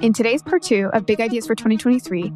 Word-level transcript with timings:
In 0.00 0.12
today's 0.12 0.42
part 0.42 0.62
two 0.62 0.90
of 0.92 1.06
Big 1.06 1.20
Ideas 1.20 1.46
for 1.46 1.54
2023, 1.54 2.32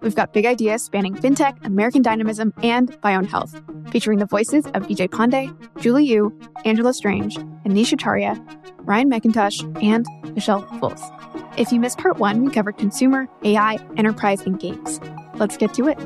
we've 0.00 0.14
got 0.14 0.32
big 0.32 0.46
ideas 0.46 0.82
spanning 0.82 1.14
fintech, 1.14 1.64
American 1.64 2.02
dynamism, 2.02 2.52
and 2.62 3.00
Bio 3.00 3.18
and 3.18 3.28
Health, 3.28 3.60
featuring 3.90 4.18
the 4.18 4.26
voices 4.26 4.66
of 4.66 4.84
Vijay 4.84 5.08
Pande, 5.08 5.54
Julie 5.80 6.04
Yoo, 6.04 6.36
Angela 6.64 6.92
Strange, 6.92 7.36
Anish 7.64 7.92
Acharya, 7.92 8.42
Ryan 8.78 9.10
McEntush, 9.10 9.62
and 9.82 10.06
Michelle 10.34 10.62
Volz. 10.80 11.02
If 11.56 11.70
you 11.70 11.78
missed 11.78 11.98
part 11.98 12.18
one, 12.18 12.44
we 12.44 12.50
covered 12.50 12.78
consumer, 12.78 13.28
AI, 13.44 13.78
enterprise, 13.96 14.40
and 14.42 14.58
games. 14.58 15.00
Let's 15.36 15.56
get 15.56 15.72
to 15.74 15.88
it. 15.88 15.98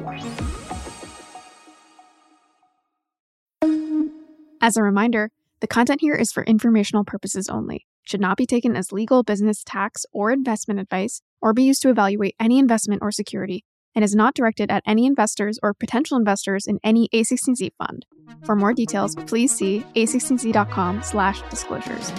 As 4.61 4.77
a 4.77 4.83
reminder, 4.83 5.31
the 5.61 5.67
content 5.67 6.01
here 6.01 6.15
is 6.15 6.31
for 6.33 6.43
informational 6.43 7.05
purposes 7.05 7.49
only, 7.49 7.87
should 8.09 8.21
not 8.21 8.39
be 8.39 8.47
taken 8.47 8.75
as 8.75 8.91
legal, 8.91 9.23
business, 9.23 9.63
tax, 9.63 10.07
or 10.13 10.31
investment 10.31 10.81
advice, 10.81 11.21
or 11.43 11.53
be 11.53 11.65
used 11.65 11.83
to 11.83 11.91
evaluate 11.91 12.35
any 12.41 12.59
investment 12.59 13.03
or 13.03 13.13
security, 13.13 13.65
and 13.95 14.03
is 14.03 14.15
not 14.15 14.35
directed 14.35 14.71
at 14.71 14.83
any 14.87 15.05
investors 15.05 15.59
or 15.63 15.75
potential 15.75 16.17
investors 16.17 16.67
in 16.67 16.79
any 16.83 17.09
A16Z 17.13 17.71
fund. 17.77 18.07
For 18.45 18.57
more 18.57 18.73
details, 18.73 19.15
please 19.27 19.55
see 19.55 19.85
a16z.com 19.95 21.03
slash 21.03 21.43
disclosures. 21.51 22.13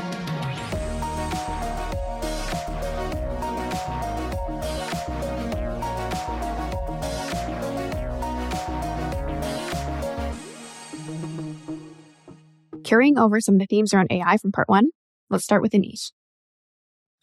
Carrying 12.83 13.17
over 13.19 13.39
some 13.39 13.55
of 13.55 13.59
the 13.59 13.67
themes 13.67 13.93
around 13.93 14.07
AI 14.11 14.37
from 14.37 14.51
part 14.51 14.67
one, 14.67 14.89
let's 15.29 15.43
start 15.43 15.61
with 15.61 15.73
Anish. 15.73 16.11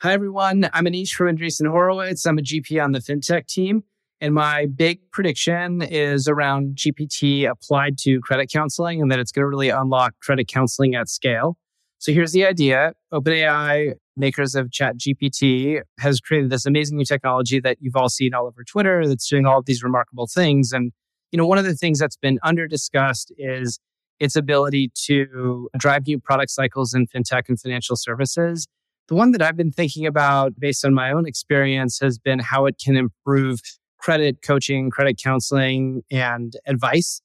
Hi, 0.02 0.12
everyone. 0.12 0.68
I'm 0.72 0.84
Anish 0.84 1.12
from 1.12 1.34
Andreessen 1.34 1.68
Horowitz. 1.68 2.26
I'm 2.26 2.38
a 2.38 2.42
GP 2.42 2.82
on 2.82 2.92
the 2.92 3.00
FinTech 3.00 3.46
team. 3.46 3.82
And 4.20 4.32
my 4.32 4.66
big 4.66 5.00
prediction 5.10 5.82
is 5.82 6.28
around 6.28 6.76
GPT 6.76 7.50
applied 7.50 7.98
to 7.98 8.20
credit 8.20 8.50
counseling 8.50 9.02
and 9.02 9.10
that 9.10 9.18
it's 9.18 9.32
going 9.32 9.42
to 9.42 9.48
really 9.48 9.68
unlock 9.68 10.14
credit 10.22 10.48
counseling 10.48 10.94
at 10.94 11.08
scale. 11.08 11.58
So 11.98 12.12
here's 12.12 12.32
the 12.32 12.46
idea 12.46 12.92
OpenAI, 13.12 13.94
makers 14.16 14.54
of 14.54 14.68
ChatGPT, 14.68 15.80
has 15.98 16.20
created 16.20 16.50
this 16.50 16.64
amazing 16.64 16.96
new 16.96 17.04
technology 17.04 17.60
that 17.60 17.78
you've 17.80 17.96
all 17.96 18.08
seen 18.08 18.34
all 18.34 18.46
over 18.46 18.64
Twitter 18.64 19.06
that's 19.06 19.28
doing 19.28 19.46
all 19.46 19.58
of 19.58 19.66
these 19.66 19.82
remarkable 19.82 20.26
things. 20.26 20.72
And, 20.72 20.92
you 21.32 21.36
know, 21.36 21.46
one 21.46 21.58
of 21.58 21.64
the 21.64 21.74
things 21.74 21.98
that's 21.98 22.16
been 22.16 22.38
under 22.42 22.66
discussed 22.66 23.32
is 23.36 23.78
its 24.20 24.36
ability 24.36 24.90
to 25.04 25.68
drive 25.76 26.06
new 26.06 26.18
product 26.18 26.50
cycles 26.50 26.94
in 26.94 27.06
fintech 27.06 27.48
and 27.48 27.60
financial 27.60 27.96
services. 27.96 28.66
The 29.08 29.14
one 29.14 29.32
that 29.32 29.42
I've 29.42 29.56
been 29.56 29.70
thinking 29.70 30.06
about 30.06 30.58
based 30.58 30.84
on 30.84 30.94
my 30.94 31.12
own 31.12 31.26
experience 31.26 32.00
has 32.00 32.18
been 32.18 32.38
how 32.38 32.66
it 32.66 32.80
can 32.82 32.96
improve 32.96 33.60
credit 33.98 34.42
coaching, 34.42 34.90
credit 34.90 35.20
counseling, 35.22 36.02
and 36.10 36.54
advice. 36.66 37.20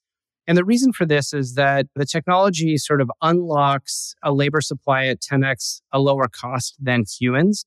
And 0.48 0.58
the 0.58 0.66
reason 0.66 0.92
for 0.94 1.06
this 1.06 1.34
is 1.34 1.56
that 1.56 1.88
the 1.96 2.06
technology 2.06 2.78
sort 2.78 3.02
of 3.02 3.12
unlocks 3.22 4.16
a 4.24 4.32
labor 4.32 4.62
supply 4.62 5.06
at 5.06 5.22
10x 5.22 5.82
a 5.92 6.00
lower 6.00 6.28
cost 6.28 6.76
than 6.80 7.06
humans. 7.20 7.66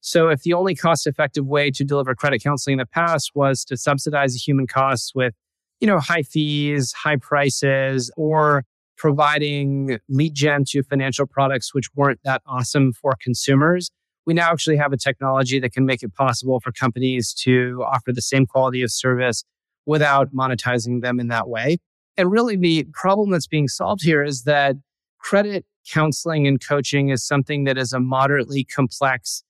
So 0.00 0.28
if 0.28 0.42
the 0.42 0.54
only 0.54 0.74
cost 0.74 1.06
effective 1.06 1.46
way 1.46 1.70
to 1.70 1.84
deliver 1.84 2.14
credit 2.14 2.42
counseling 2.42 2.74
in 2.74 2.78
the 2.78 2.86
past 2.86 3.32
was 3.34 3.64
to 3.66 3.76
subsidize 3.76 4.32
the 4.32 4.38
human 4.38 4.66
costs 4.66 5.14
with 5.14 5.34
you 5.80 5.86
know, 5.86 5.98
high 5.98 6.22
fees, 6.22 6.92
high 6.92 7.16
prices, 7.16 8.12
or 8.16 8.64
providing 8.96 9.98
lead 10.10 10.34
gen 10.34 10.62
to 10.68 10.82
financial 10.82 11.26
products 11.26 11.74
which 11.74 11.88
weren't 11.94 12.20
that 12.22 12.42
awesome 12.46 12.92
for 12.92 13.16
consumers. 13.22 13.90
We 14.26 14.34
now 14.34 14.52
actually 14.52 14.76
have 14.76 14.92
a 14.92 14.98
technology 14.98 15.58
that 15.58 15.72
can 15.72 15.86
make 15.86 16.02
it 16.02 16.14
possible 16.14 16.60
for 16.60 16.70
companies 16.70 17.32
to 17.44 17.82
offer 17.86 18.12
the 18.12 18.20
same 18.20 18.46
quality 18.46 18.82
of 18.82 18.92
service 18.92 19.42
without 19.86 20.34
monetizing 20.34 21.00
them 21.00 21.18
in 21.18 21.28
that 21.28 21.48
way. 21.48 21.78
And 22.18 22.30
really, 22.30 22.56
the 22.56 22.86
problem 22.92 23.30
that's 23.30 23.46
being 23.46 23.68
solved 23.68 24.02
here 24.04 24.22
is 24.22 24.42
that 24.42 24.76
credit 25.18 25.64
counseling 25.90 26.46
and 26.46 26.60
coaching 26.64 27.08
is 27.08 27.26
something 27.26 27.64
that 27.64 27.78
is 27.78 27.94
a 27.94 28.00
moderately 28.00 28.64
complex 28.64 29.42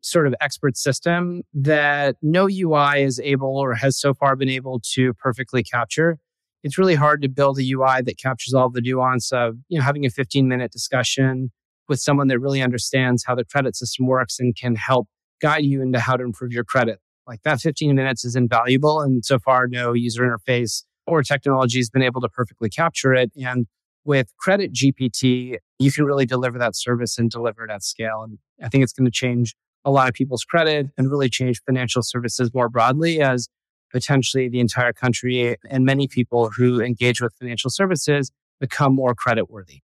sort 0.00 0.26
of 0.26 0.34
expert 0.40 0.76
system 0.76 1.42
that 1.52 2.16
no 2.22 2.48
UI 2.50 3.02
is 3.02 3.20
able 3.20 3.56
or 3.56 3.74
has 3.74 3.98
so 3.98 4.14
far 4.14 4.36
been 4.36 4.48
able 4.48 4.80
to 4.94 5.12
perfectly 5.14 5.62
capture. 5.62 6.18
It's 6.62 6.78
really 6.78 6.94
hard 6.94 7.22
to 7.22 7.28
build 7.28 7.58
a 7.58 7.62
UI 7.62 8.02
that 8.02 8.18
captures 8.18 8.54
all 8.54 8.70
the 8.70 8.80
nuance 8.80 9.32
of, 9.32 9.56
you 9.68 9.78
know, 9.78 9.84
having 9.84 10.04
a 10.06 10.10
15 10.10 10.48
minute 10.48 10.72
discussion 10.72 11.50
with 11.88 12.00
someone 12.00 12.28
that 12.28 12.38
really 12.38 12.62
understands 12.62 13.24
how 13.26 13.34
the 13.34 13.44
credit 13.44 13.76
system 13.76 14.06
works 14.06 14.38
and 14.38 14.54
can 14.56 14.76
help 14.76 15.08
guide 15.40 15.64
you 15.64 15.82
into 15.82 15.98
how 15.98 16.16
to 16.16 16.24
improve 16.24 16.52
your 16.52 16.64
credit. 16.64 16.98
Like 17.26 17.42
that 17.42 17.60
15 17.60 17.94
minutes 17.94 18.24
is 18.24 18.36
invaluable. 18.36 19.00
And 19.00 19.24
so 19.24 19.38
far, 19.38 19.66
no 19.68 19.92
user 19.92 20.22
interface 20.22 20.84
or 21.06 21.22
technology 21.22 21.78
has 21.78 21.90
been 21.90 22.02
able 22.02 22.20
to 22.20 22.28
perfectly 22.28 22.68
capture 22.68 23.14
it. 23.14 23.30
And 23.36 23.66
with 24.04 24.32
Credit 24.38 24.72
GPT, 24.72 25.56
you 25.78 25.92
can 25.92 26.04
really 26.04 26.26
deliver 26.26 26.58
that 26.58 26.76
service 26.76 27.18
and 27.18 27.30
deliver 27.30 27.64
it 27.64 27.70
at 27.70 27.82
scale. 27.82 28.22
And 28.22 28.38
I 28.62 28.68
think 28.68 28.82
it's 28.82 28.92
going 28.92 29.04
to 29.04 29.10
change 29.10 29.54
a 29.88 29.90
lot 29.90 30.06
of 30.06 30.14
people's 30.14 30.44
credit 30.44 30.88
and 30.98 31.10
really 31.10 31.30
change 31.30 31.62
financial 31.64 32.02
services 32.02 32.52
more 32.52 32.68
broadly 32.68 33.22
as 33.22 33.48
potentially 33.90 34.46
the 34.46 34.60
entire 34.60 34.92
country 34.92 35.56
and 35.70 35.84
many 35.86 36.06
people 36.06 36.50
who 36.50 36.78
engage 36.80 37.22
with 37.22 37.32
financial 37.40 37.70
services 37.70 38.30
become 38.60 38.94
more 38.94 39.14
credit 39.14 39.50
worthy. 39.50 39.80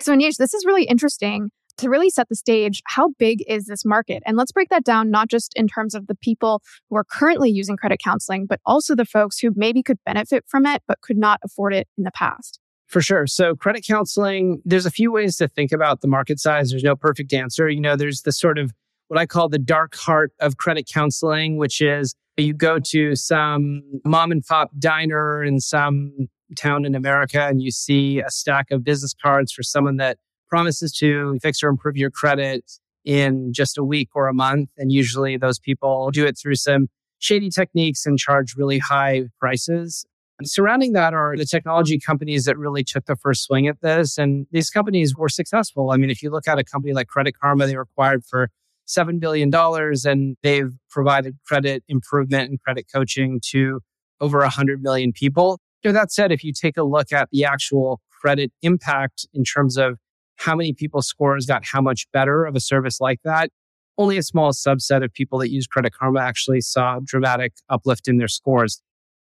So, 0.00 0.16
Anish, 0.16 0.38
this 0.38 0.54
is 0.54 0.64
really 0.64 0.84
interesting 0.84 1.50
to 1.76 1.90
really 1.90 2.08
set 2.08 2.30
the 2.30 2.34
stage. 2.34 2.82
How 2.86 3.10
big 3.18 3.44
is 3.46 3.66
this 3.66 3.84
market? 3.84 4.22
And 4.24 4.38
let's 4.38 4.52
break 4.52 4.70
that 4.70 4.84
down, 4.84 5.10
not 5.10 5.28
just 5.28 5.52
in 5.54 5.68
terms 5.68 5.94
of 5.94 6.06
the 6.06 6.14
people 6.14 6.62
who 6.88 6.96
are 6.96 7.04
currently 7.04 7.50
using 7.50 7.76
credit 7.76 8.00
counseling, 8.02 8.46
but 8.46 8.60
also 8.64 8.94
the 8.94 9.04
folks 9.04 9.38
who 9.38 9.50
maybe 9.54 9.82
could 9.82 9.98
benefit 10.06 10.44
from 10.46 10.64
it, 10.64 10.82
but 10.88 11.02
could 11.02 11.18
not 11.18 11.40
afford 11.44 11.74
it 11.74 11.88
in 11.98 12.04
the 12.04 12.12
past. 12.12 12.58
For 12.86 13.02
sure. 13.02 13.26
So, 13.26 13.54
credit 13.54 13.84
counseling, 13.86 14.62
there's 14.64 14.86
a 14.86 14.90
few 14.90 15.12
ways 15.12 15.36
to 15.36 15.48
think 15.48 15.72
about 15.72 16.00
the 16.00 16.08
market 16.08 16.40
size. 16.40 16.70
There's 16.70 16.84
no 16.84 16.96
perfect 16.96 17.34
answer. 17.34 17.68
You 17.68 17.82
know, 17.82 17.96
there's 17.96 18.22
the 18.22 18.32
sort 18.32 18.58
of 18.58 18.72
what 19.08 19.18
I 19.18 19.26
call 19.26 19.48
the 19.48 19.58
dark 19.58 19.94
heart 19.94 20.32
of 20.40 20.56
credit 20.56 20.88
counseling, 20.92 21.56
which 21.56 21.80
is 21.80 22.14
you 22.36 22.52
go 22.52 22.78
to 22.78 23.14
some 23.14 23.82
mom 24.04 24.30
and 24.30 24.44
pop 24.44 24.70
diner 24.78 25.42
in 25.42 25.60
some 25.60 26.28
town 26.56 26.84
in 26.84 26.94
America 26.94 27.42
and 27.42 27.62
you 27.62 27.70
see 27.70 28.20
a 28.20 28.30
stack 28.30 28.70
of 28.70 28.84
business 28.84 29.14
cards 29.20 29.52
for 29.52 29.62
someone 29.62 29.96
that 29.96 30.18
promises 30.48 30.92
to 30.92 31.38
fix 31.42 31.62
or 31.62 31.68
improve 31.68 31.96
your 31.96 32.10
credit 32.10 32.64
in 33.04 33.52
just 33.52 33.78
a 33.78 33.84
week 33.84 34.10
or 34.14 34.28
a 34.28 34.34
month. 34.34 34.68
And 34.76 34.92
usually 34.92 35.36
those 35.36 35.58
people 35.58 36.10
do 36.10 36.26
it 36.26 36.36
through 36.38 36.56
some 36.56 36.88
shady 37.18 37.50
techniques 37.50 38.04
and 38.06 38.18
charge 38.18 38.54
really 38.56 38.78
high 38.78 39.24
prices. 39.40 40.04
And 40.38 40.48
surrounding 40.48 40.92
that 40.92 41.14
are 41.14 41.34
the 41.36 41.46
technology 41.46 41.98
companies 41.98 42.44
that 42.44 42.58
really 42.58 42.84
took 42.84 43.06
the 43.06 43.16
first 43.16 43.44
swing 43.44 43.66
at 43.66 43.80
this. 43.80 44.18
And 44.18 44.46
these 44.50 44.68
companies 44.68 45.16
were 45.16 45.30
successful. 45.30 45.90
I 45.90 45.96
mean, 45.96 46.10
if 46.10 46.22
you 46.22 46.30
look 46.30 46.46
at 46.46 46.58
a 46.58 46.64
company 46.64 46.92
like 46.92 47.08
Credit 47.08 47.34
Karma, 47.38 47.66
they 47.66 47.76
were 47.76 47.82
acquired 47.82 48.24
for 48.24 48.50
$7 48.86 49.20
billion 49.20 49.50
and 49.54 50.36
they've 50.42 50.72
provided 50.90 51.36
credit 51.46 51.82
improvement 51.88 52.50
and 52.50 52.60
credit 52.60 52.86
coaching 52.92 53.40
to 53.50 53.80
over 54.20 54.38
100 54.38 54.82
million 54.82 55.12
people. 55.12 55.58
Know, 55.84 55.92
that 55.92 56.10
said, 56.12 56.32
if 56.32 56.42
you 56.42 56.52
take 56.52 56.76
a 56.76 56.82
look 56.82 57.12
at 57.12 57.28
the 57.30 57.44
actual 57.44 58.00
credit 58.10 58.50
impact 58.62 59.26
in 59.32 59.44
terms 59.44 59.76
of 59.76 59.98
how 60.36 60.56
many 60.56 60.72
people's 60.72 61.06
scores 61.06 61.46
got 61.46 61.64
how 61.64 61.80
much 61.80 62.06
better 62.12 62.44
of 62.44 62.56
a 62.56 62.60
service 62.60 63.00
like 63.00 63.20
that, 63.24 63.50
only 63.98 64.18
a 64.18 64.22
small 64.22 64.52
subset 64.52 65.04
of 65.04 65.12
people 65.12 65.38
that 65.38 65.50
use 65.50 65.66
Credit 65.66 65.92
Karma 65.92 66.20
actually 66.20 66.60
saw 66.60 66.98
dramatic 67.04 67.54
uplift 67.68 68.08
in 68.08 68.18
their 68.18 68.28
scores. 68.28 68.82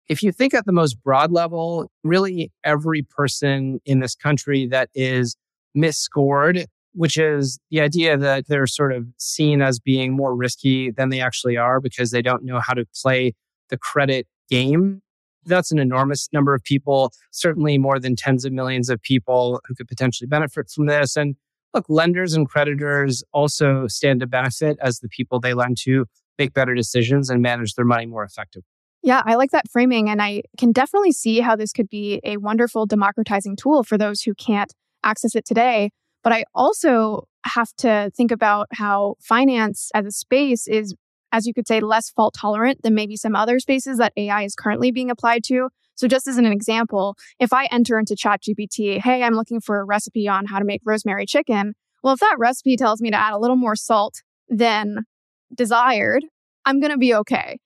If 0.08 0.24
you 0.24 0.32
think 0.32 0.54
at 0.54 0.66
the 0.66 0.72
most 0.72 0.96
broad 1.04 1.32
level, 1.32 1.92
really 2.04 2.52
every 2.64 3.02
person 3.02 3.80
in 3.86 4.00
this 4.00 4.16
country 4.16 4.66
that 4.68 4.90
is 4.96 5.36
misscored 5.76 6.66
which 6.98 7.16
is 7.16 7.60
the 7.70 7.80
idea 7.80 8.18
that 8.18 8.48
they're 8.48 8.66
sort 8.66 8.92
of 8.92 9.06
seen 9.18 9.62
as 9.62 9.80
being 9.80 10.16
more 10.16 10.36
risky 10.36 10.90
than 10.90 11.10
they 11.10 11.22
actually 11.22 11.56
are 11.56 11.80
because 11.80 12.10
they 12.10 12.24
don't 12.24 12.44
know 12.44 12.60
how 12.60 12.74
to 12.74 12.86
play 13.00 13.34
the 13.70 13.78
credit 13.78 14.28
game. 14.50 15.04
That's 15.46 15.72
an 15.72 15.78
enormous 15.78 16.28
number 16.34 16.56
of 16.56 16.64
people, 16.64 17.14
certainly 17.30 17.78
more 17.78 18.00
than 18.00 18.16
tens 18.16 18.46
of 18.46 18.52
millions 18.52 18.90
of 18.90 19.00
people 19.00 19.62
who 19.68 19.76
could 19.76 19.88
potentially 19.88 20.28
benefit 20.28 20.72
from 20.72 20.88
this. 20.88 21.16
And 21.16 21.36
look, 21.72 21.86
lenders 21.88 22.34
and 22.34 22.50
creditors 22.50 23.24
also 23.32 23.86
stand 23.88 24.22
to 24.22 24.28
benefit 24.28 24.78
as 24.82 25.00
the 25.00 25.08
people 25.08 25.40
they 25.40 25.54
lend 25.54 25.78
to 25.84 26.08
make 26.40 26.54
better 26.54 26.74
decisions 26.74 27.30
and 27.30 27.44
manage 27.44 27.76
their 27.76 27.86
money 27.86 28.08
more 28.08 28.24
effectively. 28.24 28.66
Yeah, 29.04 29.22
I 29.24 29.36
like 29.36 29.52
that 29.52 29.70
framing. 29.70 30.10
And 30.10 30.20
I 30.20 30.42
can 30.58 30.72
definitely 30.72 31.12
see 31.12 31.42
how 31.42 31.56
this 31.56 31.72
could 31.72 31.90
be 31.90 32.20
a 32.24 32.38
wonderful 32.38 32.88
democratizing 32.88 33.56
tool 33.56 33.84
for 33.84 34.00
those 34.00 34.24
who 34.24 34.34
can't 34.34 34.74
access 35.04 35.36
it 35.36 35.46
today. 35.46 35.92
But 36.24 36.34
I 36.34 36.46
also 36.54 37.28
have 37.46 37.74
to 37.78 38.12
think 38.16 38.32
about 38.32 38.68
how 38.74 39.16
finance 39.20 39.90
as 39.94 40.06
a 40.06 40.12
space 40.12 40.68
is, 40.68 40.94
as 41.32 41.46
you 41.46 41.54
could 41.54 41.68
say, 41.68 41.80
less 41.80 42.10
fault 42.10 42.36
tolerant 42.38 42.82
than 42.84 42.96
maybe 42.96 43.16
some 43.16 43.36
other 43.36 43.60
spaces 43.60 43.98
that 43.98 44.14
AI 44.18 44.44
is 44.44 44.56
currently 44.56 44.92
being 44.92 45.10
applied 45.10 45.44
to. 45.46 45.70
So, 45.96 46.08
just 46.08 46.28
as 46.28 46.38
an 46.38 46.46
example, 46.46 47.16
if 47.40 47.54
I 47.54 47.66
enter 47.72 47.98
into 47.98 48.16
ChatGPT, 48.16 49.00
hey, 49.00 49.24
I'm 49.24 49.34
looking 49.34 49.60
for 49.60 49.80
a 49.80 49.84
recipe 49.86 50.28
on 50.28 50.46
how 50.46 50.60
to 50.60 50.66
make 50.66 50.82
rosemary 50.86 51.26
chicken. 51.26 51.74
Well, 52.04 52.14
if 52.14 52.20
that 52.20 52.36
recipe 52.38 52.78
tells 52.78 53.02
me 53.02 53.10
to 53.10 53.18
add 53.18 53.34
a 53.34 53.40
little 53.40 53.56
more 53.56 53.76
salt 53.76 54.22
than 54.48 55.06
desired, 55.54 56.24
I'm 56.66 56.80
going 56.80 56.92
to 56.92 56.98
be 56.98 57.16
okay. 57.16 57.58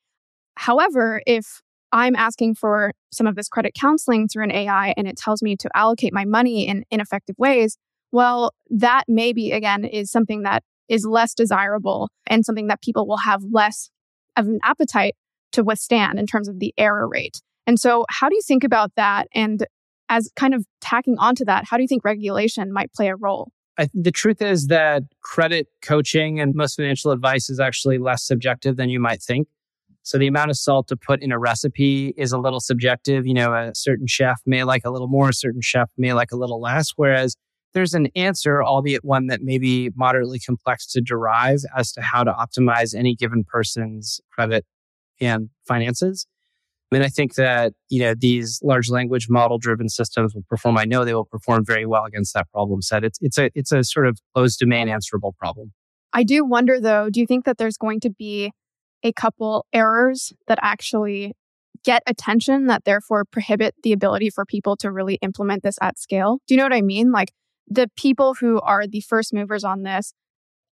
However, 0.55 1.21
if 1.25 1.61
I'm 1.91 2.15
asking 2.15 2.55
for 2.55 2.93
some 3.11 3.27
of 3.27 3.35
this 3.35 3.49
credit 3.49 3.73
counseling 3.73 4.27
through 4.27 4.45
an 4.45 4.51
AI 4.51 4.93
and 4.95 5.07
it 5.07 5.17
tells 5.17 5.41
me 5.41 5.55
to 5.57 5.69
allocate 5.75 6.13
my 6.13 6.23
money 6.23 6.67
in 6.67 6.85
ineffective 6.89 7.35
ways, 7.37 7.77
well, 8.11 8.53
that 8.69 9.05
maybe 9.07 9.51
again 9.51 9.85
is 9.85 10.11
something 10.11 10.43
that 10.43 10.63
is 10.89 11.05
less 11.05 11.33
desirable 11.33 12.09
and 12.27 12.45
something 12.45 12.67
that 12.67 12.81
people 12.81 13.07
will 13.07 13.17
have 13.17 13.41
less 13.51 13.89
of 14.35 14.47
an 14.47 14.59
appetite 14.63 15.15
to 15.53 15.63
withstand 15.63 16.19
in 16.19 16.25
terms 16.25 16.47
of 16.47 16.59
the 16.59 16.73
error 16.77 17.07
rate. 17.07 17.41
And 17.67 17.79
so, 17.79 18.05
how 18.09 18.29
do 18.29 18.35
you 18.35 18.41
think 18.41 18.63
about 18.63 18.91
that? 18.95 19.27
And 19.33 19.65
as 20.09 20.29
kind 20.35 20.53
of 20.53 20.65
tacking 20.81 21.17
onto 21.17 21.45
that, 21.45 21.65
how 21.65 21.77
do 21.77 21.83
you 21.83 21.87
think 21.87 22.03
regulation 22.03 22.71
might 22.73 22.91
play 22.93 23.07
a 23.07 23.15
role? 23.15 23.51
I, 23.77 23.87
the 23.93 24.11
truth 24.11 24.41
is 24.41 24.67
that 24.67 25.03
credit 25.21 25.67
coaching 25.81 26.39
and 26.39 26.53
most 26.53 26.75
financial 26.75 27.11
advice 27.11 27.49
is 27.49 27.59
actually 27.59 27.97
less 27.97 28.23
subjective 28.23 28.75
than 28.75 28.89
you 28.89 28.99
might 28.99 29.21
think. 29.21 29.47
So 30.03 30.17
the 30.17 30.27
amount 30.27 30.49
of 30.49 30.57
salt 30.57 30.87
to 30.89 30.97
put 30.97 31.21
in 31.21 31.31
a 31.31 31.39
recipe 31.39 32.13
is 32.17 32.31
a 32.31 32.37
little 32.37 32.59
subjective. 32.59 33.25
You 33.25 33.35
know, 33.35 33.53
a 33.53 33.73
certain 33.73 34.07
chef 34.07 34.41
may 34.45 34.63
like 34.63 34.83
a 34.83 34.89
little 34.89 35.07
more, 35.07 35.29
a 35.29 35.33
certain 35.33 35.61
chef 35.61 35.89
may 35.97 36.11
like 36.11 36.31
a 36.31 36.35
little 36.35 36.59
less. 36.59 36.93
Whereas 36.95 37.37
there's 37.73 37.93
an 37.93 38.07
answer, 38.15 38.63
albeit 38.63 39.03
one 39.03 39.27
that 39.27 39.41
may 39.41 39.57
be 39.57 39.91
moderately 39.95 40.39
complex 40.39 40.85
to 40.87 41.01
derive 41.01 41.59
as 41.75 41.91
to 41.93 42.01
how 42.01 42.23
to 42.23 42.31
optimize 42.31 42.95
any 42.95 43.15
given 43.15 43.43
person's 43.43 44.19
credit 44.31 44.65
and 45.19 45.49
finances. 45.67 46.25
And 46.93 47.03
I 47.03 47.07
think 47.07 47.35
that, 47.35 47.71
you 47.89 48.01
know, 48.01 48.13
these 48.17 48.59
large 48.61 48.89
language 48.89 49.27
model 49.29 49.57
driven 49.57 49.87
systems 49.87 50.35
will 50.35 50.43
perform. 50.49 50.77
I 50.77 50.83
know 50.83 51.05
they 51.05 51.13
will 51.13 51.25
perform 51.25 51.63
very 51.65 51.85
well 51.85 52.03
against 52.03 52.33
that 52.33 52.51
problem 52.51 52.81
set. 52.81 53.05
It's, 53.05 53.17
it's 53.21 53.37
a, 53.37 53.49
it's 53.55 53.71
a 53.71 53.83
sort 53.83 54.07
of 54.07 54.19
closed 54.35 54.59
domain 54.59 54.89
answerable 54.89 55.33
problem. 55.39 55.71
I 56.11 56.23
do 56.23 56.43
wonder 56.43 56.81
though, 56.81 57.09
do 57.09 57.21
you 57.21 57.25
think 57.25 57.45
that 57.45 57.57
there's 57.57 57.77
going 57.77 58.01
to 58.01 58.09
be 58.09 58.51
a 59.03 59.13
couple 59.13 59.65
errors 59.71 60.33
that 60.47 60.59
actually 60.61 61.33
get 61.83 62.03
attention 62.05 62.67
that 62.67 62.83
therefore 62.83 63.23
prohibit 63.23 63.73
the 63.83 63.93
ability 63.93 64.29
for 64.29 64.45
people 64.45 64.75
to 64.77 64.91
really 64.91 65.15
implement 65.21 65.63
this 65.63 65.77
at 65.81 65.97
scale? 65.97 66.39
Do 66.45 66.53
you 66.53 66.57
know 66.57 66.65
what 66.65 66.73
I 66.73 66.81
mean? 66.81 67.11
Like 67.13 67.31
the 67.71 67.89
people 67.95 68.33
who 68.33 68.59
are 68.61 68.85
the 68.85 69.01
first 69.01 69.33
movers 69.33 69.63
on 69.63 69.83
this, 69.83 70.13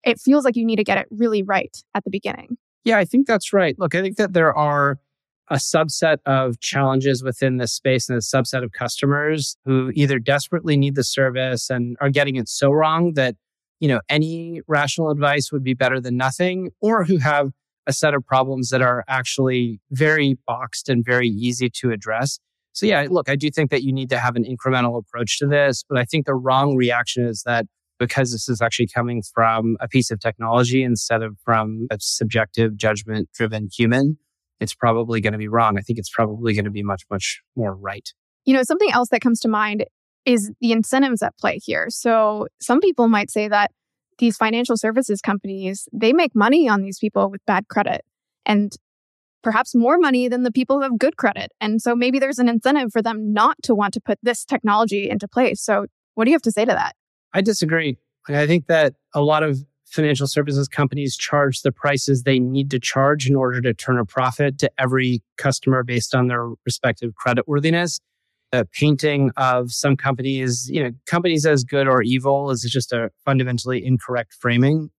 it 0.05 0.21
feels 0.21 0.45
like 0.45 0.57
you 0.57 0.65
need 0.65 0.77
to 0.77 0.85
get 0.85 0.99
it 0.99 1.07
really 1.11 1.43
right 1.43 1.77
at 1.95 2.05
the 2.05 2.11
beginning. 2.11 2.57
Yeah, 2.85 2.99
I 2.99 3.05
think 3.05 3.27
that's 3.27 3.53
right. 3.53 3.77
Look, 3.79 3.95
I 3.95 4.03
think 4.03 4.17
that 4.17 4.33
there 4.33 4.55
are 4.57 4.99
a 5.51 5.57
subset 5.57 6.19
of 6.25 6.61
challenges 6.61 7.23
within 7.23 7.57
this 7.57 7.73
space 7.73 8.09
and 8.09 8.17
a 8.17 8.21
subset 8.21 8.63
of 8.63 8.73
customers 8.73 9.57
who 9.65 9.91
either 9.95 10.19
desperately 10.19 10.77
need 10.77 10.95
the 10.95 11.05
service 11.05 11.69
and 11.69 11.97
are 12.01 12.11
getting 12.11 12.37
it 12.37 12.49
so 12.49 12.71
wrong 12.71 13.15
that 13.15 13.35
you 13.81 13.89
know 13.89 14.01
any 14.09 14.63
rational 14.67 15.11
advice 15.11 15.53
would 15.53 15.63
be 15.63 15.75
better 15.75 16.01
than 16.01 16.17
nothing 16.17 16.71
or 16.81 17.05
who 17.05 17.19
have 17.19 17.51
a 17.87 17.93
set 17.93 18.15
of 18.15 18.25
problems 18.25 18.71
that 18.71 18.81
are 18.81 19.05
actually 19.07 19.81
very 19.91 20.39
boxed 20.47 20.89
and 20.89 21.05
very 21.05 21.29
easy 21.29 21.69
to 21.69 21.91
address 21.91 22.39
so 22.75 22.85
yeah 22.85 23.07
look 23.11 23.29
i 23.31 23.37
do 23.37 23.51
think 23.51 23.71
that 23.71 23.83
you 23.83 23.93
need 23.93 24.11
to 24.11 24.19
have 24.19 24.37
an 24.37 24.45
incremental 24.45 24.99
approach 24.99 25.39
to 25.39 25.47
this 25.47 25.83
but 25.89 25.99
i 25.99 26.05
think 26.05 26.27
the 26.27 26.35
wrong 26.35 26.77
reaction 26.77 27.25
is 27.25 27.43
that 27.47 27.65
because 27.99 28.33
this 28.33 28.49
is 28.49 28.61
actually 28.61 28.89
coming 28.89 29.23
from 29.35 29.77
a 29.81 29.89
piece 29.89 30.11
of 30.11 30.21
technology 30.21 30.83
instead 30.83 31.23
of 31.23 31.37
from 31.45 31.87
a 31.91 31.97
subjective 31.99 32.77
judgment 32.77 33.31
driven 33.33 33.69
human 33.75 34.19
it's 34.61 34.75
probably 34.75 35.21
going 35.21 35.33
to 35.33 35.39
be 35.39 35.49
wrong. 35.49 35.79
I 35.79 35.81
think 35.83 35.99
it's 35.99 36.11
probably 36.11 36.55
going 36.55 36.65
to 36.65 36.71
be 36.71 36.83
much, 36.83 37.03
much 37.11 37.43
more 37.57 37.75
right. 37.75 38.09
You 38.45 38.55
know, 38.55 38.63
something 38.63 38.91
else 38.93 39.09
that 39.11 39.21
comes 39.21 39.41
to 39.41 39.49
mind 39.49 39.85
is 40.25 40.51
the 40.61 40.73
incentives 40.73 41.23
at 41.23 41.37
play 41.39 41.59
here. 41.63 41.87
So 41.91 42.49
some 42.61 42.81
people 42.81 43.09
might 43.09 43.31
say 43.31 43.49
that 43.49 43.71
these 44.19 44.37
financial 44.37 44.77
services 44.77 45.21
companies, 45.21 45.89
they 45.93 46.13
make 46.13 46.35
money 46.35 46.69
on 46.69 46.83
these 46.83 46.99
people 46.99 47.31
with 47.31 47.45
bad 47.47 47.69
credit 47.69 48.03
and 48.47 48.75
perhaps 49.45 49.75
more 49.75 49.99
money 49.99 50.27
than 50.27 50.43
the 50.43 50.51
people 50.51 50.77
who 50.77 50.83
have 50.83 50.99
good 50.99 51.17
credit. 51.17 51.53
And 51.61 51.81
so 51.81 51.95
maybe 51.95 52.19
there's 52.19 52.41
an 52.41 52.49
incentive 52.49 52.91
for 52.91 53.03
them 53.03 53.33
not 53.33 53.57
to 53.63 53.75
want 53.75 53.95
to 53.95 54.01
put 54.01 54.19
this 54.23 54.45
technology 54.45 55.09
into 55.09 55.29
place. 55.29 55.61
So 55.61 55.87
what 56.15 56.25
do 56.25 56.31
you 56.31 56.35
have 56.35 56.43
to 56.43 56.51
say 56.51 56.65
to 56.65 56.73
that? 56.73 56.97
I 57.33 57.43
disagree. 57.43 57.99
I 58.29 58.47
think 58.47 58.67
that 58.67 58.95
a 59.15 59.21
lot 59.21 59.43
of 59.43 59.59
financial 59.85 60.27
services 60.27 60.67
companies 60.67 61.17
charge 61.17 61.61
the 61.61 61.71
prices 61.71 62.23
they 62.23 62.39
need 62.39 62.71
to 62.71 62.81
charge 62.81 63.29
in 63.29 63.37
order 63.37 63.61
to 63.61 63.75
turn 63.75 63.99
a 63.99 64.05
profit 64.05 64.59
to 64.59 64.71
every 64.79 65.23
customer 65.37 65.85
based 65.85 66.15
on 66.15 66.27
their 66.27 66.49
respective 66.65 67.15
credit 67.15 67.47
worthiness. 67.47 68.01
The 68.51 68.67
painting 68.73 69.31
of 69.37 69.73
some 69.73 69.97
companies, 69.97 70.69
you 70.71 70.83
know, 70.83 70.91
companies 71.07 71.45
as 71.45 71.65
good 71.65 71.87
or 71.87 72.03
evil 72.03 72.51
is 72.51 72.63
just 72.63 72.93
a 72.93 73.11
fundamentally 73.25 73.85
incorrect 73.85 74.35
framing. 74.39 74.91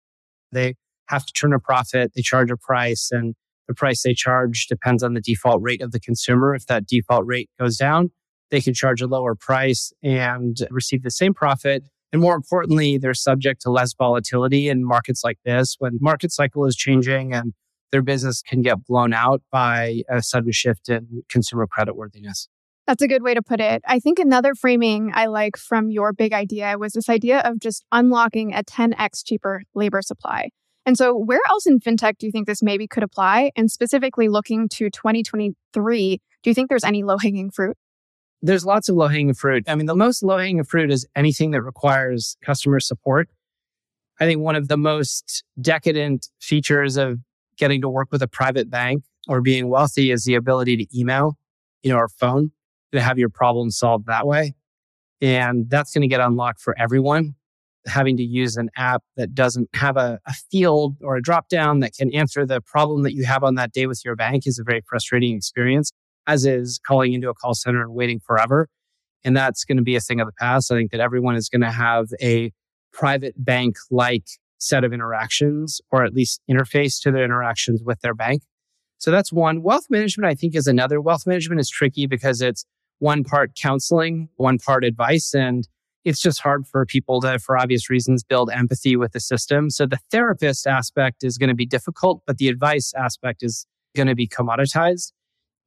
They 0.51 0.75
have 1.07 1.25
to 1.25 1.33
turn 1.33 1.53
a 1.53 1.59
profit, 1.59 2.11
they 2.15 2.21
charge 2.21 2.51
a 2.51 2.57
price, 2.57 3.09
and 3.11 3.35
the 3.67 3.73
price 3.73 4.03
they 4.03 4.13
charge 4.13 4.67
depends 4.67 5.03
on 5.03 5.13
the 5.13 5.21
default 5.21 5.61
rate 5.61 5.81
of 5.81 5.91
the 5.91 5.99
consumer. 5.99 6.55
If 6.55 6.67
that 6.67 6.85
default 6.85 7.25
rate 7.25 7.49
goes 7.59 7.77
down, 7.77 8.11
they 8.51 8.61
can 8.61 8.73
charge 8.73 9.01
a 9.01 9.07
lower 9.07 9.35
price 9.35 9.91
and 10.03 10.57
receive 10.71 11.03
the 11.03 11.11
same 11.11 11.33
profit 11.33 11.83
and 12.15 12.21
more 12.21 12.35
importantly, 12.35 12.97
they're 12.97 13.13
subject 13.13 13.61
to 13.63 13.69
less 13.69 13.93
volatility 13.93 14.69
in 14.69 14.85
markets 14.85 15.21
like 15.21 15.37
this 15.43 15.75
when 15.79 15.97
market 15.99 16.31
cycle 16.31 16.65
is 16.65 16.73
changing 16.73 17.33
and 17.33 17.53
their 17.91 18.01
business 18.01 18.41
can 18.41 18.61
get 18.61 18.85
blown 18.85 19.13
out 19.13 19.41
by 19.51 20.01
a 20.09 20.21
sudden 20.21 20.53
shift 20.53 20.87
in 20.87 21.23
consumer 21.27 21.67
credit 21.67 21.97
worthiness. 21.97 22.47
That's 22.87 23.01
a 23.01 23.09
good 23.09 23.21
way 23.21 23.33
to 23.33 23.41
put 23.41 23.59
it. 23.59 23.81
I 23.85 23.99
think 23.99 24.19
another 24.19 24.55
framing 24.55 25.11
I 25.13 25.25
like 25.25 25.57
from 25.57 25.89
your 25.89 26.13
big 26.13 26.31
idea 26.31 26.77
was 26.77 26.93
this 26.93 27.09
idea 27.09 27.39
of 27.39 27.59
just 27.59 27.83
unlocking 27.91 28.53
a 28.53 28.63
10x 28.63 29.25
cheaper 29.25 29.63
labor 29.73 30.01
supply. 30.01 30.51
And 30.85 30.97
so, 30.97 31.15
where 31.15 31.41
else 31.49 31.65
in 31.65 31.79
fintech 31.79 32.17
do 32.19 32.25
you 32.25 32.31
think 32.31 32.47
this 32.47 32.61
maybe 32.61 32.87
could 32.87 33.03
apply? 33.03 33.51
And 33.55 33.71
specifically 33.71 34.27
looking 34.27 34.69
to 34.69 34.89
2023, 34.89 36.21
do 36.43 36.49
you 36.49 36.53
think 36.53 36.69
there's 36.69 36.83
any 36.83 37.03
low 37.03 37.17
hanging 37.17 37.49
fruit? 37.49 37.75
there's 38.45 38.65
lots 38.65 38.89
of 38.89 38.95
low 38.95 39.07
hanging 39.07 39.33
fruit. 39.33 39.63
I 39.67 39.75
mean, 39.75 39.87
the 39.87 39.95
most 39.95 40.21
low 40.23 40.37
hanging 40.37 40.63
fruit 40.63 40.91
is 40.91 41.07
anything 41.15 41.51
that 41.51 41.61
requires 41.61 42.37
customer 42.41 42.79
support. 42.79 43.27
I 44.19 44.25
think 44.25 44.41
one 44.41 44.55
of 44.55 44.67
the 44.67 44.77
most 44.77 45.43
decadent 45.59 46.29
features 46.39 46.95
of 46.95 47.19
getting 47.57 47.81
to 47.81 47.89
work 47.89 48.09
with 48.11 48.21
a 48.21 48.27
private 48.27 48.69
bank 48.69 49.03
or 49.27 49.41
being 49.41 49.67
wealthy 49.67 50.11
is 50.11 50.23
the 50.23 50.35
ability 50.35 50.77
to 50.77 50.97
email, 50.97 51.37
you 51.81 51.91
know, 51.91 51.97
or 51.97 52.07
phone 52.07 52.51
to 52.91 53.01
have 53.01 53.17
your 53.17 53.29
problem 53.29 53.71
solved 53.71 54.05
that 54.05 54.27
way. 54.27 54.53
And 55.21 55.69
that's 55.69 55.93
going 55.93 56.03
to 56.03 56.07
get 56.07 56.21
unlocked 56.21 56.61
for 56.61 56.77
everyone. 56.77 57.35
Having 57.87 58.17
to 58.17 58.23
use 58.23 58.57
an 58.57 58.69
app 58.75 59.03
that 59.15 59.35
doesn't 59.35 59.69
have 59.75 59.95
a, 59.97 60.19
a 60.25 60.33
field 60.51 60.95
or 61.01 61.15
a 61.15 61.21
drop 61.21 61.49
down 61.49 61.79
that 61.81 61.93
can 61.93 62.13
answer 62.13 62.45
the 62.45 62.61
problem 62.61 63.03
that 63.03 63.13
you 63.13 63.25
have 63.25 63.43
on 63.43 63.55
that 63.55 63.71
day 63.71 63.85
with 63.85 64.01
your 64.03 64.15
bank 64.15 64.47
is 64.47 64.57
a 64.57 64.63
very 64.63 64.81
frustrating 64.87 65.35
experience 65.35 65.91
as 66.27 66.45
is 66.45 66.79
calling 66.85 67.13
into 67.13 67.29
a 67.29 67.33
call 67.33 67.53
center 67.53 67.81
and 67.81 67.93
waiting 67.93 68.19
forever. 68.19 68.67
And 69.23 69.35
that's 69.35 69.65
going 69.65 69.77
to 69.77 69.83
be 69.83 69.95
a 69.95 69.99
thing 69.99 70.19
of 70.19 70.27
the 70.27 70.33
past. 70.39 70.71
I 70.71 70.75
think 70.75 70.91
that 70.91 70.99
everyone 70.99 71.35
is 71.35 71.49
going 71.49 71.61
to 71.61 71.71
have 71.71 72.07
a 72.21 72.51
private 72.93 73.33
bank 73.37 73.75
like 73.91 74.25
set 74.57 74.83
of 74.83 74.93
interactions 74.93 75.81
or 75.91 76.03
at 76.03 76.13
least 76.13 76.41
interface 76.49 77.01
to 77.03 77.11
their 77.11 77.25
interactions 77.25 77.81
with 77.83 77.99
their 78.01 78.13
bank. 78.13 78.43
So 78.97 79.11
that's 79.11 79.31
one. 79.31 79.61
Wealth 79.61 79.85
management, 79.89 80.29
I 80.29 80.35
think, 80.35 80.55
is 80.55 80.67
another. 80.67 81.01
Wealth 81.01 81.27
management 81.27 81.59
is 81.59 81.69
tricky 81.69 82.07
because 82.07 82.41
it's 82.41 82.65
one 82.99 83.23
part 83.23 83.55
counseling, 83.55 84.29
one 84.37 84.57
part 84.57 84.83
advice. 84.83 85.33
And 85.33 85.67
it's 86.05 86.21
just 86.21 86.39
hard 86.39 86.67
for 86.67 86.85
people 86.85 87.19
to, 87.21 87.39
for 87.39 87.57
obvious 87.57 87.89
reasons, 87.89 88.23
build 88.23 88.51
empathy 88.51 88.95
with 88.95 89.11
the 89.11 89.19
system. 89.19 89.69
So 89.69 89.85
the 89.85 89.99
therapist 90.11 90.67
aspect 90.67 91.23
is 91.23 91.37
going 91.37 91.49
to 91.49 91.55
be 91.55 91.65
difficult, 91.65 92.21
but 92.25 92.37
the 92.37 92.47
advice 92.47 92.93
aspect 92.95 93.43
is 93.43 93.65
going 93.95 94.07
to 94.07 94.15
be 94.15 94.27
commoditized. 94.27 95.11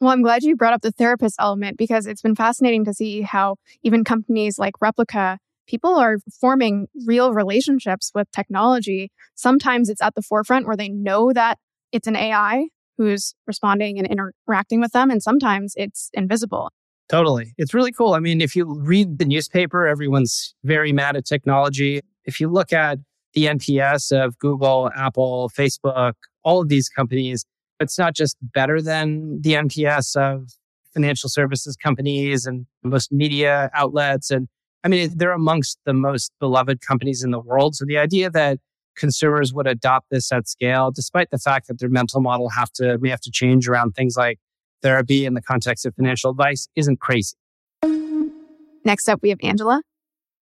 Well, 0.00 0.12
I'm 0.12 0.22
glad 0.22 0.44
you 0.44 0.54
brought 0.54 0.74
up 0.74 0.82
the 0.82 0.92
therapist 0.92 1.34
element 1.40 1.76
because 1.76 2.06
it's 2.06 2.22
been 2.22 2.36
fascinating 2.36 2.84
to 2.84 2.94
see 2.94 3.22
how 3.22 3.56
even 3.82 4.04
companies 4.04 4.56
like 4.56 4.74
Replika, 4.82 5.38
people 5.66 5.96
are 5.96 6.18
forming 6.40 6.86
real 7.04 7.32
relationships 7.32 8.12
with 8.14 8.30
technology. 8.30 9.10
Sometimes 9.34 9.88
it's 9.88 10.00
at 10.00 10.14
the 10.14 10.22
forefront 10.22 10.66
where 10.66 10.76
they 10.76 10.88
know 10.88 11.32
that 11.32 11.58
it's 11.90 12.06
an 12.06 12.14
AI 12.14 12.68
who's 12.96 13.34
responding 13.46 13.98
and 13.98 14.06
interacting 14.06 14.80
with 14.80 14.92
them, 14.92 15.10
and 15.10 15.22
sometimes 15.22 15.74
it's 15.76 16.10
invisible. 16.12 16.70
Totally. 17.08 17.54
It's 17.56 17.72
really 17.72 17.92
cool. 17.92 18.12
I 18.12 18.18
mean, 18.18 18.40
if 18.40 18.54
you 18.54 18.66
read 18.66 19.18
the 19.18 19.24
newspaper, 19.24 19.86
everyone's 19.86 20.54
very 20.64 20.92
mad 20.92 21.16
at 21.16 21.24
technology. 21.24 22.02
If 22.24 22.38
you 22.38 22.48
look 22.48 22.72
at 22.72 22.98
the 23.32 23.46
NPS 23.46 24.12
of 24.12 24.38
Google, 24.38 24.90
Apple, 24.94 25.50
Facebook, 25.56 26.12
all 26.42 26.60
of 26.60 26.68
these 26.68 26.88
companies, 26.88 27.44
it's 27.80 27.98
not 27.98 28.14
just 28.14 28.36
better 28.42 28.82
than 28.82 29.40
the 29.40 29.54
NPS 29.54 30.16
of 30.16 30.50
financial 30.92 31.28
services 31.30 31.76
companies 31.76 32.44
and 32.44 32.66
most 32.82 33.10
media 33.10 33.70
outlets. 33.72 34.30
And 34.30 34.48
I 34.84 34.88
mean, 34.88 35.16
they're 35.16 35.32
amongst 35.32 35.78
the 35.84 35.94
most 35.94 36.32
beloved 36.40 36.80
companies 36.80 37.22
in 37.22 37.30
the 37.30 37.40
world. 37.40 37.74
So 37.76 37.84
the 37.86 37.98
idea 37.98 38.30
that 38.30 38.58
consumers 38.96 39.54
would 39.54 39.66
adopt 39.66 40.10
this 40.10 40.30
at 40.32 40.48
scale, 40.48 40.90
despite 40.90 41.30
the 41.30 41.38
fact 41.38 41.68
that 41.68 41.78
their 41.78 41.88
mental 41.88 42.20
model 42.20 42.50
have 42.50 42.72
to 42.72 42.98
may 42.98 43.10
have 43.10 43.20
to 43.20 43.30
change 43.30 43.68
around 43.68 43.92
things 43.92 44.16
like 44.16 44.38
therapy 44.82 45.24
in 45.24 45.34
the 45.34 45.42
context 45.42 45.86
of 45.86 45.94
financial 45.94 46.30
advice, 46.30 46.68
isn't 46.76 47.00
crazy. 47.00 47.36
Next 48.84 49.08
up, 49.08 49.20
we 49.22 49.30
have 49.30 49.38
Angela. 49.42 49.82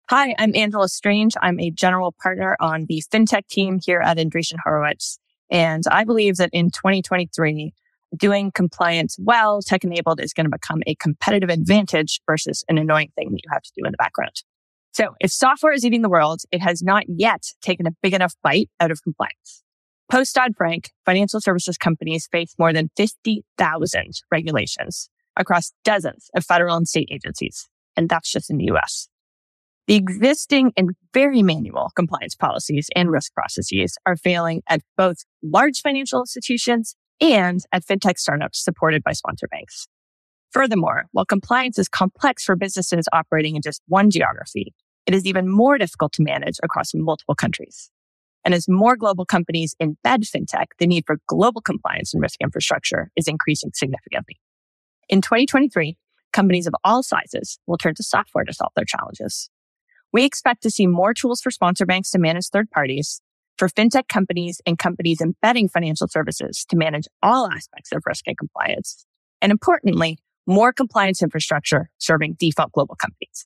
Hi, 0.10 0.36
I'm 0.38 0.56
Angela 0.56 0.90
Strange. 0.90 1.34
I'm 1.42 1.60
a 1.60 1.72
general 1.72 2.14
partner 2.22 2.58
on 2.60 2.86
the 2.88 3.04
fintech 3.14 3.48
team 3.48 3.80
here 3.84 4.02
at 4.02 4.18
Andreessen 4.18 4.58
Horowitz. 4.64 5.20
And 5.50 5.84
I 5.90 6.04
believe 6.04 6.38
that 6.38 6.50
in 6.54 6.72
2023, 6.72 7.74
doing 8.18 8.52
compliance 8.54 9.18
well, 9.20 9.62
tech 9.62 9.84
enabled 9.84 10.20
is 10.20 10.34
going 10.34 10.46
to 10.46 10.50
become 10.50 10.82
a 10.86 10.96
competitive 10.96 11.50
advantage 11.50 12.22
versus 12.26 12.64
an 12.68 12.78
annoying 12.78 13.12
thing 13.16 13.32
that 13.32 13.42
you 13.44 13.50
have 13.52 13.64
to 13.64 13.72
do 13.76 13.86
in 13.86 13.92
the 13.92 13.98
background. 13.98 14.44
So 14.94 15.16
if 15.22 15.32
software 15.32 15.74
is 15.74 15.86
eating 15.86 16.02
the 16.02 16.10
world, 16.10 16.42
it 16.52 16.62
has 16.62 16.84
not 16.84 17.04
yet 17.08 17.44
taken 17.62 17.88
a 17.88 17.92
big 18.02 18.14
enough 18.14 18.34
bite 18.44 18.70
out 18.80 18.92
of 18.92 19.02
compliance. 19.02 19.64
Post 20.12 20.36
Dodd 20.36 20.58
Frank, 20.58 20.92
financial 21.06 21.40
services 21.40 21.78
companies 21.78 22.28
face 22.30 22.54
more 22.60 22.74
than 22.74 22.90
50,000 22.98 24.12
regulations 24.30 25.10
across 25.38 25.72
dozens 25.86 26.30
of 26.36 26.44
federal 26.44 26.76
and 26.76 26.86
state 26.86 27.08
agencies. 27.10 27.70
And 27.96 28.10
that's 28.10 28.30
just 28.30 28.50
in 28.50 28.58
the 28.58 28.66
US. 28.72 29.08
The 29.88 29.96
existing 29.96 30.74
and 30.76 30.90
very 31.14 31.42
manual 31.42 31.92
compliance 31.96 32.36
policies 32.36 32.90
and 32.94 33.10
risk 33.10 33.34
processes 33.34 33.98
are 34.06 34.18
failing 34.18 34.64
at 34.68 34.82
both 34.98 35.24
large 35.42 35.80
financial 35.80 36.20
institutions 36.20 36.94
and 37.22 37.62
at 37.72 37.86
fintech 37.86 38.18
startups 38.18 38.62
supported 38.62 39.04
by 39.04 39.14
sponsor 39.14 39.48
banks. 39.48 39.88
Furthermore, 40.50 41.06
while 41.14 41.24
compliance 41.24 41.80
is 41.80 41.88
complex 41.88 42.44
for 42.44 42.58
businesses 42.58 43.06
operating 43.14 43.56
in 43.56 43.62
just 43.62 43.82
one 43.88 44.10
geography, 44.10 44.74
it 45.06 45.16
is 45.16 45.26
even 45.26 45.48
more 45.48 45.78
difficult 45.78 46.12
to 46.12 46.22
manage 46.22 46.58
across 46.62 46.94
multiple 46.94 47.34
countries. 47.34 47.90
And 48.44 48.54
as 48.54 48.68
more 48.68 48.96
global 48.96 49.26
companies 49.26 49.76
embed 49.82 50.30
fintech, 50.30 50.68
the 50.80 50.88
need 50.88 51.04
for 51.06 51.18
global 51.28 51.62
compliance 51.62 52.14
and 52.14 52.22
risk 52.22 52.40
infrastructure 52.42 53.12
is 53.16 53.28
increasing 53.28 53.72
significantly. 53.74 54.40
In 55.10 55.22
2023, 55.22 55.98
companies 56.34 56.68
of 56.68 56.74
all 56.84 57.04
sizes 57.04 57.60
will 57.68 57.78
turn 57.78 57.96
to 57.96 58.04
software 58.04 58.46
to 58.46 58.54
solve 58.54 58.72
their 58.76 58.86
challenges. 58.86 59.50
We 60.14 60.26
expect 60.26 60.64
to 60.64 60.72
see 60.72 60.88
more 60.88 61.14
tools 61.14 61.42
for 61.42 61.52
sponsor 61.52 61.86
banks 61.86 62.12
to 62.12 62.20
manage 62.20 62.48
third 62.48 62.70
parties, 62.72 63.22
for 63.58 63.68
fintech 63.68 64.08
companies 64.08 64.60
and 64.66 64.78
companies 64.78 65.22
embedding 65.22 65.70
financial 65.70 66.08
services 66.08 66.66
to 66.70 66.76
manage 66.76 67.08
all 67.22 67.48
aspects 67.48 67.92
of 67.92 68.02
risk 68.06 68.28
and 68.28 68.38
compliance. 68.38 69.06
And 69.42 69.52
importantly, 69.52 70.18
more 70.48 70.74
compliance 70.74 71.22
infrastructure 71.22 71.90
serving 71.98 72.38
default 72.40 72.72
global 72.72 72.96
companies. 72.96 73.46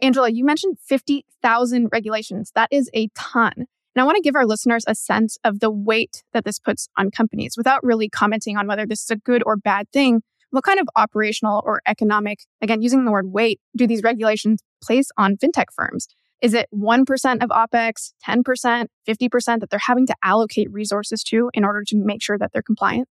Angela, 0.00 0.30
you 0.30 0.44
mentioned 0.44 0.78
50,000 0.86 1.88
regulations. 1.92 2.52
That 2.54 2.68
is 2.70 2.90
a 2.94 3.08
ton. 3.16 3.66
And 3.94 4.02
I 4.02 4.04
want 4.04 4.16
to 4.16 4.22
give 4.22 4.36
our 4.36 4.46
listeners 4.46 4.84
a 4.86 4.94
sense 4.94 5.36
of 5.44 5.60
the 5.60 5.70
weight 5.70 6.22
that 6.32 6.44
this 6.44 6.58
puts 6.58 6.88
on 6.96 7.10
companies 7.10 7.54
without 7.56 7.82
really 7.82 8.08
commenting 8.08 8.56
on 8.56 8.66
whether 8.66 8.86
this 8.86 9.02
is 9.02 9.10
a 9.10 9.16
good 9.16 9.42
or 9.44 9.56
bad 9.56 9.90
thing. 9.92 10.22
What 10.50 10.64
kind 10.64 10.80
of 10.80 10.88
operational 10.96 11.62
or 11.64 11.80
economic, 11.86 12.40
again, 12.60 12.82
using 12.82 13.04
the 13.04 13.10
word 13.10 13.32
weight, 13.32 13.60
do 13.76 13.86
these 13.86 14.02
regulations 14.02 14.60
place 14.82 15.08
on 15.16 15.36
fintech 15.36 15.66
firms? 15.74 16.08
Is 16.42 16.54
it 16.54 16.68
1% 16.74 17.42
of 17.42 17.50
OPEX, 17.50 18.12
10%, 18.26 18.86
50% 19.06 19.60
that 19.60 19.70
they're 19.70 19.80
having 19.86 20.06
to 20.06 20.14
allocate 20.22 20.72
resources 20.72 21.22
to 21.24 21.50
in 21.52 21.64
order 21.64 21.84
to 21.86 21.96
make 21.96 22.22
sure 22.22 22.38
that 22.38 22.52
they're 22.52 22.62
compliant? 22.62 23.08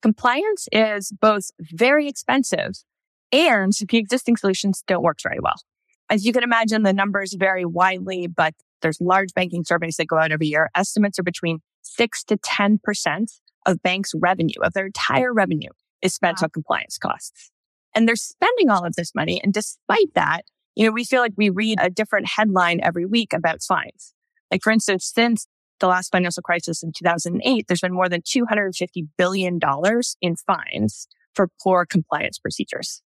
Compliance 0.00 0.68
is 0.70 1.12
both 1.20 1.50
very 1.60 2.06
expensive 2.06 2.84
and 3.32 3.72
the 3.88 3.98
existing 3.98 4.36
solutions 4.36 4.82
don't 4.86 5.02
work 5.02 5.18
very 5.22 5.40
well. 5.42 5.56
As 6.08 6.24
you 6.24 6.32
can 6.32 6.42
imagine, 6.42 6.84
the 6.84 6.92
numbers 6.92 7.34
vary 7.34 7.64
widely, 7.64 8.28
but 8.28 8.54
there's 8.82 9.00
large 9.00 9.32
banking 9.34 9.64
surveys 9.64 9.96
that 9.96 10.06
go 10.06 10.18
out 10.18 10.32
every 10.32 10.46
year. 10.46 10.70
Estimates 10.74 11.18
are 11.18 11.24
between 11.24 11.60
6 11.82 12.24
to 12.24 12.36
10% 12.36 12.78
of 13.66 13.82
banks' 13.82 14.12
revenue, 14.14 14.60
of 14.62 14.72
their 14.72 14.86
entire 14.86 15.32
revenue, 15.32 15.70
is 16.02 16.14
spent 16.14 16.38
wow. 16.40 16.46
on 16.46 16.50
compliance 16.50 16.98
costs. 16.98 17.50
And 17.94 18.06
they're 18.06 18.16
spending 18.16 18.70
all 18.70 18.84
of 18.84 18.94
this 18.96 19.14
money. 19.14 19.40
And 19.42 19.52
despite 19.52 20.14
that, 20.14 20.42
you 20.76 20.86
know, 20.86 20.92
we 20.92 21.04
feel 21.04 21.20
like 21.20 21.32
we 21.36 21.50
read 21.50 21.78
a 21.80 21.90
different 21.90 22.28
headline 22.28 22.80
every 22.82 23.04
week 23.04 23.32
about 23.32 23.62
fines. 23.62 24.14
Like, 24.50 24.62
for 24.62 24.70
instance, 24.70 25.10
since 25.12 25.46
the 25.80 25.88
last 25.88 26.10
financial 26.10 26.42
crisis 26.42 26.82
in 26.82 26.92
2008, 26.92 27.66
there's 27.66 27.80
been 27.80 27.92
more 27.92 28.08
than 28.08 28.22
$250 28.22 29.08
billion 29.16 29.58
in 30.20 30.36
fines 30.36 31.08
for 31.34 31.48
poor 31.62 31.84
compliance 31.84 32.38
procedures. 32.38 33.02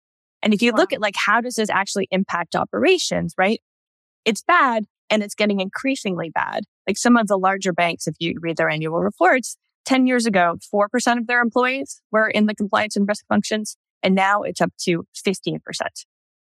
And 0.41 0.53
if 0.53 0.61
you 0.61 0.71
wow. 0.71 0.77
look 0.77 0.93
at 0.93 1.01
like, 1.01 1.15
how 1.17 1.41
does 1.41 1.55
this 1.55 1.69
actually 1.69 2.07
impact 2.11 2.55
operations, 2.55 3.33
right? 3.37 3.61
It's 4.25 4.43
bad 4.43 4.85
and 5.09 5.23
it's 5.23 5.35
getting 5.35 5.59
increasingly 5.59 6.29
bad. 6.29 6.63
Like 6.87 6.97
some 6.97 7.17
of 7.17 7.27
the 7.27 7.37
larger 7.37 7.73
banks, 7.73 8.07
if 8.07 8.15
you 8.19 8.35
read 8.39 8.57
their 8.57 8.69
annual 8.69 8.99
reports, 8.99 9.57
10 9.85 10.05
years 10.05 10.25
ago, 10.25 10.57
4% 10.73 11.17
of 11.17 11.27
their 11.27 11.41
employees 11.41 12.01
were 12.11 12.27
in 12.27 12.45
the 12.45 12.55
compliance 12.55 12.95
and 12.95 13.07
risk 13.07 13.25
functions. 13.27 13.77
And 14.03 14.15
now 14.15 14.43
it's 14.43 14.61
up 14.61 14.71
to 14.81 15.05
15%. 15.25 15.59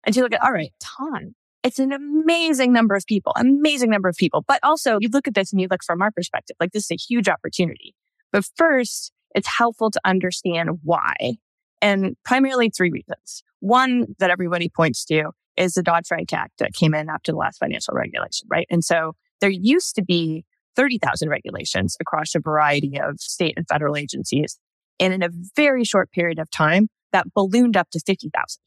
And 0.06 0.16
you 0.16 0.24
look 0.24 0.34
at, 0.34 0.44
all 0.44 0.52
right, 0.52 0.74
ton. 0.80 1.36
It's 1.64 1.80
an 1.80 1.92
amazing 1.92 2.72
number 2.72 2.96
of 2.96 3.06
people, 3.06 3.34
amazing 3.36 3.90
number 3.90 4.10
of 4.10 4.16
people. 4.16 4.44
But 4.48 4.60
also 4.64 4.98
you 5.02 5.10
look 5.12 5.28
at 5.28 5.36
this 5.36 5.52
and 5.52 5.62
you 5.62 5.68
look 5.70 5.84
from 5.84 6.02
our 6.02 6.12
perspective, 6.12 6.56
like 6.60 6.72
this 6.72 6.86
is 6.86 6.92
a 6.92 6.96
huge 6.96 7.28
opportunity. 7.28 7.94
But 8.32 8.46
first, 8.56 9.12
it's 9.36 9.48
helpful 9.48 9.92
to 9.92 10.00
understand 10.06 10.70
why. 10.84 11.38
And 11.82 12.16
primarily 12.26 12.70
three 12.70 12.90
reasons. 12.90 13.44
One 13.60 14.16
that 14.20 14.30
everybody 14.30 14.70
points 14.70 15.06
to 15.06 15.32
is 15.58 15.74
the 15.74 15.84
Dodd-Frank 15.84 16.32
Act 16.34 16.60
that 16.60 16.74
came 16.74 16.94
in 16.94 17.10
after 17.10 17.32
the 17.32 17.38
last 17.38 17.58
financial 17.58 17.94
regulation, 17.94 18.48
right? 18.50 18.68
And 18.70 18.84
so 18.84 19.14
there 19.42 19.50
used 19.50 19.96
to 19.96 20.04
be 20.04 20.46
30,000 20.76 21.30
regulations 21.30 21.98
across 22.00 22.36
a 22.36 22.40
variety 22.40 23.00
of 23.00 23.20
state 23.20 23.56
and 23.58 23.68
federal 23.68 23.98
agencies. 23.98 24.60
And 25.00 25.14
in 25.14 25.24
a 25.24 25.30
very 25.56 25.84
short 25.84 26.12
period 26.12 26.40
of 26.40 26.50
time, 26.52 26.88
that 27.12 27.34
ballooned 27.34 27.78
up 27.78 27.90
to 27.92 28.00
50,000 28.00 28.62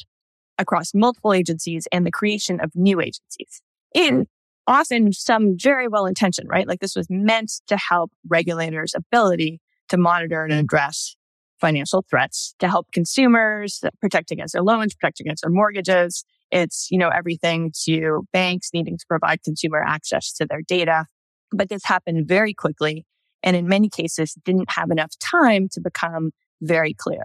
across 0.59 0.93
multiple 0.95 1.33
agencies 1.33 1.87
and 1.93 2.05
the 2.05 2.11
creation 2.11 2.61
of 2.61 2.71
new 2.75 3.01
agencies. 3.01 3.63
In 3.95 4.27
often 4.67 5.13
some 5.13 5.57
very 5.59 5.89
well 5.89 6.07
intentioned, 6.07 6.49
right? 6.49 6.67
Like 6.69 6.81
this 6.81 6.97
was 6.97 7.07
meant 7.11 7.53
to 7.67 7.77
help 7.77 8.13
regulators' 8.29 8.95
ability 8.95 9.61
to 9.89 9.97
monitor 9.97 10.45
and 10.45 10.53
address 10.53 11.17
financial 11.61 12.05
threats, 12.09 12.55
to 12.59 12.69
help 12.69 12.87
consumers 12.93 13.81
uh, 13.85 13.91
protect 14.01 14.31
against 14.31 14.55
their 14.55 14.63
loans, 14.63 14.95
protect 14.95 15.21
against 15.21 15.43
their 15.43 15.51
mortgages. 15.51 16.25
It's, 16.51 16.89
you 16.91 16.99
know, 16.99 17.09
everything 17.09 17.73
to 17.85 18.27
banks 18.33 18.71
needing 18.75 18.99
to 18.99 19.07
provide 19.07 19.43
consumer 19.43 19.83
access 19.83 20.33
to 20.35 20.47
their 20.47 20.63
data. 20.63 21.07
But 21.53 21.69
this 21.69 21.85
happened 21.85 22.27
very 22.29 22.55
quickly. 22.55 23.07
And 23.43 23.57
in 23.57 23.69
many 23.69 23.89
cases 23.89 24.35
didn't 24.45 24.71
have 24.73 24.91
enough 24.91 25.13
time 25.19 25.69
to 25.73 25.81
become 25.81 26.33
very 26.61 26.93
clear, 26.95 27.25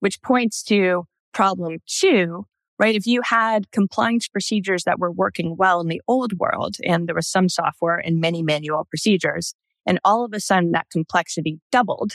which 0.00 0.20
points 0.22 0.62
to 0.64 1.04
problem 1.32 1.78
two, 1.86 2.46
right? 2.78 2.94
If 2.94 3.06
you 3.06 3.22
had 3.22 3.70
compliance 3.70 4.26
procedures 4.26 4.84
that 4.84 4.98
were 4.98 5.12
working 5.12 5.56
well 5.56 5.80
in 5.80 5.88
the 5.88 6.02
old 6.08 6.38
world 6.38 6.76
and 6.84 7.06
there 7.06 7.14
was 7.14 7.28
some 7.28 7.48
software 7.48 7.98
and 7.98 8.20
many 8.20 8.42
manual 8.42 8.84
procedures, 8.88 9.54
and 9.86 10.00
all 10.04 10.24
of 10.24 10.32
a 10.32 10.40
sudden 10.40 10.72
that 10.72 10.90
complexity 10.90 11.60
doubled, 11.70 12.14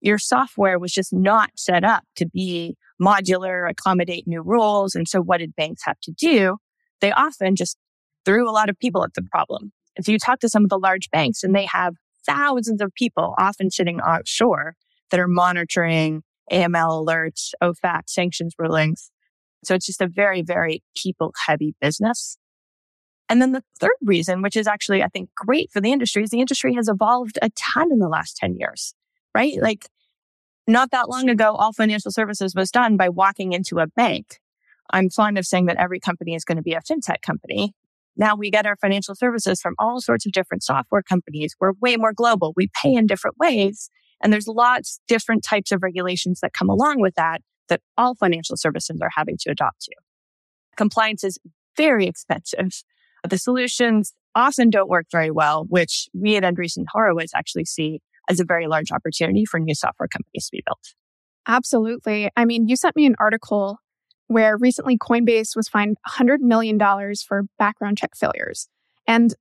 your 0.00 0.18
software 0.18 0.78
was 0.78 0.92
just 0.92 1.12
not 1.12 1.50
set 1.56 1.84
up 1.84 2.04
to 2.16 2.26
be 2.26 2.76
modular, 3.00 3.68
accommodate 3.68 4.26
new 4.26 4.42
rules. 4.42 4.94
And 4.94 5.08
so 5.08 5.20
what 5.20 5.38
did 5.38 5.56
banks 5.56 5.82
have 5.84 6.00
to 6.00 6.12
do? 6.12 6.58
They 7.00 7.12
often 7.12 7.56
just 7.56 7.76
threw 8.24 8.48
a 8.48 8.52
lot 8.52 8.68
of 8.68 8.78
people 8.78 9.04
at 9.04 9.14
the 9.14 9.22
problem. 9.22 9.72
If 9.96 10.08
you 10.08 10.18
talk 10.18 10.40
to 10.40 10.48
some 10.48 10.64
of 10.64 10.70
the 10.70 10.78
large 10.78 11.10
banks 11.10 11.42
and 11.42 11.54
they 11.54 11.66
have 11.66 11.94
thousands 12.26 12.80
of 12.80 12.94
people 12.94 13.34
often 13.38 13.70
sitting 13.70 14.00
offshore 14.00 14.74
that 15.10 15.20
are 15.20 15.28
monitoring 15.28 16.22
AML 16.52 17.04
alerts, 17.04 17.52
OFAC 17.62 18.02
sanctions 18.06 18.54
rulings. 18.58 19.10
So 19.64 19.74
it's 19.74 19.86
just 19.86 20.00
a 20.00 20.08
very, 20.08 20.42
very 20.42 20.82
people 20.96 21.32
heavy 21.46 21.74
business. 21.80 22.38
And 23.28 23.40
then 23.40 23.52
the 23.52 23.62
third 23.78 23.90
reason, 24.02 24.42
which 24.42 24.56
is 24.56 24.66
actually, 24.66 25.02
I 25.02 25.08
think, 25.08 25.30
great 25.36 25.70
for 25.70 25.80
the 25.80 25.92
industry, 25.92 26.24
is 26.24 26.30
the 26.30 26.40
industry 26.40 26.74
has 26.74 26.88
evolved 26.88 27.38
a 27.40 27.50
ton 27.50 27.92
in 27.92 28.00
the 28.00 28.08
last 28.08 28.36
10 28.36 28.56
years, 28.58 28.94
right? 29.34 29.56
Like 29.60 29.88
not 30.66 30.90
that 30.92 31.08
long 31.08 31.28
ago, 31.28 31.54
all 31.54 31.72
financial 31.72 32.10
services 32.10 32.54
was 32.54 32.70
done 32.70 32.96
by 32.96 33.08
walking 33.08 33.52
into 33.52 33.78
a 33.78 33.86
bank. 33.86 34.38
I'm 34.92 35.10
fond 35.10 35.38
of 35.38 35.46
saying 35.46 35.66
that 35.66 35.76
every 35.76 36.00
company 36.00 36.34
is 36.34 36.44
going 36.44 36.56
to 36.56 36.62
be 36.62 36.74
a 36.74 36.80
fintech 36.80 37.22
company. 37.22 37.74
Now 38.16 38.34
we 38.34 38.50
get 38.50 38.66
our 38.66 38.76
financial 38.76 39.14
services 39.14 39.60
from 39.60 39.74
all 39.78 40.00
sorts 40.00 40.26
of 40.26 40.32
different 40.32 40.62
software 40.62 41.02
companies. 41.02 41.54
We're 41.60 41.72
way 41.80 41.96
more 41.96 42.12
global. 42.12 42.52
We 42.56 42.68
pay 42.82 42.94
in 42.94 43.06
different 43.06 43.38
ways. 43.38 43.90
And 44.22 44.32
there's 44.32 44.48
lots 44.48 45.00
different 45.08 45.42
types 45.42 45.72
of 45.72 45.82
regulations 45.82 46.40
that 46.40 46.52
come 46.52 46.68
along 46.68 47.00
with 47.00 47.14
that 47.14 47.40
that 47.68 47.80
all 47.96 48.14
financial 48.16 48.56
services 48.56 48.98
are 49.00 49.10
having 49.16 49.36
to 49.40 49.50
adopt 49.50 49.82
to. 49.82 49.94
Compliance 50.76 51.24
is 51.24 51.38
very 51.76 52.06
expensive. 52.06 52.82
The 53.28 53.38
solutions 53.38 54.12
often 54.34 54.70
don't 54.70 54.88
work 54.88 55.06
very 55.10 55.30
well, 55.30 55.64
which 55.68 56.08
we 56.12 56.36
at 56.36 56.42
Andreessen 56.42 56.84
Horowitz 56.92 57.32
actually 57.34 57.64
see 57.64 58.00
as 58.30 58.40
a 58.40 58.44
very 58.44 58.66
large 58.66 58.92
opportunity 58.92 59.44
for 59.44 59.58
new 59.58 59.74
software 59.74 60.08
companies 60.08 60.46
to 60.46 60.52
be 60.52 60.62
built. 60.64 60.94
Absolutely. 61.46 62.30
I 62.36 62.44
mean, 62.44 62.68
you 62.68 62.76
sent 62.76 62.96
me 62.96 63.06
an 63.06 63.16
article 63.18 63.78
where 64.28 64.56
recently 64.56 64.96
Coinbase 64.96 65.56
was 65.56 65.68
fined 65.68 65.96
$100 66.08 66.38
million 66.38 66.78
for 67.26 67.42
background 67.58 67.98
check 67.98 68.12
failures. 68.14 68.68
And 69.06 69.34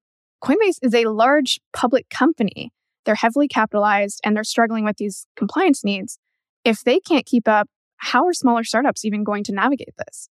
Coinbase 0.44 0.80
is 0.82 0.96
a 0.96 1.06
large 1.06 1.60
public 1.74 2.10
company. 2.10 2.72
They're 3.06 3.16
heavily 3.16 3.48
capitalized 3.48 4.20
and 4.24 4.36
they're 4.36 4.44
struggling 4.44 4.86
with 4.86 4.98
these 4.98 5.28
compliance 5.36 5.84
needs. 5.84 6.18
If 6.66 6.84
they 6.84 7.00
can't 7.00 7.26
keep 7.26 7.48
up, 7.48 7.70
how 7.98 8.26
are 8.26 8.34
smaller 8.34 8.64
startups 8.64 9.06
even 9.06 9.24
going 9.24 9.44
to 9.46 9.52
navigate 9.52 9.94
this? 9.98 10.30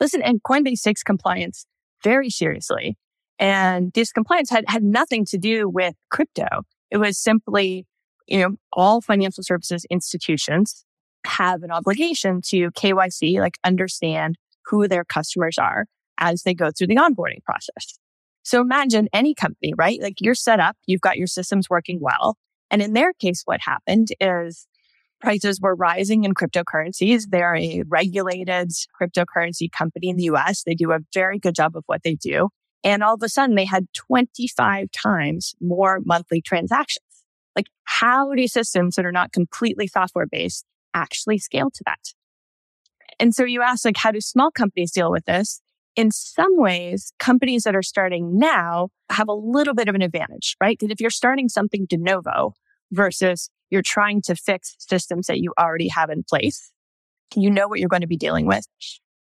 Listen, 0.00 0.22
and 0.22 0.42
Coinbase 0.42 0.82
takes 0.82 1.02
compliance 1.02 1.66
very 2.02 2.30
seriously. 2.30 2.96
And 3.38 3.92
this 3.92 4.10
compliance 4.12 4.50
had, 4.50 4.64
had 4.66 4.82
nothing 4.82 5.24
to 5.26 5.38
do 5.38 5.68
with 5.68 5.94
crypto. 6.10 6.62
It 6.90 6.96
was 6.96 7.18
simply 7.18 7.86
you 8.26 8.38
know, 8.38 8.56
all 8.72 9.00
financial 9.00 9.42
services 9.42 9.84
institutions 9.90 10.84
have 11.24 11.62
an 11.62 11.70
obligation 11.70 12.40
to 12.46 12.70
KYC, 12.72 13.38
like 13.40 13.58
understand 13.64 14.36
who 14.66 14.88
their 14.88 15.04
customers 15.04 15.58
are 15.58 15.86
as 16.18 16.42
they 16.42 16.54
go 16.54 16.70
through 16.70 16.88
the 16.88 16.96
onboarding 16.96 17.42
process. 17.44 17.98
So 18.42 18.60
imagine 18.60 19.08
any 19.12 19.34
company, 19.34 19.72
right? 19.76 20.00
Like 20.00 20.20
you're 20.20 20.34
set 20.34 20.60
up, 20.60 20.76
you've 20.86 21.00
got 21.00 21.16
your 21.16 21.26
systems 21.26 21.70
working 21.70 22.00
well. 22.00 22.36
And 22.70 22.82
in 22.82 22.92
their 22.92 23.12
case, 23.12 23.42
what 23.44 23.60
happened 23.60 24.08
is 24.20 24.66
prices 25.20 25.60
were 25.60 25.74
rising 25.74 26.24
in 26.24 26.34
cryptocurrencies. 26.34 27.26
They're 27.30 27.54
a 27.54 27.84
regulated 27.88 28.70
cryptocurrency 29.00 29.70
company 29.70 30.08
in 30.08 30.16
the 30.16 30.24
US. 30.24 30.64
They 30.64 30.74
do 30.74 30.90
a 30.90 30.98
very 31.14 31.38
good 31.38 31.54
job 31.54 31.76
of 31.76 31.84
what 31.86 32.02
they 32.02 32.14
do. 32.14 32.48
And 32.82 33.02
all 33.02 33.14
of 33.14 33.22
a 33.22 33.28
sudden 33.28 33.54
they 33.54 33.64
had 33.64 33.86
25 33.94 34.90
times 34.90 35.54
more 35.60 36.00
monthly 36.04 36.40
transactions. 36.40 37.06
Like 37.56 37.66
how 37.84 38.32
do 38.34 38.46
systems 38.48 38.96
that 38.96 39.04
are 39.04 39.12
not 39.12 39.32
completely 39.32 39.86
software 39.86 40.26
based 40.26 40.64
actually 40.94 41.38
scale 41.38 41.70
to 41.70 41.82
that? 41.86 42.00
And 43.18 43.34
so 43.34 43.44
you 43.44 43.62
ask 43.62 43.84
like, 43.84 43.96
how 43.96 44.10
do 44.10 44.20
small 44.20 44.50
companies 44.50 44.90
deal 44.90 45.10
with 45.10 45.24
this? 45.26 45.60
in 45.96 46.10
some 46.10 46.56
ways, 46.56 47.12
companies 47.18 47.64
that 47.64 47.76
are 47.76 47.82
starting 47.82 48.38
now 48.38 48.88
have 49.10 49.28
a 49.28 49.34
little 49.34 49.74
bit 49.74 49.88
of 49.88 49.94
an 49.94 50.02
advantage, 50.02 50.56
right? 50.60 50.78
Because 50.78 50.92
if 50.92 51.00
you're 51.00 51.10
starting 51.10 51.48
something 51.48 51.86
de 51.88 51.96
novo 51.98 52.54
versus 52.90 53.50
you're 53.70 53.82
trying 53.82 54.22
to 54.22 54.34
fix 54.34 54.74
systems 54.78 55.26
that 55.26 55.38
you 55.38 55.52
already 55.58 55.88
have 55.88 56.10
in 56.10 56.24
place, 56.28 56.72
you 57.34 57.50
know 57.50 57.68
what 57.68 57.78
you're 57.78 57.88
going 57.88 58.02
to 58.02 58.06
be 58.06 58.16
dealing 58.16 58.46
with. 58.46 58.66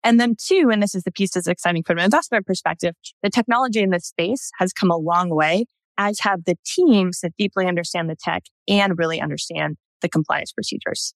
And 0.02 0.20
then 0.20 0.36
two, 0.40 0.70
and 0.72 0.82
this 0.82 0.94
is 0.94 1.02
the 1.02 1.12
piece 1.12 1.32
that's 1.32 1.48
exciting 1.48 1.82
from 1.82 1.98
an 1.98 2.04
investment 2.04 2.46
perspective, 2.46 2.94
the 3.22 3.30
technology 3.30 3.80
in 3.80 3.90
this 3.90 4.06
space 4.06 4.50
has 4.58 4.72
come 4.72 4.90
a 4.90 4.96
long 4.96 5.30
way, 5.30 5.66
as 5.98 6.20
have 6.20 6.44
the 6.44 6.56
teams 6.64 7.20
that 7.20 7.36
deeply 7.38 7.66
understand 7.66 8.10
the 8.10 8.16
tech 8.16 8.44
and 8.68 8.98
really 8.98 9.20
understand 9.20 9.76
the 10.02 10.08
compliance 10.08 10.52
procedures. 10.52 11.14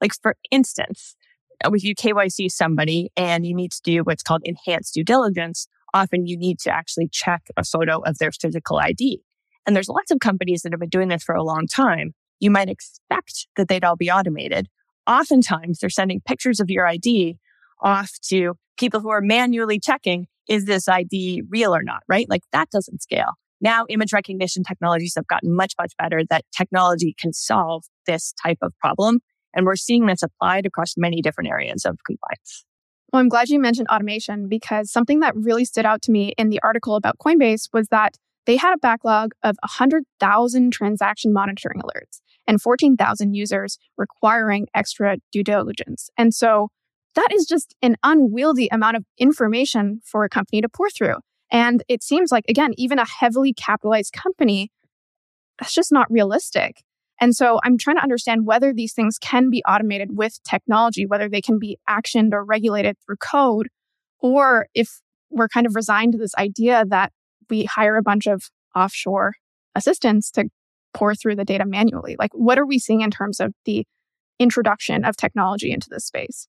Like 0.00 0.12
for 0.22 0.36
instance, 0.50 1.16
uh, 1.64 1.70
if 1.72 1.82
you 1.82 1.94
KYC 1.94 2.50
somebody 2.50 3.10
and 3.16 3.46
you 3.46 3.54
need 3.54 3.72
to 3.72 3.80
do 3.82 4.02
what's 4.02 4.22
called 4.22 4.42
enhanced 4.44 4.94
due 4.94 5.04
diligence, 5.04 5.66
often 5.94 6.26
you 6.26 6.36
need 6.36 6.58
to 6.60 6.70
actually 6.70 7.08
check 7.10 7.42
a 7.56 7.64
photo 7.64 8.00
of 8.00 8.18
their 8.18 8.32
physical 8.32 8.78
ID. 8.78 9.20
And 9.66 9.74
there's 9.74 9.88
lots 9.88 10.10
of 10.10 10.20
companies 10.20 10.62
that 10.62 10.72
have 10.72 10.80
been 10.80 10.88
doing 10.88 11.08
this 11.08 11.22
for 11.22 11.34
a 11.34 11.42
long 11.42 11.66
time. 11.66 12.12
You 12.40 12.50
might 12.50 12.68
expect 12.68 13.48
that 13.56 13.68
they'd 13.68 13.84
all 13.84 13.96
be 13.96 14.10
automated. 14.10 14.68
Oftentimes 15.06 15.78
they're 15.78 15.90
sending 15.90 16.20
pictures 16.20 16.60
of 16.60 16.70
your 16.70 16.86
ID 16.86 17.36
off 17.80 18.12
to 18.28 18.54
people 18.78 19.00
who 19.00 19.10
are 19.10 19.20
manually 19.20 19.80
checking, 19.80 20.26
is 20.48 20.64
this 20.64 20.88
ID 20.88 21.42
real 21.48 21.74
or 21.74 21.82
not, 21.82 22.02
right? 22.08 22.28
Like 22.28 22.42
that 22.52 22.70
doesn't 22.70 23.02
scale. 23.02 23.34
Now 23.60 23.86
image 23.88 24.12
recognition 24.12 24.62
technologies 24.62 25.14
have 25.16 25.26
gotten 25.26 25.54
much, 25.54 25.74
much 25.80 25.92
better 25.98 26.22
that 26.30 26.44
technology 26.56 27.14
can 27.18 27.32
solve 27.32 27.84
this 28.06 28.32
type 28.42 28.58
of 28.62 28.72
problem. 28.78 29.20
And 29.54 29.66
we're 29.66 29.76
seeing 29.76 30.06
this 30.06 30.22
applied 30.22 30.66
across 30.66 30.94
many 30.96 31.20
different 31.22 31.50
areas 31.50 31.84
of 31.84 31.98
compliance. 32.06 32.64
Well, 33.12 33.20
I'm 33.20 33.28
glad 33.28 33.48
you 33.48 33.58
mentioned 33.58 33.88
automation 33.88 34.48
because 34.48 34.92
something 34.92 35.20
that 35.20 35.34
really 35.34 35.64
stood 35.64 35.86
out 35.86 36.02
to 36.02 36.12
me 36.12 36.34
in 36.36 36.50
the 36.50 36.60
article 36.62 36.94
about 36.94 37.16
Coinbase 37.18 37.68
was 37.72 37.88
that 37.88 38.16
they 38.44 38.56
had 38.56 38.74
a 38.74 38.78
backlog 38.78 39.32
of 39.42 39.56
100,000 39.62 40.72
transaction 40.72 41.32
monitoring 41.32 41.80
alerts 41.80 42.20
and 42.46 42.60
14,000 42.60 43.34
users 43.34 43.78
requiring 43.96 44.66
extra 44.74 45.16
due 45.32 45.44
diligence. 45.44 46.10
And 46.16 46.34
so 46.34 46.68
that 47.14 47.28
is 47.32 47.46
just 47.46 47.74
an 47.82 47.96
unwieldy 48.02 48.68
amount 48.70 48.96
of 48.96 49.04
information 49.18 50.00
for 50.04 50.24
a 50.24 50.28
company 50.28 50.60
to 50.60 50.68
pour 50.68 50.88
through. 50.90 51.16
And 51.50 51.82
it 51.88 52.02
seems 52.02 52.30
like, 52.30 52.44
again, 52.48 52.72
even 52.76 52.98
a 52.98 53.06
heavily 53.06 53.52
capitalized 53.52 54.12
company, 54.12 54.70
that's 55.58 55.74
just 55.74 55.92
not 55.92 56.10
realistic. 56.10 56.82
And 57.20 57.34
so 57.34 57.58
I'm 57.64 57.78
trying 57.78 57.96
to 57.96 58.02
understand 58.02 58.46
whether 58.46 58.72
these 58.72 58.92
things 58.92 59.18
can 59.18 59.50
be 59.50 59.62
automated 59.66 60.16
with 60.16 60.38
technology, 60.44 61.04
whether 61.06 61.28
they 61.28 61.40
can 61.40 61.58
be 61.58 61.78
actioned 61.88 62.32
or 62.32 62.44
regulated 62.44 62.96
through 63.04 63.16
code, 63.16 63.68
or 64.20 64.66
if 64.74 65.00
we're 65.30 65.48
kind 65.48 65.66
of 65.66 65.74
resigned 65.74 66.12
to 66.12 66.18
this 66.18 66.34
idea 66.36 66.84
that 66.88 67.12
we 67.50 67.64
hire 67.64 67.96
a 67.96 68.02
bunch 68.02 68.26
of 68.26 68.44
offshore 68.74 69.34
assistants 69.74 70.30
to 70.32 70.44
pour 70.94 71.14
through 71.14 71.36
the 71.36 71.44
data 71.44 71.64
manually. 71.66 72.16
Like, 72.18 72.30
what 72.32 72.58
are 72.58 72.66
we 72.66 72.78
seeing 72.78 73.00
in 73.00 73.10
terms 73.10 73.40
of 73.40 73.52
the 73.64 73.84
introduction 74.38 75.04
of 75.04 75.16
technology 75.16 75.72
into 75.72 75.88
this 75.90 76.04
space? 76.04 76.46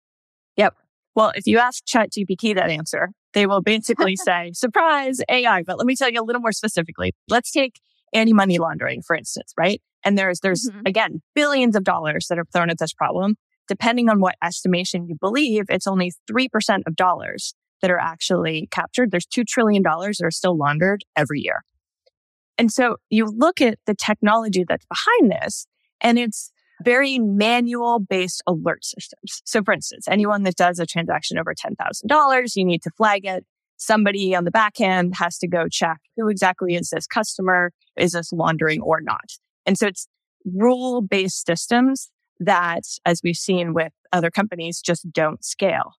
Yep. 0.56 0.76
Well, 1.16 1.32
if 1.36 1.48
you 1.48 1.58
ask 1.58 1.84
ChatGPT 1.86 2.56
that 2.56 2.70
answer, 2.70 3.10
they 3.34 3.46
will 3.46 3.62
basically 3.62 4.15
say, 4.24 4.52
surprise, 4.54 5.20
AI. 5.30 5.63
But 5.63 5.78
let 5.78 5.88
me 5.88 5.96
tell 5.96 6.10
you 6.10 6.22
a 6.22 6.26
little 6.26 6.42
more 6.42 6.52
specifically. 6.52 7.13
Let's 7.28 7.52
take 7.52 7.80
anti 8.13 8.34
money 8.34 8.58
laundering, 8.58 9.02
for 9.02 9.15
instance, 9.15 9.54
right? 9.58 9.82
And 10.04 10.18
there's, 10.18 10.39
there's 10.39 10.70
mm-hmm. 10.70 10.82
again, 10.86 11.22
billions 11.36 11.76
of 11.76 11.84
dollars 11.84 12.28
that 12.30 12.39
are 12.39 12.46
thrown 12.54 12.70
at 12.70 12.80
this 12.80 12.94
problem. 12.94 13.36
Depending 13.68 14.10
on 14.10 14.20
what 14.20 14.36
estimation 14.44 15.08
you 15.08 15.15
believe, 15.20 15.65
it's 15.70 15.86
only 15.86 16.12
3% 16.32 16.48
of 16.88 16.96
dollars 16.96 17.54
that 17.82 17.92
are 17.92 18.00
actually 18.00 18.68
captured. 18.72 19.12
There's 19.12 19.28
$2 19.28 19.46
trillion 19.46 19.84
that 19.84 20.22
are 20.24 20.32
still 20.32 20.58
laundered 20.58 21.04
every 21.15 21.42
year. 21.42 21.63
And 22.58 22.72
so 22.72 22.98
you 23.10 23.26
look 23.26 23.62
at 23.62 23.78
the 23.86 23.96
technology 23.96 24.65
that's 24.68 24.86
behind 24.86 25.32
this 25.32 25.65
and 26.02 26.20
it's 26.20 26.52
very 26.84 27.20
manual 27.20 28.00
based 28.00 28.42
alert 28.48 28.84
systems. 28.86 29.42
So 29.46 29.63
for 29.63 29.74
instance, 29.74 30.08
anyone 30.08 30.44
that 30.44 30.56
does 30.56 30.80
a 30.80 30.86
transaction 30.86 31.38
over 31.38 31.54
$10,000, 31.54 32.56
you 32.56 32.65
need 32.65 32.82
to 32.84 32.92
flag 32.98 33.26
it. 33.26 33.46
Somebody 33.78 34.36
on 34.36 34.44
the 34.44 34.52
back 34.52 34.82
end 34.82 35.15
has 35.15 35.38
to 35.39 35.48
go 35.48 35.68
check 35.70 36.00
who 36.18 36.28
exactly 36.28 36.76
is 36.76 36.89
this 36.89 37.08
customer? 37.08 37.72
Is 37.98 38.12
this 38.12 38.32
laundering 38.34 38.82
or 38.82 39.00
not? 39.02 39.32
And 39.65 39.78
so 39.78 39.88
it's 39.88 40.08
rule 40.46 41.02
based 41.02 41.46
systems 41.46 42.10
that, 42.39 42.84
as 43.06 43.22
we've 43.24 43.36
seen 43.36 43.74
with 43.74 43.94
other 44.12 44.32
companies, 44.32 44.82
just 44.82 45.12
don't 45.12 45.44
scale. 45.44 45.94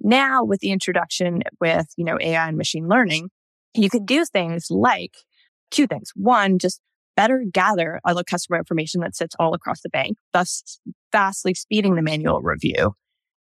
Now 0.00 0.44
with 0.44 0.60
the 0.60 0.70
introduction 0.70 1.42
with, 1.60 1.86
you 1.96 2.04
know, 2.04 2.18
AI 2.20 2.48
and 2.48 2.56
machine 2.56 2.88
learning, 2.88 3.30
you 3.74 3.90
can 3.90 4.04
do 4.04 4.24
things 4.24 4.66
like 4.70 5.14
two 5.70 5.86
things. 5.86 6.12
One, 6.14 6.58
just 6.58 6.80
better 7.18 7.44
gather 7.52 7.98
the 8.06 8.22
customer 8.22 8.58
information 8.58 9.00
that 9.00 9.16
sits 9.16 9.34
all 9.40 9.52
across 9.52 9.80
the 9.80 9.88
bank, 9.88 10.16
thus 10.32 10.78
vastly 11.10 11.52
speeding 11.52 11.96
the 11.96 12.02
manual 12.02 12.40
review. 12.42 12.94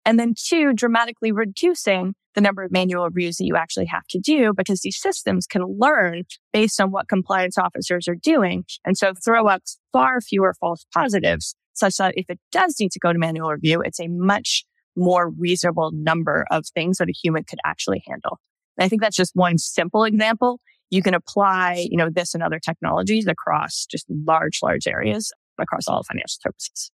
And 0.04 0.20
then 0.20 0.34
two, 0.36 0.74
dramatically 0.74 1.32
reducing 1.32 2.16
the 2.34 2.42
number 2.42 2.63
of 2.63 2.72
manual 2.72 3.06
reviews 3.06 3.38
that 3.38 3.46
you 3.46 3.56
actually 3.56 3.86
have 3.86 4.08
to 4.08 4.20
do 4.20 4.52
because 4.58 4.82
these 4.82 5.00
systems 5.00 5.46
can 5.46 5.62
learn 5.78 6.24
based 6.54 6.82
on 6.82 6.90
what 6.90 7.08
compliance 7.08 7.56
officers 7.56 8.08
are 8.08 8.16
doing. 8.16 8.63
And 8.84 8.98
so 8.98 9.13
throw 9.24 9.48
up 9.48 9.62
far 9.94 10.22
fewer 10.22 10.56
false 10.60 10.84
positives 10.92 11.56
such 11.74 11.98
that 11.98 12.16
if 12.18 12.26
it 12.30 12.40
does 12.52 12.78
need 12.80 12.92
to 12.94 13.00
go 13.00 13.13
to 13.13 13.20
manual 13.20 13.52
review, 13.52 13.82
it's 13.82 14.00
a 14.00 14.08
much 14.08 14.66
more 14.96 15.30
reasonable 15.30 15.92
number 15.94 16.48
of 16.50 16.66
things 16.74 16.98
that 16.98 17.10
a 17.10 17.13
human 17.13 17.44
could 17.44 17.60
actually 17.63 18.02
handle. 18.08 18.40
And 18.76 18.86
I 18.86 18.90
think 18.90 19.04
that's 19.04 19.16
just 19.16 19.36
one 19.36 19.60
simple 19.60 20.04
example. 20.04 20.60
You 20.89 21.02
can 21.02 21.13
apply, 21.13 21.88
you 21.89 21.97
know, 21.97 22.10
this 22.10 22.34
and 22.34 22.41
other 22.41 22.60
technologies 22.60 23.28
across 23.28 23.86
just 23.86 24.06
large, 24.10 24.60
large 24.63 24.88
areas 24.88 25.32
across 25.60 25.88
all 25.88 26.04
financial 26.04 26.39
services. 26.41 26.91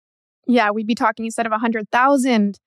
Yeah, 0.46 0.70
we'd 0.70 0.86
be 0.86 0.94
talking 0.94 1.24
instead 1.24 1.46
of 1.46 1.50
100,000 1.50 2.58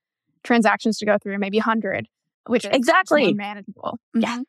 transactions 0.43 0.97
to 0.99 1.05
go 1.05 1.17
through, 1.21 1.37
maybe 1.39 1.57
100, 1.57 2.07
which 2.47 2.65
is 2.65 2.71
exactly 2.73 3.33
manageable. 3.33 3.97
Mm-hmm. 4.15 4.21
Yeah. 4.21 4.39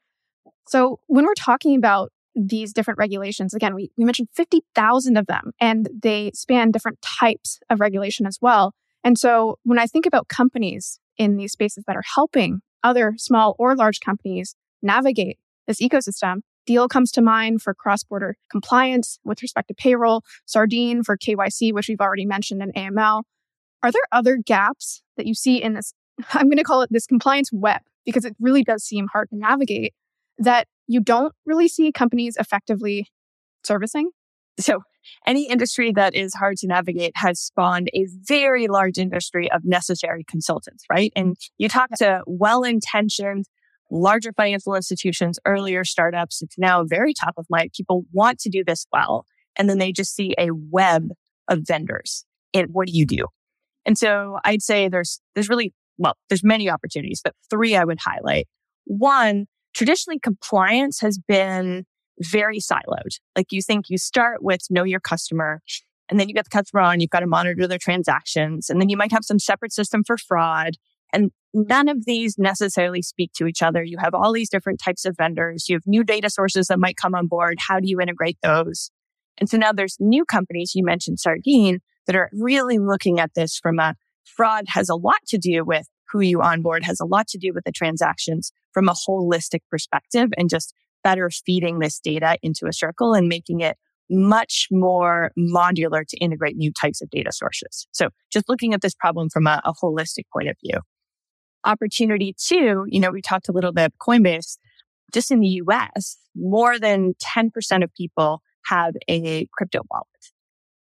So 0.69 1.01
when 1.07 1.25
we're 1.25 1.35
talking 1.35 1.77
about 1.77 2.13
these 2.35 2.73
different 2.73 2.99
regulations, 2.99 3.55
again, 3.55 3.75
we, 3.75 3.91
we 3.97 4.05
mentioned 4.05 4.29
50,000 4.35 5.17
of 5.17 5.27
them, 5.27 5.53
and 5.61 5.89
they 6.03 6.31
span 6.35 6.71
different 6.71 7.01
types 7.01 7.59
of 7.71 7.81
regulation 7.81 8.27
as 8.27 8.39
well. 8.41 8.75
And 9.03 9.19
so 9.19 9.59
when 9.63 9.79
I 9.79 9.87
think 9.87 10.07
about 10.07 10.29
companies 10.29 11.01
in 11.17 11.37
these 11.37 11.53
spaces 11.53 11.85
that 11.87 11.97
are 11.97 12.05
helping 12.15 12.61
other 12.83 13.15
small 13.17 13.57
or 13.59 13.75
large 13.75 14.01
companies 14.01 14.55
navigate 14.83 15.39
this 15.67 15.81
ecosystem, 15.81 16.41
Deel 16.67 16.89
comes 16.89 17.11
to 17.13 17.23
mind 17.23 17.63
for 17.63 17.75
cross 17.75 18.03
border 18.03 18.37
compliance 18.51 19.19
with 19.25 19.43
respect 19.43 19.69
to 19.69 19.75
payroll, 19.75 20.23
Sardine 20.45 21.03
for 21.03 21.17
KYC, 21.17 21.73
which 21.73 21.89
we've 21.89 22.01
already 22.01 22.27
mentioned 22.27 22.63
in 22.63 22.73
AML. 22.73 23.23
Are 23.83 23.93
there 23.93 24.03
other 24.13 24.37
gaps 24.37 25.03
that 25.17 25.27
you 25.27 25.35
see 25.35 25.63
in 25.63 25.75
this? 25.75 25.95
I'm 26.33 26.47
going 26.47 26.59
to 26.59 26.65
call 26.65 26.83
it 26.83 26.91
this 26.93 27.07
compliance 27.07 27.51
web 27.53 27.83
because 28.05 28.25
it 28.25 28.37
really 28.41 28.63
does 28.63 28.85
seem 28.85 29.09
hard 29.13 29.29
to 29.31 29.37
navigate 29.37 29.95
that 30.39 30.67
you 30.87 31.01
don't 31.01 31.33
really 31.45 31.69
see 31.69 31.93
companies 31.93 32.37
effectively 32.39 33.09
servicing. 33.65 34.11
So, 34.59 34.83
any 35.27 35.49
industry 35.49 35.93
that 35.93 36.15
is 36.15 36.35
hard 36.35 36.57
to 36.59 36.67
navigate 36.67 37.13
has 37.17 37.39
spawned 37.39 37.91
a 37.95 38.07
very 38.27 38.67
large 38.67 38.99
industry 38.99 39.51
of 39.53 39.65
necessary 39.65 40.25
consultants, 40.25 40.85
right? 40.91 41.13
And 41.15 41.37
you 41.59 41.69
talk 41.69 41.91
to 41.99 42.23
well 42.27 42.63
intentioned, 42.65 43.47
larger 43.91 44.33
financial 44.33 44.75
institutions, 44.75 45.39
earlier 45.45 45.85
startups. 45.85 46.43
It's 46.43 46.59
now 46.59 46.85
very 46.85 47.15
top 47.15 47.35
of 47.37 47.47
mind. 47.49 47.71
People 47.77 48.05
want 48.13 48.39
to 48.41 48.51
do 48.51 48.65
this 48.65 48.87
well. 48.93 49.27
And 49.57 49.71
then 49.71 49.79
they 49.79 49.93
just 49.93 50.15
see 50.15 50.35
a 50.39 50.49
web 50.53 51.11
of 51.49 51.61
vendors. 51.63 52.25
And 52.53 52.69
what 52.73 52.89
do 52.89 52.93
you 52.93 53.07
do? 53.07 53.27
And 53.85 53.97
so 53.97 54.39
I'd 54.45 54.63
say 54.63 54.89
there's, 54.89 55.21
there's 55.35 55.49
really, 55.49 55.73
well, 55.99 56.15
there's 56.29 56.45
many 56.45 56.69
opportunities, 56.69 57.21
but 57.23 57.35
three 57.49 57.77
I 57.77 57.85
would 57.85 58.01
highlight. 58.01 58.49
One, 58.85 59.47
traditionally 59.75 60.19
compliance 60.19 61.01
has 61.01 61.19
been 61.19 61.85
very 62.21 62.59
siloed. 62.59 63.19
Like 63.37 63.47
you 63.51 63.63
think 63.63 63.87
you 63.89 63.99
start 63.99 64.43
with 64.43 64.63
know 64.71 64.85
your 64.85 65.01
customer 65.01 65.61
And 66.09 66.21
then 66.21 66.29
you 66.29 66.35
get 66.35 66.45
the 66.45 66.51
customer 66.51 66.83
on, 66.83 67.01
you've 67.01 67.11
got 67.11 67.21
to 67.21 67.27
monitor 67.27 67.67
their 67.67 67.79
transactions. 67.79 68.71
And 68.71 68.81
then 68.81 68.89
you 68.89 68.97
might 68.97 69.13
have 69.13 69.25
some 69.25 69.39
separate 69.39 69.73
system 69.73 70.05
for 70.05 70.17
fraud. 70.17 70.75
And 71.13 71.31
none 71.57 71.89
of 71.89 72.05
these 72.05 72.37
necessarily 72.39 73.03
speak 73.03 73.33
to 73.33 73.47
each 73.47 73.63
other. 73.63 73.83
You 73.83 73.97
have 73.99 74.15
all 74.15 74.33
these 74.33 74.51
different 74.51 74.79
types 74.79 75.05
of 75.05 75.17
vendors. 75.17 75.69
You 75.69 75.77
have 75.77 75.87
new 75.87 76.05
data 76.05 76.29
sources 76.29 76.67
that 76.67 76.79
might 76.79 76.97
come 76.97 77.15
on 77.15 77.27
board. 77.27 77.59
How 77.67 77.81
do 77.81 77.89
you 77.89 78.01
integrate 78.01 78.39
those? 78.43 78.91
And 79.39 79.49
so 79.49 79.57
now 79.57 79.73
there's 79.73 79.97
new 79.99 80.25
companies. 80.25 80.75
You 80.75 80.85
mentioned 80.85 81.19
Sardine 81.19 81.81
that 82.07 82.15
are 82.15 82.31
really 82.33 82.79
looking 82.79 83.19
at 83.19 83.33
this 83.35 83.59
from 83.59 83.79
a 83.79 83.95
fraud 84.25 84.65
has 84.69 84.89
a 84.89 84.95
lot 84.95 85.21
to 85.29 85.39
do 85.39 85.65
with 85.65 85.87
who 86.11 86.21
you 86.21 86.43
onboard, 86.43 86.85
has 86.85 87.01
a 87.01 87.07
lot 87.07 87.27
to 87.29 87.39
do 87.39 87.53
with 87.55 87.65
the 87.65 87.73
transactions 87.73 88.53
from 88.73 88.89
a 88.89 88.95
holistic 89.09 89.61
perspective 89.71 90.31
and 90.37 90.51
just 90.51 90.75
better 91.03 91.31
feeding 91.31 91.79
this 91.79 91.99
data 91.99 92.37
into 92.43 92.67
a 92.67 92.73
circle 92.73 93.15
and 93.15 93.29
making 93.29 93.61
it 93.61 93.77
much 94.11 94.69
more 94.71 95.33
modular 95.39 96.07
to 96.07 96.17
integrate 96.19 96.57
new 96.57 96.73
types 96.73 97.03
of 97.03 97.11
data 97.11 97.33
sources. 97.33 97.89
So 97.93 98.11
just 98.33 98.49
looking 98.49 98.73
at 98.75 98.83
this 98.83 98.95
problem 98.95 99.31
from 99.31 99.47
a, 99.47 99.61
a 99.65 99.73
holistic 99.73 100.25
point 100.33 100.49
of 100.49 100.57
view. 100.63 100.81
Opportunity 101.65 102.35
two, 102.39 102.85
you 102.89 103.01
know, 103.01 103.11
we 103.11 103.23
talked 103.23 103.49
a 103.49 103.53
little 103.53 103.73
bit 103.73 103.93
Coinbase. 104.01 104.59
Just 105.13 105.31
in 105.31 105.41
the 105.41 105.63
US, 105.67 106.17
more 106.35 106.79
than 106.79 107.15
10% 107.15 107.85
of 107.85 107.95
people 107.95 108.43
have 108.67 108.95
a 109.09 109.47
crypto 109.53 109.81
wallet. 109.91 110.07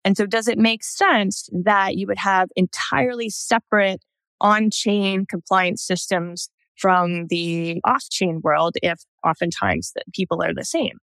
And 0.05 0.17
so 0.17 0.27
does 0.27 0.49
it 0.49 0.59
make 0.59 0.85
sense 0.85 1.49
that 1.53 1.97
you 1.97 2.07
would 2.07 2.19
have 2.19 2.49
entirely 2.57 3.31
separate 3.31 4.05
on-chain 4.41 5.27
compliance 5.29 5.83
systems 5.83 6.49
from 6.77 7.27
the 7.29 7.81
off-chain 7.85 8.41
world 8.43 8.77
if 8.83 9.01
oftentimes 9.27 9.93
the 9.95 10.03
people 10.15 10.43
are 10.43 10.55
the 10.55 10.65
same? 10.65 10.99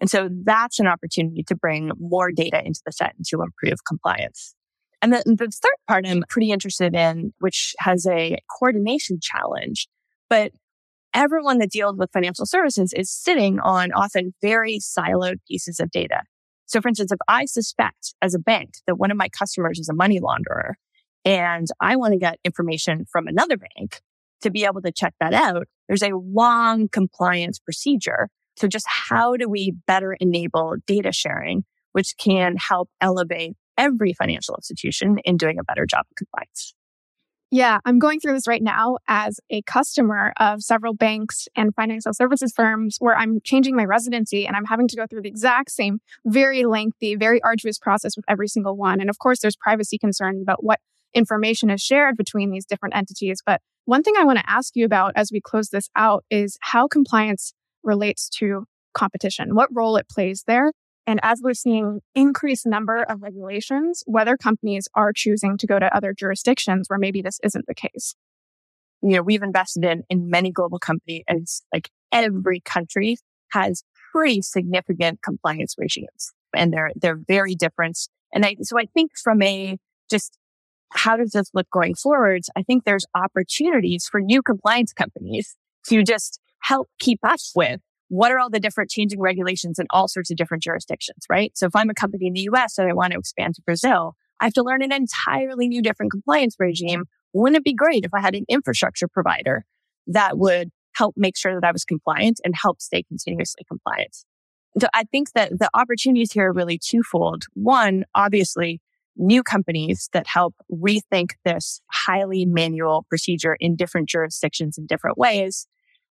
And 0.00 0.10
so 0.10 0.28
that's 0.44 0.80
an 0.80 0.86
opportunity 0.86 1.42
to 1.44 1.54
bring 1.54 1.90
more 1.98 2.32
data 2.32 2.62
into 2.64 2.80
the 2.84 2.92
set 2.92 3.14
and 3.16 3.26
to 3.26 3.42
improve 3.42 3.84
compliance. 3.86 4.54
And 5.02 5.12
then 5.12 5.22
the 5.26 5.46
third 5.46 5.76
part 5.88 6.06
I'm 6.06 6.24
pretty 6.28 6.50
interested 6.50 6.94
in, 6.94 7.32
which 7.38 7.74
has 7.78 8.06
a 8.06 8.38
coordination 8.58 9.18
challenge, 9.20 9.88
but 10.28 10.52
everyone 11.14 11.58
that 11.58 11.70
deals 11.70 11.96
with 11.96 12.12
financial 12.12 12.46
services 12.46 12.92
is 12.92 13.10
sitting 13.10 13.58
on 13.60 13.92
often 13.92 14.34
very 14.42 14.78
siloed 14.78 15.36
pieces 15.48 15.80
of 15.80 15.90
data. 15.90 16.22
So 16.66 16.80
for 16.80 16.88
instance, 16.88 17.10
if 17.10 17.18
I 17.26 17.46
suspect 17.46 18.14
as 18.22 18.34
a 18.34 18.38
bank 18.38 18.74
that 18.86 18.96
one 18.96 19.10
of 19.10 19.16
my 19.16 19.28
customers 19.28 19.78
is 19.78 19.88
a 19.88 19.94
money 19.94 20.20
launderer 20.20 20.74
and 21.24 21.66
I 21.80 21.96
want 21.96 22.12
to 22.12 22.18
get 22.18 22.38
information 22.44 23.06
from 23.10 23.26
another 23.26 23.56
bank 23.56 24.00
to 24.42 24.50
be 24.50 24.64
able 24.64 24.82
to 24.82 24.92
check 24.92 25.14
that 25.18 25.34
out, 25.34 25.66
there's 25.88 26.02
a 26.02 26.14
long 26.14 26.88
compliance 26.88 27.58
procedure 27.58 28.28
so 28.60 28.68
just 28.68 28.86
how 28.86 29.36
do 29.36 29.48
we 29.48 29.72
better 29.86 30.14
enable 30.20 30.74
data 30.86 31.12
sharing, 31.12 31.64
which 31.92 32.14
can 32.18 32.56
help 32.56 32.90
elevate 33.00 33.56
every 33.80 34.12
financial 34.12 34.54
institution 34.54 35.18
in 35.24 35.36
doing 35.36 35.58
a 35.58 35.64
better 35.64 35.86
job 35.86 36.04
of 36.10 36.16
compliance? 36.16 36.74
Yeah, 37.52 37.78
I'm 37.84 37.98
going 37.98 38.20
through 38.20 38.34
this 38.34 38.46
right 38.46 38.62
now 38.62 38.98
as 39.08 39.40
a 39.50 39.62
customer 39.62 40.32
of 40.38 40.62
several 40.62 40.94
banks 40.94 41.48
and 41.56 41.74
financial 41.74 42.14
services 42.14 42.52
firms 42.54 42.96
where 43.00 43.16
I'm 43.16 43.40
changing 43.42 43.74
my 43.74 43.84
residency 43.84 44.46
and 44.46 44.54
I'm 44.54 44.66
having 44.66 44.86
to 44.86 44.96
go 44.96 45.04
through 45.08 45.22
the 45.22 45.28
exact 45.28 45.72
same 45.72 45.98
very 46.24 46.64
lengthy, 46.64 47.16
very 47.16 47.42
arduous 47.42 47.76
process 47.76 48.16
with 48.16 48.24
every 48.28 48.46
single 48.46 48.76
one. 48.76 49.00
And 49.00 49.10
of 49.10 49.18
course, 49.18 49.40
there's 49.40 49.56
privacy 49.56 49.98
concerns 49.98 50.40
about 50.40 50.62
what 50.62 50.78
information 51.12 51.70
is 51.70 51.80
shared 51.80 52.16
between 52.16 52.52
these 52.52 52.66
different 52.66 52.94
entities. 52.94 53.42
But 53.44 53.60
one 53.84 54.04
thing 54.04 54.14
I 54.16 54.24
want 54.24 54.38
to 54.38 54.48
ask 54.48 54.76
you 54.76 54.84
about 54.84 55.14
as 55.16 55.32
we 55.32 55.40
close 55.40 55.70
this 55.70 55.88
out 55.96 56.24
is 56.30 56.56
how 56.60 56.86
compliance 56.86 57.52
relates 57.82 58.28
to 58.38 58.64
competition, 58.94 59.56
what 59.56 59.70
role 59.72 59.96
it 59.96 60.08
plays 60.08 60.44
there. 60.46 60.70
And 61.06 61.18
as 61.22 61.40
we're 61.42 61.54
seeing 61.54 62.00
increased 62.14 62.66
number 62.66 63.02
of 63.02 63.22
regulations, 63.22 64.02
whether 64.06 64.36
companies 64.36 64.88
are 64.94 65.12
choosing 65.12 65.56
to 65.58 65.66
go 65.66 65.78
to 65.78 65.94
other 65.94 66.12
jurisdictions 66.12 66.88
where 66.88 66.98
maybe 66.98 67.22
this 67.22 67.40
isn't 67.42 67.66
the 67.66 67.74
case. 67.74 68.14
You 69.02 69.16
know, 69.16 69.22
we've 69.22 69.42
invested 69.42 69.84
in, 69.84 70.04
in 70.10 70.28
many 70.28 70.50
global 70.50 70.78
companies 70.78 71.62
like 71.72 71.88
every 72.12 72.60
country 72.60 73.16
has 73.52 73.82
pretty 74.12 74.42
significant 74.42 75.22
compliance 75.22 75.74
regimes 75.78 76.32
and 76.54 76.72
they're, 76.72 76.92
they're 76.96 77.20
very 77.26 77.54
different. 77.54 77.98
And 78.32 78.44
I, 78.44 78.56
so 78.60 78.78
I 78.78 78.84
think 78.86 79.12
from 79.22 79.42
a 79.42 79.78
just 80.10 80.36
how 80.92 81.16
does 81.16 81.30
this 81.30 81.50
look 81.54 81.68
going 81.70 81.94
forwards? 81.94 82.50
I 82.56 82.62
think 82.62 82.84
there's 82.84 83.06
opportunities 83.14 84.06
for 84.10 84.20
new 84.20 84.42
compliance 84.42 84.92
companies 84.92 85.56
to 85.88 86.02
just 86.02 86.40
help 86.60 86.88
keep 86.98 87.20
up 87.22 87.38
with 87.54 87.80
what 88.10 88.32
are 88.32 88.40
all 88.40 88.50
the 88.50 88.58
different 88.58 88.90
changing 88.90 89.20
regulations 89.20 89.78
in 89.78 89.86
all 89.90 90.08
sorts 90.08 90.32
of 90.32 90.36
different 90.36 90.64
jurisdictions, 90.64 91.24
right? 91.30 91.52
So 91.54 91.66
if 91.66 91.76
I'm 91.76 91.88
a 91.88 91.94
company 91.94 92.26
in 92.26 92.32
the 92.32 92.48
US 92.52 92.76
and 92.76 92.90
I 92.90 92.92
want 92.92 93.12
to 93.12 93.18
expand 93.18 93.54
to 93.54 93.62
Brazil, 93.62 94.16
I 94.40 94.46
have 94.46 94.52
to 94.54 94.64
learn 94.64 94.82
an 94.82 94.92
entirely 94.92 95.68
new 95.68 95.80
different 95.80 96.10
compliance 96.10 96.56
regime. 96.58 97.04
Wouldn't 97.32 97.58
it 97.58 97.64
be 97.64 97.72
great 97.72 98.04
if 98.04 98.12
I 98.12 98.20
had 98.20 98.34
an 98.34 98.44
infrastructure 98.48 99.06
provider 99.06 99.64
that 100.08 100.36
would 100.38 100.70
help 100.96 101.14
make 101.16 101.36
sure 101.36 101.54
that 101.54 101.64
I 101.64 101.70
was 101.70 101.84
compliant 101.84 102.40
and 102.44 102.52
help 102.60 102.82
stay 102.82 103.04
continuously 103.04 103.62
compliant? 103.68 104.16
So 104.80 104.88
I 104.92 105.04
think 105.04 105.32
that 105.34 105.56
the 105.60 105.70
opportunities 105.72 106.32
here 106.32 106.48
are 106.48 106.52
really 106.52 106.78
twofold. 106.78 107.44
One, 107.54 108.04
obviously, 108.16 108.80
new 109.14 109.44
companies 109.44 110.08
that 110.12 110.26
help 110.26 110.56
rethink 110.72 111.30
this 111.44 111.80
highly 111.92 112.44
manual 112.44 113.06
procedure 113.08 113.56
in 113.60 113.76
different 113.76 114.08
jurisdictions 114.08 114.78
in 114.78 114.86
different 114.86 115.16
ways. 115.16 115.68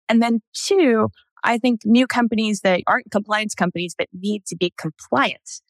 And 0.09 0.23
then 0.23 0.41
two, 0.55 1.09
I 1.45 1.59
think 1.59 1.81
new 1.85 2.07
companies 2.07 2.61
that 2.61 2.83
aren't 2.87 3.11
compliance 3.11 3.55
companies 3.55 3.95
but 3.97 4.09
need 4.13 4.45
to 4.47 4.57
be 4.57 4.73
compliant 4.79 5.61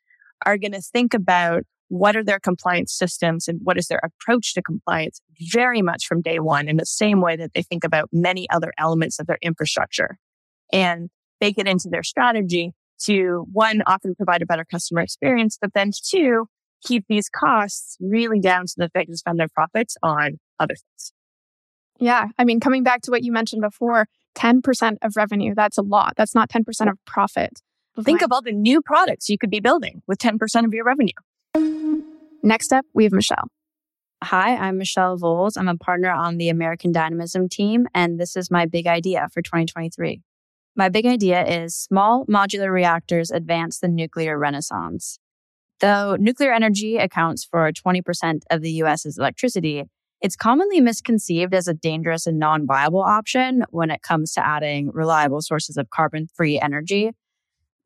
are 0.44 0.58
going 0.58 0.72
to 0.72 0.82
think 0.82 1.14
about 1.14 1.62
what 1.88 2.16
are 2.16 2.24
their 2.24 2.40
compliance 2.40 2.92
systems 2.92 3.48
and 3.48 3.60
what 3.62 3.76
is 3.76 3.88
their 3.88 4.00
approach 4.02 4.54
to 4.54 4.62
compliance 4.62 5.20
very 5.52 5.82
much 5.82 6.06
from 6.06 6.22
day 6.22 6.38
one 6.38 6.66
in 6.66 6.78
the 6.78 6.86
same 6.86 7.20
way 7.20 7.36
that 7.36 7.52
they 7.54 7.62
think 7.62 7.84
about 7.84 8.08
many 8.12 8.48
other 8.48 8.72
elements 8.78 9.18
of 9.18 9.26
their 9.26 9.38
infrastructure 9.42 10.16
and 10.72 11.10
bake 11.38 11.58
it 11.58 11.68
into 11.68 11.88
their 11.90 12.02
strategy 12.02 12.72
to 13.04 13.46
one, 13.52 13.82
often 13.86 14.14
provide 14.14 14.42
a 14.42 14.46
better 14.46 14.64
customer 14.64 15.02
experience, 15.02 15.58
but 15.60 15.74
then 15.74 15.90
two, 16.02 16.46
keep 16.82 17.04
these 17.08 17.28
costs 17.28 17.96
really 18.00 18.40
down 18.40 18.66
so 18.66 18.76
that 18.78 18.92
they 18.94 19.04
can 19.04 19.16
spend 19.16 19.38
their 19.38 19.48
profits 19.54 19.96
on 20.02 20.38
other 20.58 20.74
things. 20.74 21.12
Yeah. 22.00 22.28
I 22.38 22.44
mean, 22.44 22.58
coming 22.58 22.82
back 22.82 23.02
to 23.02 23.10
what 23.10 23.22
you 23.22 23.32
mentioned 23.32 23.62
before, 23.62 24.06
10% 24.34 24.96
of 25.02 25.16
revenue, 25.16 25.54
that's 25.54 25.78
a 25.78 25.82
lot. 25.82 26.14
That's 26.16 26.34
not 26.34 26.50
10% 26.50 26.90
of 26.90 26.98
profit. 27.06 27.60
Think 28.00 28.22
of 28.22 28.32
all 28.32 28.42
the 28.42 28.52
new 28.52 28.80
products 28.80 29.28
you 29.28 29.36
could 29.36 29.50
be 29.50 29.60
building 29.60 30.02
with 30.06 30.18
10% 30.18 30.64
of 30.64 30.72
your 30.72 30.84
revenue. 30.84 31.12
Next 32.42 32.72
up, 32.72 32.86
we 32.94 33.04
have 33.04 33.12
Michelle. 33.12 33.48
Hi, 34.24 34.56
I'm 34.56 34.78
Michelle 34.78 35.16
Volz. 35.16 35.56
I'm 35.56 35.68
a 35.68 35.76
partner 35.76 36.10
on 36.10 36.38
the 36.38 36.48
American 36.48 36.92
Dynamism 36.92 37.48
team, 37.48 37.86
and 37.94 38.18
this 38.18 38.36
is 38.36 38.50
my 38.50 38.66
big 38.66 38.86
idea 38.86 39.28
for 39.32 39.42
2023. 39.42 40.22
My 40.74 40.88
big 40.88 41.04
idea 41.06 41.44
is 41.44 41.76
small 41.76 42.24
modular 42.26 42.70
reactors 42.70 43.30
advance 43.30 43.78
the 43.78 43.88
nuclear 43.88 44.38
renaissance. 44.38 45.18
Though 45.80 46.16
nuclear 46.18 46.52
energy 46.52 46.96
accounts 46.96 47.44
for 47.44 47.70
20% 47.72 48.42
of 48.50 48.62
the 48.62 48.70
US's 48.70 49.18
electricity, 49.18 49.84
it's 50.22 50.36
commonly 50.36 50.80
misconceived 50.80 51.52
as 51.52 51.66
a 51.66 51.74
dangerous 51.74 52.26
and 52.26 52.38
non 52.38 52.64
viable 52.64 53.02
option 53.02 53.64
when 53.70 53.90
it 53.90 54.02
comes 54.02 54.32
to 54.34 54.46
adding 54.46 54.90
reliable 54.92 55.42
sources 55.42 55.76
of 55.76 55.90
carbon 55.90 56.28
free 56.34 56.60
energy. 56.60 57.10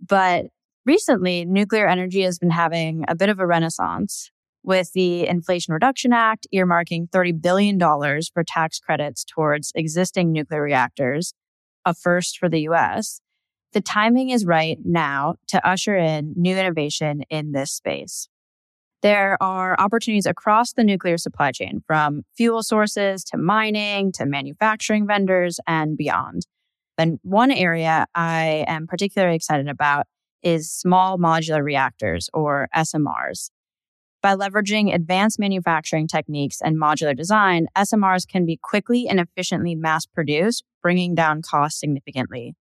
But 0.06 0.46
recently, 0.84 1.46
nuclear 1.46 1.88
energy 1.88 2.22
has 2.22 2.38
been 2.38 2.50
having 2.50 3.06
a 3.08 3.16
bit 3.16 3.30
of 3.30 3.40
a 3.40 3.46
renaissance 3.46 4.30
with 4.62 4.92
the 4.92 5.26
Inflation 5.26 5.72
Reduction 5.72 6.12
Act 6.12 6.46
earmarking 6.54 7.08
$30 7.08 7.40
billion 7.40 7.78
for 7.80 8.44
tax 8.46 8.80
credits 8.80 9.24
towards 9.24 9.72
existing 9.74 10.32
nuclear 10.32 10.60
reactors, 10.60 11.32
a 11.86 11.94
first 11.94 12.36
for 12.36 12.50
the 12.50 12.60
US. 12.68 13.20
The 13.72 13.80
timing 13.80 14.30
is 14.30 14.44
right 14.44 14.78
now 14.84 15.36
to 15.48 15.66
usher 15.66 15.96
in 15.96 16.34
new 16.36 16.56
innovation 16.56 17.22
in 17.30 17.52
this 17.52 17.72
space. 17.72 18.28
There 19.02 19.36
are 19.42 19.78
opportunities 19.78 20.26
across 20.26 20.72
the 20.72 20.82
nuclear 20.82 21.18
supply 21.18 21.52
chain 21.52 21.82
from 21.86 22.22
fuel 22.36 22.62
sources 22.62 23.24
to 23.24 23.36
mining 23.36 24.10
to 24.12 24.26
manufacturing 24.26 25.06
vendors 25.06 25.60
and 25.66 25.96
beyond. 25.96 26.46
And 26.98 27.18
one 27.22 27.50
area 27.50 28.06
I 28.14 28.64
am 28.66 28.86
particularly 28.86 29.36
excited 29.36 29.68
about 29.68 30.06
is 30.42 30.72
small 30.72 31.18
modular 31.18 31.62
reactors 31.62 32.30
or 32.32 32.68
SMRs. 32.74 33.50
By 34.22 34.34
leveraging 34.34 34.94
advanced 34.94 35.38
manufacturing 35.38 36.08
techniques 36.08 36.60
and 36.60 36.80
modular 36.80 37.16
design, 37.16 37.66
SMRs 37.76 38.26
can 38.26 38.46
be 38.46 38.58
quickly 38.60 39.06
and 39.08 39.20
efficiently 39.20 39.74
mass 39.74 40.06
produced, 40.06 40.64
bringing 40.82 41.14
down 41.14 41.42
costs 41.42 41.78
significantly. 41.78 42.54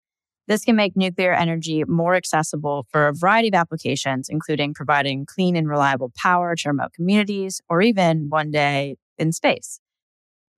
This 0.48 0.64
can 0.64 0.74
make 0.74 0.96
nuclear 0.96 1.32
energy 1.32 1.84
more 1.86 2.14
accessible 2.14 2.86
for 2.90 3.06
a 3.06 3.14
variety 3.14 3.48
of 3.48 3.54
applications, 3.54 4.28
including 4.28 4.74
providing 4.74 5.24
clean 5.24 5.54
and 5.54 5.68
reliable 5.68 6.12
power 6.16 6.56
to 6.56 6.68
remote 6.68 6.92
communities 6.92 7.60
or 7.68 7.80
even 7.80 8.28
one 8.28 8.50
day 8.50 8.96
in 9.18 9.32
space. 9.32 9.80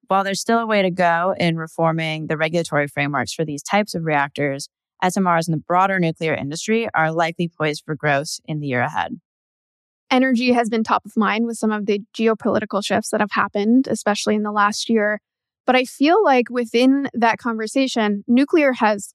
While 0.08 0.24
there's 0.24 0.40
still 0.40 0.58
a 0.58 0.66
way 0.66 0.82
to 0.82 0.90
go 0.90 1.34
in 1.38 1.56
reforming 1.56 2.26
the 2.26 2.36
regulatory 2.36 2.88
frameworks 2.88 3.32
for 3.32 3.44
these 3.44 3.62
types 3.62 3.94
of 3.94 4.04
reactors, 4.04 4.68
SMRs 5.02 5.48
in 5.48 5.52
the 5.52 5.58
broader 5.66 5.98
nuclear 5.98 6.34
industry 6.34 6.88
are 6.94 7.12
likely 7.12 7.48
poised 7.48 7.82
for 7.84 7.94
growth 7.94 8.40
in 8.46 8.60
the 8.60 8.66
year 8.66 8.80
ahead. 8.80 9.20
energy 10.10 10.52
has 10.52 10.68
been 10.68 10.84
top 10.84 11.04
of 11.04 11.16
mind 11.16 11.46
with 11.46 11.56
some 11.56 11.72
of 11.72 11.86
the 11.86 12.00
geopolitical 12.16 12.84
shifts 12.84 13.10
that 13.10 13.20
have 13.20 13.32
happened, 13.32 13.88
especially 13.88 14.34
in 14.34 14.42
the 14.42 14.52
last 14.52 14.88
year. 14.88 15.20
But 15.66 15.76
I 15.76 15.84
feel 15.84 16.22
like 16.22 16.48
within 16.50 17.08
that 17.14 17.38
conversation, 17.38 18.22
nuclear 18.28 18.74
has 18.74 19.12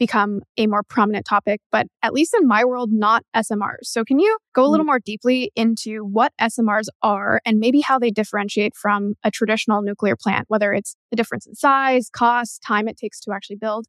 become 0.00 0.40
a 0.56 0.66
more 0.66 0.82
prominent 0.82 1.24
topic, 1.26 1.60
but 1.70 1.86
at 2.02 2.12
least 2.12 2.34
in 2.34 2.48
my 2.48 2.64
world, 2.64 2.90
not 2.90 3.22
SMRs. 3.36 3.84
So, 3.84 4.02
can 4.02 4.18
you 4.18 4.36
go 4.54 4.64
a 4.64 4.68
little 4.68 4.84
mm. 4.84 4.88
more 4.88 4.98
deeply 4.98 5.52
into 5.54 6.04
what 6.04 6.32
SMRs 6.40 6.86
are 7.02 7.40
and 7.46 7.60
maybe 7.60 7.80
how 7.80 8.00
they 8.00 8.10
differentiate 8.10 8.74
from 8.74 9.14
a 9.22 9.30
traditional 9.30 9.82
nuclear 9.82 10.16
plant, 10.16 10.46
whether 10.48 10.72
it's 10.72 10.96
the 11.10 11.16
difference 11.16 11.46
in 11.46 11.54
size, 11.54 12.08
cost, 12.10 12.62
time 12.66 12.88
it 12.88 12.96
takes 12.96 13.20
to 13.20 13.32
actually 13.32 13.56
build? 13.56 13.86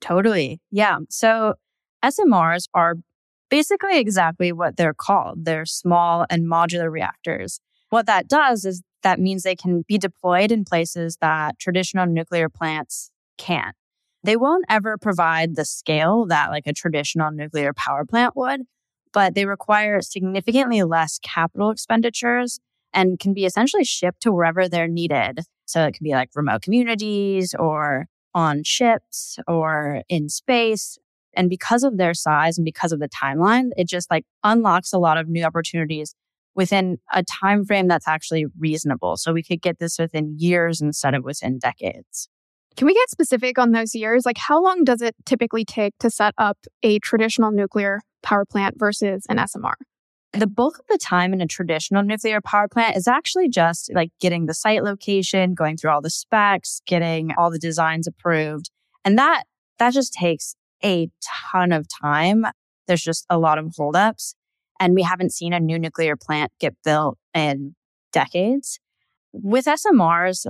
Totally. 0.00 0.60
Yeah. 0.70 0.98
So, 1.08 1.54
SMRs 2.04 2.68
are 2.74 2.94
basically 3.50 3.98
exactly 3.98 4.52
what 4.52 4.76
they're 4.76 4.94
called. 4.94 5.46
They're 5.46 5.66
small 5.66 6.26
and 6.28 6.46
modular 6.46 6.90
reactors. 6.90 7.60
What 7.88 8.06
that 8.06 8.28
does 8.28 8.64
is 8.64 8.82
that 9.02 9.18
means 9.18 9.42
they 9.42 9.56
can 9.56 9.84
be 9.88 9.96
deployed 9.96 10.52
in 10.52 10.64
places 10.64 11.16
that 11.20 11.58
traditional 11.58 12.06
nuclear 12.06 12.48
plants 12.48 13.10
can't. 13.38 13.74
They 14.24 14.36
won't 14.36 14.64
ever 14.70 14.96
provide 14.96 15.54
the 15.54 15.66
scale 15.66 16.24
that 16.26 16.50
like 16.50 16.66
a 16.66 16.72
traditional 16.72 17.30
nuclear 17.30 17.74
power 17.74 18.06
plant 18.06 18.34
would, 18.34 18.62
but 19.12 19.34
they 19.34 19.44
require 19.44 20.00
significantly 20.00 20.82
less 20.82 21.20
capital 21.22 21.70
expenditures 21.70 22.58
and 22.94 23.18
can 23.18 23.34
be 23.34 23.44
essentially 23.44 23.84
shipped 23.84 24.22
to 24.22 24.32
wherever 24.32 24.66
they're 24.66 24.88
needed. 24.88 25.40
So 25.66 25.84
it 25.84 25.92
can 25.94 26.04
be 26.04 26.12
like 26.12 26.30
remote 26.34 26.62
communities 26.62 27.54
or 27.58 28.06
on 28.34 28.62
ships 28.64 29.38
or 29.46 30.02
in 30.08 30.30
space. 30.30 30.96
And 31.34 31.50
because 31.50 31.82
of 31.82 31.98
their 31.98 32.14
size 32.14 32.56
and 32.56 32.64
because 32.64 32.92
of 32.92 33.00
the 33.00 33.08
timeline, 33.10 33.70
it 33.76 33.88
just 33.88 34.10
like 34.10 34.24
unlocks 34.42 34.94
a 34.94 34.98
lot 34.98 35.18
of 35.18 35.28
new 35.28 35.44
opportunities 35.44 36.14
within 36.54 36.98
a 37.12 37.22
time 37.22 37.64
frame 37.66 37.88
that's 37.88 38.08
actually 38.08 38.46
reasonable. 38.58 39.18
So 39.18 39.34
we 39.34 39.42
could 39.42 39.60
get 39.60 39.80
this 39.80 39.98
within 39.98 40.36
years 40.38 40.80
instead 40.80 41.14
of 41.14 41.24
within 41.24 41.58
decades. 41.58 42.28
Can 42.76 42.86
we 42.86 42.94
get 42.94 43.08
specific 43.10 43.58
on 43.58 43.70
those 43.70 43.94
years? 43.94 44.26
Like 44.26 44.38
how 44.38 44.62
long 44.62 44.84
does 44.84 45.00
it 45.00 45.14
typically 45.24 45.64
take 45.64 45.96
to 46.00 46.10
set 46.10 46.34
up 46.38 46.58
a 46.82 46.98
traditional 46.98 47.52
nuclear 47.52 48.00
power 48.22 48.44
plant 48.44 48.74
versus 48.78 49.24
an 49.28 49.36
SMR? 49.36 49.74
The 50.32 50.48
bulk 50.48 50.80
of 50.80 50.86
the 50.88 50.98
time 50.98 51.32
in 51.32 51.40
a 51.40 51.46
traditional 51.46 52.02
nuclear 52.02 52.40
power 52.40 52.66
plant 52.66 52.96
is 52.96 53.06
actually 53.06 53.48
just 53.48 53.92
like 53.94 54.10
getting 54.20 54.46
the 54.46 54.54
site 54.54 54.82
location, 54.82 55.54
going 55.54 55.76
through 55.76 55.92
all 55.92 56.00
the 56.00 56.10
specs, 56.10 56.80
getting 56.86 57.30
all 57.38 57.52
the 57.52 57.58
designs 57.58 58.08
approved. 58.08 58.70
And 59.04 59.16
that 59.18 59.44
that 59.78 59.92
just 59.92 60.12
takes 60.12 60.56
a 60.82 61.08
ton 61.52 61.70
of 61.70 61.86
time. 61.88 62.46
There's 62.88 63.02
just 63.02 63.24
a 63.30 63.38
lot 63.38 63.58
of 63.58 63.72
holdups. 63.76 64.34
And 64.80 64.94
we 64.94 65.02
haven't 65.02 65.32
seen 65.32 65.52
a 65.52 65.60
new 65.60 65.78
nuclear 65.78 66.16
plant 66.16 66.50
get 66.58 66.74
built 66.84 67.16
in 67.32 67.76
decades. 68.12 68.80
With 69.32 69.66
SMRs, 69.66 70.46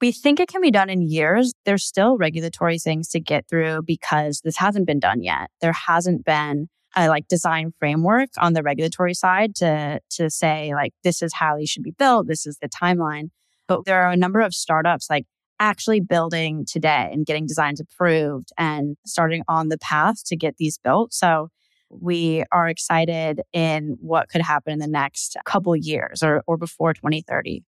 we 0.00 0.12
think 0.12 0.40
it 0.40 0.48
can 0.48 0.60
be 0.60 0.70
done 0.70 0.90
in 0.90 1.02
years. 1.02 1.52
There's 1.64 1.84
still 1.84 2.16
regulatory 2.16 2.78
things 2.78 3.08
to 3.10 3.20
get 3.20 3.48
through 3.48 3.82
because 3.82 4.40
this 4.44 4.56
hasn't 4.56 4.86
been 4.86 5.00
done 5.00 5.22
yet. 5.22 5.50
There 5.60 5.72
hasn't 5.72 6.24
been 6.24 6.68
a 6.96 7.08
like 7.08 7.28
design 7.28 7.72
framework 7.78 8.30
on 8.38 8.52
the 8.52 8.62
regulatory 8.62 9.14
side 9.14 9.54
to 9.56 10.00
to 10.10 10.30
say 10.30 10.74
like 10.74 10.92
this 11.02 11.22
is 11.22 11.32
how 11.34 11.56
these 11.56 11.70
should 11.70 11.82
be 11.82 11.94
built, 11.98 12.28
this 12.28 12.46
is 12.46 12.58
the 12.60 12.68
timeline. 12.68 13.30
But 13.66 13.84
there 13.84 14.02
are 14.02 14.10
a 14.10 14.16
number 14.16 14.40
of 14.40 14.54
startups 14.54 15.08
like 15.08 15.26
actually 15.60 16.00
building 16.00 16.64
today 16.66 17.08
and 17.12 17.26
getting 17.26 17.46
designs 17.46 17.80
approved 17.80 18.50
and 18.58 18.96
starting 19.06 19.42
on 19.48 19.68
the 19.68 19.78
path 19.78 20.24
to 20.26 20.36
get 20.36 20.56
these 20.56 20.78
built. 20.78 21.12
So 21.14 21.48
we 21.90 22.44
are 22.50 22.68
excited 22.68 23.40
in 23.52 23.96
what 24.00 24.28
could 24.28 24.42
happen 24.42 24.72
in 24.72 24.78
the 24.80 24.88
next 24.88 25.36
couple 25.44 25.74
years 25.76 26.22
or, 26.22 26.42
or 26.46 26.56
before 26.56 26.92
2030. 26.92 27.62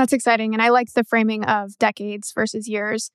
That's 0.00 0.14
exciting. 0.14 0.54
And 0.54 0.62
I 0.62 0.70
like 0.70 0.90
the 0.94 1.04
framing 1.04 1.44
of 1.44 1.76
decades 1.76 2.32
versus 2.34 2.66
years. 2.66 3.10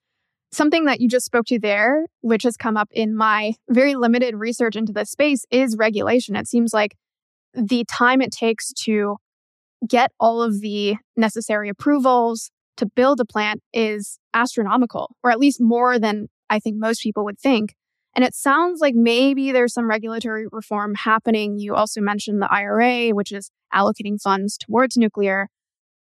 Something 0.52 0.84
that 0.84 1.00
you 1.00 1.08
just 1.08 1.26
spoke 1.26 1.46
to 1.46 1.58
there, 1.58 2.06
which 2.20 2.44
has 2.44 2.56
come 2.56 2.76
up 2.76 2.86
in 2.92 3.16
my 3.16 3.54
very 3.68 3.96
limited 3.96 4.36
research 4.36 4.76
into 4.76 4.92
this 4.92 5.10
space, 5.10 5.44
is 5.50 5.76
regulation. 5.76 6.36
It 6.36 6.46
seems 6.46 6.72
like 6.72 6.94
the 7.52 7.84
time 7.90 8.22
it 8.22 8.30
takes 8.30 8.72
to 8.84 9.16
get 9.88 10.12
all 10.20 10.40
of 10.40 10.60
the 10.60 10.94
necessary 11.16 11.68
approvals 11.68 12.52
to 12.76 12.86
build 12.86 13.18
a 13.18 13.24
plant 13.24 13.62
is 13.72 14.20
astronomical, 14.32 15.16
or 15.24 15.32
at 15.32 15.40
least 15.40 15.60
more 15.60 15.98
than 15.98 16.28
I 16.48 16.60
think 16.60 16.76
most 16.78 17.02
people 17.02 17.24
would 17.24 17.40
think. 17.40 17.74
And 18.14 18.24
it 18.24 18.32
sounds 18.32 18.80
like 18.80 18.94
maybe 18.94 19.50
there's 19.50 19.74
some 19.74 19.90
regulatory 19.90 20.46
reform 20.52 20.94
happening. 20.94 21.58
You 21.58 21.74
also 21.74 22.00
mentioned 22.00 22.40
the 22.40 22.48
IRA, 22.48 23.08
which 23.08 23.32
is 23.32 23.50
allocating 23.74 24.20
funds 24.22 24.56
towards 24.56 24.96
nuclear. 24.96 25.48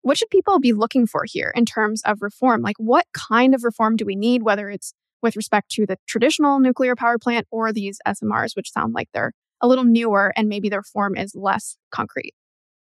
What 0.05 0.19
should 0.19 0.29
people 0.29 0.59
be 0.59 0.71
looking 0.71 1.07
for 1.07 1.23
here 1.25 1.51
in 1.55 1.65
terms 1.65 2.03
of 2.05 2.21
reform? 2.21 2.61
Like, 2.61 2.75
what 2.77 3.07
kind 3.13 3.55
of 3.55 3.63
reform 3.63 3.95
do 3.95 4.05
we 4.05 4.15
need, 4.15 4.43
whether 4.43 4.69
it's 4.69 4.93
with 5.23 5.35
respect 5.35 5.71
to 5.71 5.87
the 5.87 5.97
traditional 6.05 6.59
nuclear 6.59 6.95
power 6.95 7.17
plant 7.17 7.47
or 7.49 7.73
these 7.73 7.97
SMRs, 8.07 8.55
which 8.55 8.71
sound 8.71 8.93
like 8.93 9.09
they're 9.15 9.31
a 9.61 9.67
little 9.67 9.83
newer 9.83 10.31
and 10.35 10.47
maybe 10.47 10.69
their 10.69 10.83
form 10.83 11.17
is 11.17 11.33
less 11.33 11.77
concrete? 11.89 12.35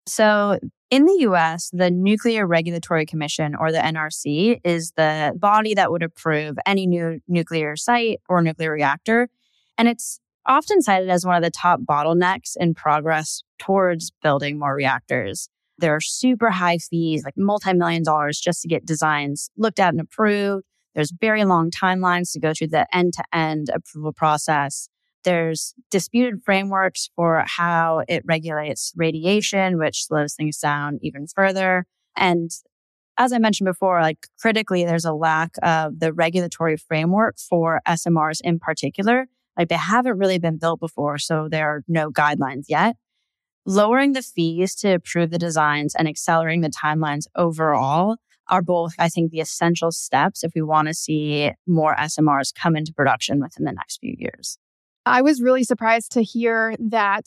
So, 0.07 0.57
in 0.89 1.05
the 1.05 1.17
US, 1.29 1.69
the 1.71 1.91
Nuclear 1.91 2.47
Regulatory 2.47 3.05
Commission, 3.05 3.53
or 3.53 3.71
the 3.71 3.77
NRC, 3.77 4.61
is 4.63 4.93
the 4.97 5.33
body 5.37 5.75
that 5.75 5.91
would 5.91 6.01
approve 6.01 6.57
any 6.65 6.87
new 6.87 7.19
nuclear 7.27 7.75
site 7.75 8.21
or 8.27 8.41
nuclear 8.41 8.71
reactor. 8.71 9.29
And 9.77 9.87
it's 9.87 10.19
often 10.47 10.81
cited 10.81 11.11
as 11.11 11.27
one 11.27 11.35
of 11.35 11.43
the 11.43 11.51
top 11.51 11.81
bottlenecks 11.81 12.57
in 12.59 12.73
progress 12.73 13.43
towards 13.59 14.11
building 14.23 14.57
more 14.57 14.73
reactors. 14.73 15.47
There 15.83 15.93
are 15.93 15.99
super 15.99 16.49
high 16.49 16.77
fees, 16.77 17.25
like 17.25 17.33
multi 17.35 17.73
million 17.73 18.03
dollars, 18.03 18.39
just 18.39 18.61
to 18.61 18.69
get 18.69 18.85
designs 18.85 19.49
looked 19.57 19.81
at 19.81 19.89
and 19.89 19.99
approved. 19.99 20.63
There's 20.95 21.11
very 21.11 21.43
long 21.43 21.71
timelines 21.71 22.31
to 22.31 22.39
go 22.39 22.53
through 22.53 22.69
the 22.69 22.87
end 22.95 23.15
to 23.15 23.23
end 23.33 23.67
approval 23.67 24.13
process. 24.13 24.87
There's 25.25 25.73
disputed 25.91 26.41
frameworks 26.45 27.09
for 27.17 27.43
how 27.45 28.03
it 28.07 28.23
regulates 28.25 28.93
radiation, 28.95 29.77
which 29.77 30.05
slows 30.05 30.35
things 30.35 30.57
down 30.57 30.99
even 31.01 31.27
further. 31.27 31.85
And 32.15 32.49
as 33.17 33.33
I 33.33 33.37
mentioned 33.39 33.65
before, 33.65 34.01
like 34.01 34.27
critically, 34.39 34.85
there's 34.85 35.03
a 35.03 35.11
lack 35.11 35.51
of 35.63 35.99
the 35.99 36.13
regulatory 36.13 36.77
framework 36.77 37.39
for 37.39 37.81
SMRs 37.85 38.39
in 38.41 38.57
particular. 38.57 39.27
Like 39.57 39.67
they 39.67 39.75
haven't 39.75 40.17
really 40.17 40.39
been 40.39 40.59
built 40.59 40.79
before, 40.79 41.17
so 41.17 41.49
there 41.51 41.67
are 41.67 41.83
no 41.89 42.09
guidelines 42.09 42.67
yet. 42.69 42.95
Lowering 43.65 44.13
the 44.13 44.21
fees 44.21 44.75
to 44.75 44.95
approve 44.95 45.29
the 45.29 45.37
designs 45.37 45.95
and 45.95 46.07
accelerating 46.07 46.61
the 46.61 46.69
timelines 46.69 47.27
overall 47.35 48.17
are 48.49 48.61
both, 48.61 48.93
I 48.99 49.07
think, 49.07 49.31
the 49.31 49.39
essential 49.39 49.91
steps 49.91 50.43
if 50.43 50.51
we 50.53 50.61
want 50.61 50.89
to 50.89 50.93
see 50.93 51.51
more 51.65 51.95
SMRs 51.95 52.53
come 52.53 52.75
into 52.75 52.93
production 52.93 53.39
within 53.39 53.65
the 53.65 53.71
next 53.71 53.99
few 54.01 54.15
years. 54.17 54.57
I 55.05 55.21
was 55.21 55.41
really 55.41 55.63
surprised 55.63 56.11
to 56.13 56.23
hear 56.23 56.75
that 56.79 57.25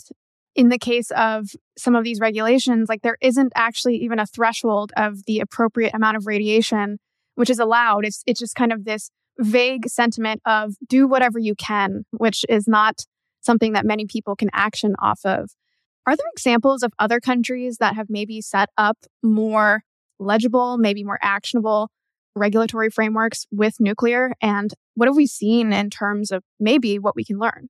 in 0.55 0.68
the 0.68 0.79
case 0.79 1.11
of 1.12 1.51
some 1.77 1.94
of 1.94 2.05
these 2.05 2.20
regulations, 2.20 2.88
like 2.88 3.03
there 3.03 3.18
isn't 3.20 3.53
actually 3.55 3.96
even 3.96 4.18
a 4.18 4.27
threshold 4.27 4.92
of 4.96 5.25
the 5.27 5.40
appropriate 5.40 5.94
amount 5.94 6.16
of 6.16 6.27
radiation 6.27 6.99
which 7.37 7.51
is 7.51 7.59
allowed. 7.61 8.05
It's 8.05 8.22
it's 8.27 8.40
just 8.40 8.57
kind 8.57 8.72
of 8.72 8.85
this 8.85 9.11
vague 9.38 9.88
sentiment 9.88 10.40
of 10.44 10.75
do 10.88 11.07
whatever 11.07 11.38
you 11.38 11.55
can, 11.55 12.05
which 12.11 12.44
is 12.49 12.66
not 12.66 13.05
something 13.40 13.75
that 13.75 13.85
many 13.85 14.07
people 14.07 14.35
can 14.35 14.51
action 14.53 14.94
off 14.99 15.20
of. 15.25 15.51
Are 16.06 16.16
there 16.16 16.26
examples 16.32 16.82
of 16.82 16.92
other 16.98 17.18
countries 17.18 17.78
that 17.78 17.96
have 17.96 18.06
maybe 18.08 18.40
set 18.40 18.70
up 18.78 18.96
more 19.22 19.82
legible, 20.20 20.78
maybe 20.78 21.02
more 21.02 21.18
actionable 21.20 21.90
regulatory 22.36 22.90
frameworks 22.90 23.46
with 23.50 23.80
nuclear? 23.80 24.32
And 24.40 24.72
what 24.94 25.08
have 25.08 25.16
we 25.16 25.26
seen 25.26 25.72
in 25.72 25.90
terms 25.90 26.30
of 26.30 26.44
maybe 26.60 26.98
what 26.98 27.16
we 27.16 27.24
can 27.24 27.38
learn? 27.38 27.68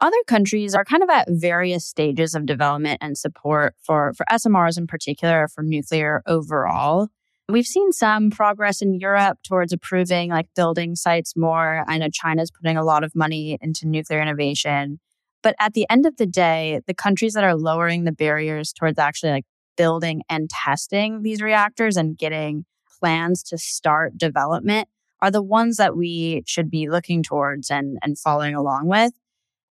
Other 0.00 0.16
countries 0.26 0.74
are 0.74 0.84
kind 0.84 1.02
of 1.02 1.10
at 1.10 1.28
various 1.28 1.84
stages 1.86 2.34
of 2.34 2.46
development 2.46 2.98
and 3.00 3.18
support 3.18 3.74
for, 3.82 4.12
for 4.14 4.24
SMRs 4.30 4.78
in 4.78 4.86
particular, 4.86 5.48
for 5.48 5.62
nuclear 5.62 6.22
overall. 6.26 7.08
We've 7.48 7.66
seen 7.66 7.92
some 7.92 8.30
progress 8.30 8.80
in 8.80 8.98
Europe 8.98 9.38
towards 9.46 9.72
approving 9.72 10.30
like 10.30 10.46
building 10.54 10.94
sites 10.94 11.36
more. 11.36 11.84
I 11.86 11.98
know 11.98 12.08
China's 12.10 12.50
putting 12.50 12.76
a 12.76 12.84
lot 12.84 13.04
of 13.04 13.14
money 13.14 13.58
into 13.60 13.86
nuclear 13.86 14.22
innovation. 14.22 15.00
But 15.42 15.56
at 15.58 15.74
the 15.74 15.86
end 15.90 16.06
of 16.06 16.16
the 16.16 16.26
day, 16.26 16.80
the 16.86 16.94
countries 16.94 17.34
that 17.34 17.44
are 17.44 17.56
lowering 17.56 18.04
the 18.04 18.12
barriers 18.12 18.72
towards 18.72 18.98
actually 18.98 19.32
like 19.32 19.44
building 19.76 20.22
and 20.28 20.48
testing 20.48 21.22
these 21.22 21.42
reactors 21.42 21.96
and 21.96 22.16
getting 22.16 22.64
plans 23.00 23.42
to 23.42 23.58
start 23.58 24.16
development 24.16 24.88
are 25.20 25.30
the 25.30 25.42
ones 25.42 25.76
that 25.76 25.96
we 25.96 26.42
should 26.46 26.70
be 26.70 26.88
looking 26.88 27.22
towards 27.22 27.70
and, 27.70 27.98
and 28.02 28.18
following 28.18 28.54
along 28.54 28.86
with. 28.86 29.12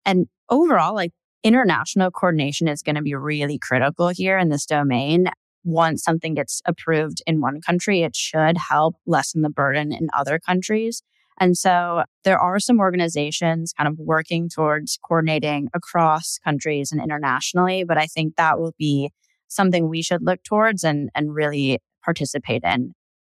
And 0.06 0.28
overall, 0.50 0.96
like 0.96 1.12
international 1.44 2.12
coordination 2.12 2.68
is 2.68 2.82
going 2.82 2.96
to 2.96 3.02
be 3.02 3.16
really 3.16 3.58
critical 3.58 4.10
here 4.10 4.38
in 4.38 4.50
this 4.50 4.66
domain. 4.66 5.30
Once 5.64 6.04
something 6.04 6.34
gets 6.36 6.62
approved 6.66 7.22
in 7.28 7.42
one 7.42 7.62
country, 7.62 8.02
it 8.02 8.16
should 8.16 8.58
help 8.58 8.96
lessen 9.06 9.42
the 9.42 9.50
burden 9.50 9.92
in 9.92 10.08
other 10.16 10.40
countries. 10.40 11.04
And 11.40 11.58
so 11.58 12.04
there 12.24 12.40
are 12.40 12.60
some 12.60 12.80
organizations 12.80 13.74
kind 13.78 13.88
of 13.88 13.98
working 13.98 14.50
towards 14.50 15.00
coordinating 15.08 15.70
across 15.74 16.38
countries 16.44 16.92
and 16.92 17.02
internationally, 17.02 17.84
but 17.84 17.98
I 17.98 18.08
think 18.08 18.36
that 18.36 18.60
will 18.60 18.74
be 18.78 19.12
something 19.48 19.90
we 19.90 20.02
should 20.02 20.22
look 20.22 20.44
towards 20.44 20.84
and, 20.84 21.10
and 21.16 21.34
really 21.34 21.80
participate 22.04 22.64
in. 22.64 22.94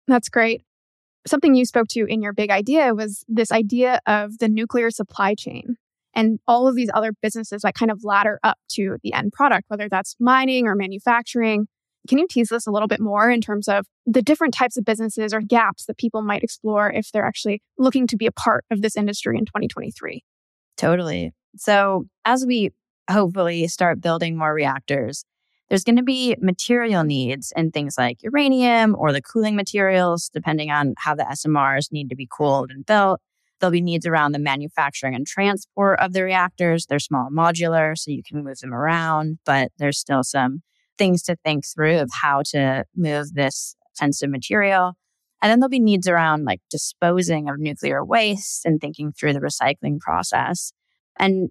That's 0.08 0.30
great. 0.30 0.64
Something 1.26 1.56
you 1.56 1.66
spoke 1.66 1.88
to 1.92 2.06
in 2.06 2.22
your 2.22 2.34
big 2.34 2.50
idea 2.50 2.94
was 2.94 3.24
this 3.28 3.52
idea 3.52 4.00
of 4.06 4.38
the 4.40 4.50
nuclear 4.50 4.92
supply 4.92 5.36
chain 5.36 5.78
and 6.14 6.40
all 6.48 6.68
of 6.68 6.76
these 6.76 6.90
other 6.94 7.14
businesses 7.22 7.62
that 7.62 7.74
kind 7.74 7.90
of 7.90 8.04
ladder 8.04 8.40
up 8.44 8.58
to 8.72 8.98
the 9.04 9.14
end 9.14 9.32
product, 9.32 9.66
whether 9.70 9.88
that's 9.90 10.16
mining 10.20 10.68
or 10.68 10.76
manufacturing. 10.76 11.68
Can 12.08 12.18
you 12.18 12.28
tease 12.28 12.50
this 12.50 12.68
a 12.68 12.72
little 12.72 12.88
bit 12.88 13.00
more 13.00 13.30
in 13.30 13.40
terms 13.40 13.68
of 13.68 13.86
the 14.06 14.22
different 14.22 14.54
types 14.54 14.78
of 14.78 14.84
businesses 14.84 15.34
or 15.34 15.40
gaps 15.40 15.86
that 15.86 15.98
people 15.98 16.22
might 16.22 16.44
explore 16.44 16.92
if 16.92 17.12
they're 17.12 17.26
actually 17.26 17.62
looking 17.78 18.08
to 18.08 18.18
be 18.18 18.26
a 18.26 18.32
part 18.32 18.66
of 18.72 18.82
this 18.82 18.98
industry 18.98 19.38
in 19.38 19.46
2023? 19.46 20.24
Totally. 20.76 21.34
So, 21.56 22.06
as 22.26 22.46
we 22.46 22.72
hopefully 23.10 23.68
start 23.68 24.02
building 24.02 24.38
more 24.38 24.54
reactors, 24.54 25.24
there's 25.70 25.84
going 25.84 25.96
to 25.96 26.04
be 26.04 26.36
material 26.42 27.04
needs 27.04 27.54
in 27.56 27.72
things 27.72 27.96
like 27.98 28.22
uranium 28.22 28.96
or 28.98 29.12
the 29.12 29.22
cooling 29.22 29.56
materials, 29.56 30.30
depending 30.30 30.72
on 30.72 30.94
how 30.98 31.16
the 31.16 31.24
SMRs 31.24 31.92
need 31.92 32.10
to 32.10 32.16
be 32.16 32.28
cooled 32.30 32.70
and 32.70 32.86
built. 32.86 33.22
There'll 33.60 33.72
be 33.72 33.82
needs 33.82 34.06
around 34.06 34.34
the 34.34 34.40
manufacturing 34.40 35.16
and 35.16 35.26
transport 35.26 36.00
of 36.00 36.12
the 36.12 36.24
reactors. 36.24 36.86
They're 36.86 37.00
small 37.00 37.30
modular, 37.32 37.98
so 37.98 38.12
you 38.12 38.22
can 38.22 38.44
move 38.44 38.60
them 38.60 38.74
around, 38.74 39.40
but 39.46 39.72
there's 39.78 39.98
still 39.98 40.24
some 40.24 40.64
things 40.98 41.24
to 41.24 41.36
think 41.44 41.66
through 41.66 42.00
of 42.00 42.10
how 42.12 42.42
to 42.52 42.86
move 42.96 43.34
this 43.34 43.76
sensitive 43.94 44.32
material. 44.32 44.94
And 45.42 45.52
then 45.52 45.60
there'll 45.60 45.70
be 45.70 45.80
needs 45.80 46.08
around 46.08 46.46
like 46.46 46.62
disposing 46.70 47.50
of 47.50 47.60
nuclear 47.60 48.04
waste 48.04 48.66
and 48.66 48.80
thinking 48.80 49.12
through 49.12 49.34
the 49.34 49.42
recycling 49.42 50.00
process. 50.00 50.72
And 51.20 51.50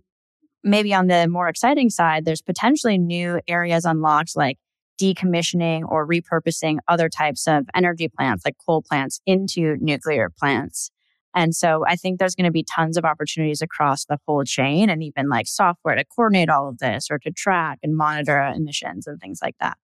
maybe 0.65 0.95
on 0.95 1.09
the 1.09 1.29
more 1.29 1.49
exciting 1.49 1.91
side, 1.91 2.25
there's 2.25 2.43
potentially 2.43 2.99
new 2.99 3.41
areas 3.47 3.85
unlocked 3.85 4.37
like 4.37 4.59
decommissioning 5.01 5.83
or 5.89 6.07
repurposing 6.07 6.79
other 6.89 7.09
types 7.09 7.47
of 7.47 7.67
energy 7.75 8.09
plants 8.09 8.45
like 8.45 8.57
coal 8.65 8.83
plants 8.83 9.21
into 9.27 9.77
nuclear 9.81 10.31
plants. 10.39 10.91
And 11.35 11.55
so 11.55 11.85
I 11.87 11.97
think 11.97 12.19
there's 12.19 12.35
going 12.35 12.47
to 12.47 12.53
be 12.53 12.65
tons 12.65 12.97
of 12.97 13.05
opportunities 13.05 13.63
across 13.63 14.05
the 14.05 14.19
whole 14.27 14.45
chain 14.45 14.91
and 14.91 15.03
even 15.03 15.29
like 15.29 15.47
software 15.47 15.95
to 15.95 16.05
coordinate 16.05 16.51
all 16.51 16.69
of 16.69 16.79
this 16.79 17.09
or 17.11 17.19
to 17.21 17.31
track 17.31 17.79
and 17.83 17.97
monitor 17.97 18.41
emissions 18.41 19.07
and 19.07 19.21
things 19.21 19.41
like 19.43 19.57
that. 19.61 19.79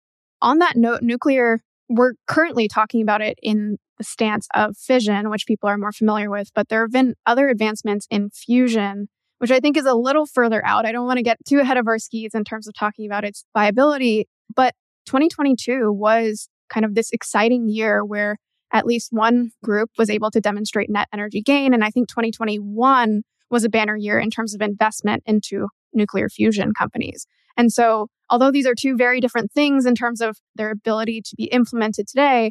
On 0.40 0.59
that 0.59 0.76
note, 0.76 1.02
nuclear, 1.02 1.61
we're 1.88 2.14
currently 2.26 2.68
talking 2.68 3.02
about 3.02 3.20
it 3.20 3.38
in 3.42 3.78
the 3.98 4.04
stance 4.04 4.48
of 4.54 4.76
fission, 4.76 5.30
which 5.30 5.46
people 5.46 5.68
are 5.68 5.78
more 5.78 5.92
familiar 5.92 6.30
with, 6.30 6.50
but 6.54 6.68
there 6.68 6.83
have 6.83 6.90
been 6.90 7.14
other 7.26 7.48
advancements 7.48 8.07
in 8.11 8.30
fusion, 8.30 9.09
which 9.38 9.50
I 9.50 9.61
think 9.61 9.76
is 9.76 9.87
a 9.87 9.94
little 9.94 10.26
further 10.26 10.64
out. 10.64 10.87
I 10.87 10.92
don't 10.92 11.07
want 11.07 11.18
to 11.18 11.22
get 11.22 11.38
too 11.46 11.61
ahead 11.61 11.76
of 11.76 11.87
our 11.87 11.98
skis 11.98 12.35
in 12.35 12.44
terms 12.44 12.66
of 12.66 12.74
talking 12.74 13.07
about 13.07 13.24
its 13.24 13.44
viability, 13.57 14.26
but 14.54 14.74
2022 15.07 15.92
was 15.92 16.48
kind 16.70 16.85
of 16.85 16.94
this 16.94 17.11
exciting 17.12 17.68
year 17.68 18.04
where 18.04 18.37
at 18.74 18.84
least 18.84 19.08
one 19.12 19.52
group 19.62 19.88
was 19.96 20.10
able 20.10 20.30
to 20.32 20.40
demonstrate 20.40 20.90
net 20.90 21.08
energy 21.12 21.40
gain. 21.40 21.72
And 21.72 21.84
I 21.84 21.90
think 21.90 22.08
2021 22.08 23.22
was 23.50 23.64
a 23.64 23.68
banner 23.68 23.96
year 23.96 24.18
in 24.18 24.30
terms 24.30 24.54
of 24.54 24.60
investment 24.60 25.22
into 25.24 25.68
nuclear 25.94 26.28
fusion 26.28 26.72
companies. 26.76 27.26
And 27.56 27.72
so, 27.72 28.08
although 28.28 28.50
these 28.50 28.66
are 28.66 28.74
two 28.74 28.96
very 28.96 29.20
different 29.20 29.52
things 29.52 29.87
in 29.87 29.94
terms 29.94 30.20
of 30.20 30.37
their 30.56 30.70
ability 30.70 31.22
to 31.22 31.37
be 31.37 31.44
implemented 31.44 32.08
today, 32.08 32.50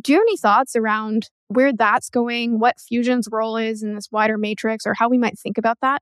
do 0.00 0.12
you 0.12 0.18
have 0.18 0.24
any 0.26 0.38
thoughts 0.38 0.74
around 0.74 1.28
where 1.48 1.72
that's 1.72 2.08
going, 2.08 2.58
what 2.58 2.80
fusion's 2.80 3.28
role 3.30 3.56
is 3.56 3.82
in 3.82 3.94
this 3.94 4.08
wider 4.10 4.38
matrix, 4.38 4.86
or 4.86 4.94
how 4.94 5.10
we 5.10 5.18
might 5.18 5.38
think 5.38 5.58
about 5.58 5.78
that? 5.82 6.00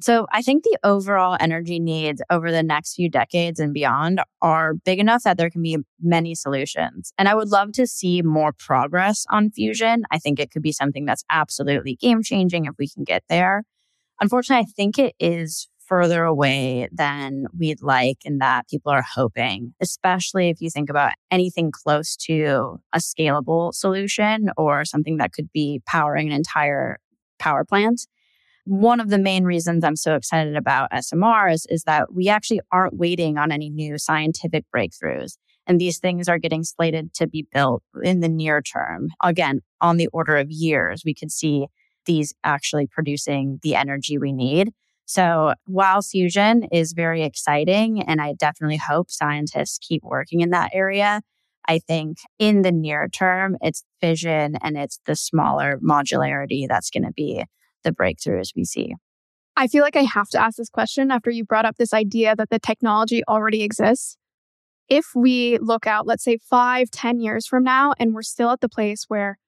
So 0.00 0.26
I 0.32 0.40
think 0.40 0.64
the 0.64 0.78
overall 0.82 1.36
energy 1.38 1.78
needs 1.78 2.22
over 2.30 2.50
the 2.50 2.62
next 2.62 2.94
few 2.94 3.10
decades 3.10 3.60
and 3.60 3.74
beyond 3.74 4.20
are 4.40 4.74
big 4.74 4.98
enough 4.98 5.24
that 5.24 5.36
there 5.36 5.50
can 5.50 5.62
be 5.62 5.78
many 6.00 6.34
solutions. 6.34 7.12
And 7.18 7.28
I 7.28 7.34
would 7.34 7.48
love 7.48 7.72
to 7.72 7.86
see 7.86 8.22
more 8.22 8.52
progress 8.52 9.26
on 9.30 9.50
fusion. 9.50 10.04
I 10.10 10.18
think 10.18 10.40
it 10.40 10.50
could 10.50 10.62
be 10.62 10.72
something 10.72 11.04
that's 11.04 11.24
absolutely 11.30 11.96
game 11.96 12.22
changing 12.22 12.64
if 12.64 12.74
we 12.78 12.88
can 12.88 13.04
get 13.04 13.24
there. 13.28 13.64
Unfortunately, 14.20 14.64
I 14.64 14.72
think 14.74 14.98
it 14.98 15.14
is 15.20 15.68
further 15.86 16.24
away 16.24 16.88
than 16.92 17.46
we'd 17.58 17.82
like 17.82 18.18
and 18.24 18.40
that 18.40 18.68
people 18.68 18.92
are 18.92 19.02
hoping, 19.02 19.74
especially 19.80 20.48
if 20.48 20.60
you 20.60 20.70
think 20.70 20.88
about 20.88 21.12
anything 21.30 21.72
close 21.72 22.16
to 22.16 22.78
a 22.92 22.98
scalable 22.98 23.74
solution 23.74 24.50
or 24.56 24.84
something 24.84 25.16
that 25.16 25.32
could 25.32 25.50
be 25.52 25.82
powering 25.86 26.28
an 26.28 26.32
entire 26.32 26.98
power 27.38 27.64
plant 27.64 28.02
one 28.64 29.00
of 29.00 29.08
the 29.08 29.18
main 29.18 29.44
reasons 29.44 29.84
I'm 29.84 29.96
so 29.96 30.14
excited 30.14 30.56
about 30.56 30.90
SMR 30.92 31.52
is, 31.52 31.66
is 31.68 31.84
that 31.84 32.12
we 32.12 32.28
actually 32.28 32.60
aren't 32.72 32.96
waiting 32.96 33.38
on 33.38 33.52
any 33.52 33.70
new 33.70 33.98
scientific 33.98 34.64
breakthroughs. 34.74 35.36
And 35.66 35.80
these 35.80 35.98
things 35.98 36.28
are 36.28 36.38
getting 36.38 36.64
slated 36.64 37.14
to 37.14 37.26
be 37.26 37.46
built 37.52 37.82
in 38.02 38.20
the 38.20 38.28
near 38.28 38.60
term. 38.60 39.08
Again, 39.22 39.60
on 39.80 39.96
the 39.96 40.08
order 40.08 40.36
of 40.36 40.50
years, 40.50 41.02
we 41.04 41.14
could 41.14 41.30
see 41.30 41.66
these 42.06 42.34
actually 42.44 42.86
producing 42.86 43.60
the 43.62 43.76
energy 43.76 44.18
we 44.18 44.32
need. 44.32 44.72
So 45.04 45.54
while 45.66 46.02
fusion 46.02 46.64
is 46.72 46.92
very 46.92 47.22
exciting, 47.22 48.02
and 48.02 48.20
I 48.20 48.34
definitely 48.34 48.78
hope 48.78 49.10
scientists 49.10 49.78
keep 49.78 50.02
working 50.02 50.40
in 50.40 50.50
that 50.50 50.70
area, 50.72 51.20
I 51.68 51.78
think 51.78 52.18
in 52.38 52.62
the 52.62 52.72
near 52.72 53.08
term, 53.08 53.56
it's 53.60 53.84
fission 54.00 54.56
and 54.62 54.76
it's 54.76 54.98
the 55.06 55.16
smaller 55.16 55.78
modularity 55.78 56.66
that's 56.68 56.90
going 56.90 57.04
to 57.04 57.12
be 57.12 57.44
the 57.84 57.92
breakthroughs 57.92 58.50
we 58.54 58.64
see. 58.64 58.94
I 59.56 59.66
feel 59.66 59.82
like 59.82 59.96
I 59.96 60.02
have 60.02 60.28
to 60.30 60.40
ask 60.40 60.56
this 60.56 60.70
question 60.70 61.10
after 61.10 61.30
you 61.30 61.44
brought 61.44 61.66
up 61.66 61.76
this 61.76 61.92
idea 61.92 62.34
that 62.36 62.50
the 62.50 62.58
technology 62.58 63.22
already 63.28 63.62
exists. 63.62 64.16
If 64.88 65.06
we 65.14 65.58
look 65.58 65.86
out, 65.86 66.06
let's 66.06 66.24
say 66.24 66.38
five, 66.38 66.90
ten 66.90 67.20
years 67.20 67.46
from 67.46 67.62
now, 67.62 67.92
and 67.98 68.14
we're 68.14 68.22
still 68.22 68.50
at 68.50 68.60
the 68.60 68.68
place 68.68 69.04
where 69.08 69.38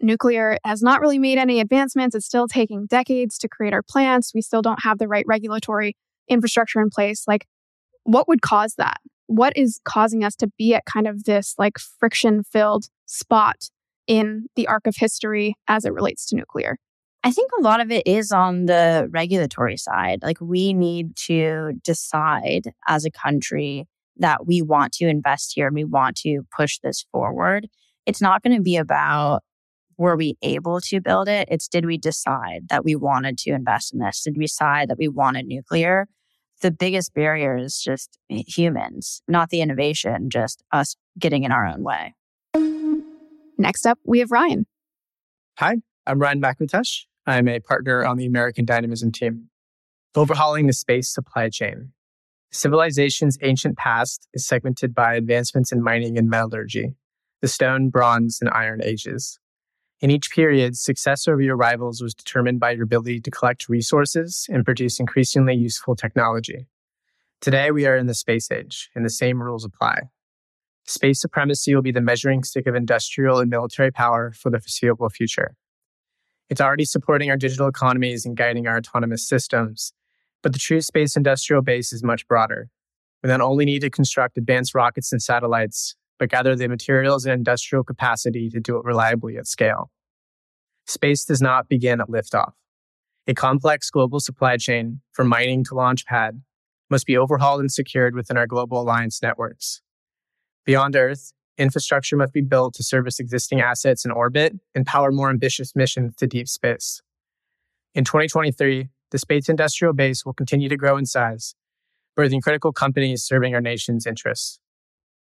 nuclear 0.00 0.58
has 0.64 0.82
not 0.82 1.00
really 1.00 1.18
made 1.18 1.38
any 1.38 1.60
advancements, 1.60 2.14
it's 2.14 2.26
still 2.26 2.48
taking 2.48 2.86
decades 2.86 3.38
to 3.38 3.48
create 3.48 3.72
our 3.72 3.82
plants, 3.82 4.32
we 4.34 4.42
still 4.42 4.62
don't 4.62 4.82
have 4.82 4.98
the 4.98 5.08
right 5.08 5.24
regulatory 5.26 5.96
infrastructure 6.28 6.80
in 6.80 6.90
place, 6.90 7.24
like 7.26 7.46
what 8.04 8.28
would 8.28 8.42
cause 8.42 8.74
that? 8.76 8.98
What 9.26 9.52
is 9.56 9.80
causing 9.84 10.24
us 10.24 10.34
to 10.36 10.48
be 10.58 10.74
at 10.74 10.84
kind 10.84 11.06
of 11.06 11.24
this 11.24 11.54
like 11.58 11.78
friction 11.78 12.42
filled 12.44 12.86
spot 13.06 13.56
in 14.06 14.46
the 14.56 14.66
arc 14.66 14.86
of 14.86 14.96
history 14.96 15.54
as 15.68 15.84
it 15.84 15.92
relates 15.92 16.26
to 16.26 16.36
nuclear? 16.36 16.76
I 17.24 17.30
think 17.30 17.50
a 17.58 17.62
lot 17.62 17.80
of 17.80 17.92
it 17.92 18.06
is 18.06 18.32
on 18.32 18.66
the 18.66 19.08
regulatory 19.10 19.76
side. 19.76 20.20
Like 20.22 20.40
we 20.40 20.72
need 20.72 21.14
to 21.26 21.72
decide 21.84 22.72
as 22.88 23.04
a 23.04 23.10
country 23.10 23.86
that 24.16 24.46
we 24.46 24.60
want 24.60 24.92
to 24.94 25.06
invest 25.06 25.52
here 25.54 25.68
and 25.68 25.74
we 25.74 25.84
want 25.84 26.16
to 26.18 26.42
push 26.54 26.78
this 26.82 27.06
forward. 27.12 27.68
It's 28.06 28.20
not 28.20 28.42
going 28.42 28.56
to 28.56 28.62
be 28.62 28.76
about 28.76 29.42
were 29.98 30.16
we 30.16 30.36
able 30.42 30.80
to 30.80 31.00
build 31.00 31.28
it? 31.28 31.46
It's 31.50 31.68
did 31.68 31.86
we 31.86 31.96
decide 31.96 32.68
that 32.70 32.84
we 32.84 32.96
wanted 32.96 33.38
to 33.38 33.50
invest 33.50 33.92
in 33.92 34.00
this? 34.00 34.22
Did 34.22 34.36
we 34.36 34.46
decide 34.46 34.88
that 34.88 34.98
we 34.98 35.06
wanted 35.06 35.46
nuclear? 35.46 36.08
The 36.60 36.72
biggest 36.72 37.14
barrier 37.14 37.56
is 37.56 37.80
just 37.80 38.18
humans, 38.28 39.22
not 39.28 39.50
the 39.50 39.60
innovation, 39.60 40.28
just 40.28 40.64
us 40.72 40.96
getting 41.18 41.44
in 41.44 41.52
our 41.52 41.66
own 41.66 41.84
way. 41.84 42.14
Next 43.58 43.86
up, 43.86 43.98
we 44.04 44.18
have 44.20 44.32
Ryan. 44.32 44.66
Hi, 45.58 45.76
I'm 46.06 46.18
Ryan 46.18 46.40
McEntush. 46.40 47.04
I'm 47.24 47.46
a 47.46 47.60
partner 47.60 48.04
on 48.04 48.16
the 48.16 48.26
American 48.26 48.64
Dynamism 48.64 49.12
team. 49.12 49.48
Overhauling 50.16 50.66
the 50.66 50.72
space 50.72 51.08
supply 51.08 51.48
chain. 51.50 51.92
Civilization's 52.50 53.38
ancient 53.42 53.78
past 53.78 54.28
is 54.34 54.44
segmented 54.44 54.92
by 54.92 55.14
advancements 55.14 55.70
in 55.70 55.82
mining 55.82 56.18
and 56.18 56.28
metallurgy, 56.28 56.96
the 57.40 57.46
stone, 57.46 57.90
bronze, 57.90 58.38
and 58.40 58.50
iron 58.50 58.82
ages. 58.82 59.38
In 60.00 60.10
each 60.10 60.32
period, 60.32 60.76
success 60.76 61.28
over 61.28 61.40
your 61.40 61.56
rivals 61.56 62.02
was 62.02 62.12
determined 62.12 62.58
by 62.58 62.72
your 62.72 62.82
ability 62.82 63.20
to 63.20 63.30
collect 63.30 63.68
resources 63.68 64.46
and 64.50 64.64
produce 64.64 64.98
increasingly 64.98 65.54
useful 65.54 65.94
technology. 65.94 66.66
Today, 67.40 67.70
we 67.70 67.86
are 67.86 67.96
in 67.96 68.08
the 68.08 68.14
space 68.14 68.50
age, 68.50 68.90
and 68.96 69.04
the 69.04 69.10
same 69.10 69.40
rules 69.40 69.64
apply. 69.64 70.08
Space 70.84 71.20
supremacy 71.20 71.72
will 71.72 71.82
be 71.82 71.92
the 71.92 72.00
measuring 72.00 72.42
stick 72.42 72.66
of 72.66 72.74
industrial 72.74 73.38
and 73.38 73.48
military 73.48 73.92
power 73.92 74.32
for 74.32 74.50
the 74.50 74.58
foreseeable 74.58 75.08
future. 75.08 75.54
It's 76.52 76.60
already 76.60 76.84
supporting 76.84 77.30
our 77.30 77.38
digital 77.38 77.66
economies 77.66 78.26
and 78.26 78.36
guiding 78.36 78.66
our 78.66 78.76
autonomous 78.76 79.26
systems. 79.26 79.94
But 80.42 80.52
the 80.52 80.58
true 80.58 80.82
space 80.82 81.16
industrial 81.16 81.62
base 81.62 81.94
is 81.94 82.04
much 82.04 82.28
broader. 82.28 82.68
We 83.22 83.30
not 83.30 83.40
only 83.40 83.64
need 83.64 83.78
to 83.78 83.88
construct 83.88 84.36
advanced 84.36 84.74
rockets 84.74 85.12
and 85.12 85.22
satellites, 85.22 85.96
but 86.18 86.28
gather 86.28 86.54
the 86.54 86.68
materials 86.68 87.24
and 87.24 87.32
industrial 87.32 87.84
capacity 87.84 88.50
to 88.50 88.60
do 88.60 88.76
it 88.76 88.84
reliably 88.84 89.38
at 89.38 89.46
scale. 89.46 89.90
Space 90.86 91.24
does 91.24 91.40
not 91.40 91.70
begin 91.70 92.02
at 92.02 92.08
liftoff. 92.08 92.52
A 93.26 93.32
complex 93.32 93.88
global 93.88 94.20
supply 94.20 94.58
chain, 94.58 95.00
from 95.10 95.28
mining 95.28 95.64
to 95.64 95.74
launch 95.74 96.04
pad, 96.04 96.42
must 96.90 97.06
be 97.06 97.16
overhauled 97.16 97.60
and 97.60 97.72
secured 97.72 98.14
within 98.14 98.36
our 98.36 98.46
global 98.46 98.78
alliance 98.78 99.22
networks. 99.22 99.80
Beyond 100.66 100.96
Earth, 100.96 101.32
Infrastructure 101.58 102.16
must 102.16 102.32
be 102.32 102.40
built 102.40 102.74
to 102.74 102.82
service 102.82 103.20
existing 103.20 103.60
assets 103.60 104.04
in 104.04 104.10
orbit 104.10 104.54
and 104.74 104.86
power 104.86 105.12
more 105.12 105.28
ambitious 105.28 105.76
missions 105.76 106.14
to 106.16 106.26
deep 106.26 106.48
space. 106.48 107.02
In 107.94 108.04
2023, 108.04 108.88
the 109.10 109.18
space 109.18 109.50
industrial 109.50 109.92
base 109.92 110.24
will 110.24 110.32
continue 110.32 110.70
to 110.70 110.76
grow 110.78 110.96
in 110.96 111.04
size, 111.04 111.54
birthing 112.18 112.42
critical 112.42 112.72
companies 112.72 113.22
serving 113.22 113.54
our 113.54 113.60
nation's 113.60 114.06
interests. 114.06 114.58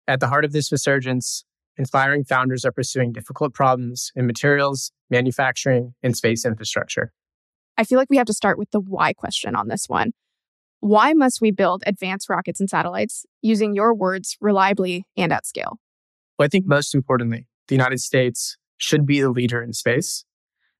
At 0.08 0.18
the 0.18 0.26
heart 0.26 0.44
of 0.44 0.52
this 0.52 0.72
resurgence, 0.72 1.44
inspiring 1.76 2.24
founders 2.24 2.64
are 2.64 2.72
pursuing 2.72 3.12
difficult 3.12 3.54
problems 3.54 4.10
in 4.16 4.26
materials, 4.26 4.90
manufacturing, 5.08 5.94
and 6.02 6.16
space 6.16 6.44
infrastructure. 6.44 7.12
I 7.78 7.84
feel 7.84 7.98
like 7.98 8.10
we 8.10 8.16
have 8.16 8.26
to 8.26 8.32
start 8.32 8.58
with 8.58 8.70
the 8.72 8.80
why 8.80 9.12
question 9.12 9.54
on 9.54 9.68
this 9.68 9.88
one. 9.88 10.12
Why 10.80 11.12
must 11.12 11.40
we 11.40 11.52
build 11.52 11.82
advanced 11.86 12.28
rockets 12.28 12.58
and 12.58 12.68
satellites 12.68 13.26
using 13.42 13.74
your 13.74 13.94
words 13.94 14.36
reliably 14.40 15.04
and 15.16 15.32
at 15.32 15.46
scale? 15.46 15.78
Well, 16.38 16.44
I 16.44 16.48
think 16.48 16.66
most 16.66 16.94
importantly, 16.94 17.46
the 17.68 17.74
United 17.74 18.00
States 18.00 18.56
should 18.78 19.06
be 19.06 19.20
the 19.20 19.30
leader 19.30 19.62
in 19.62 19.72
space. 19.72 20.24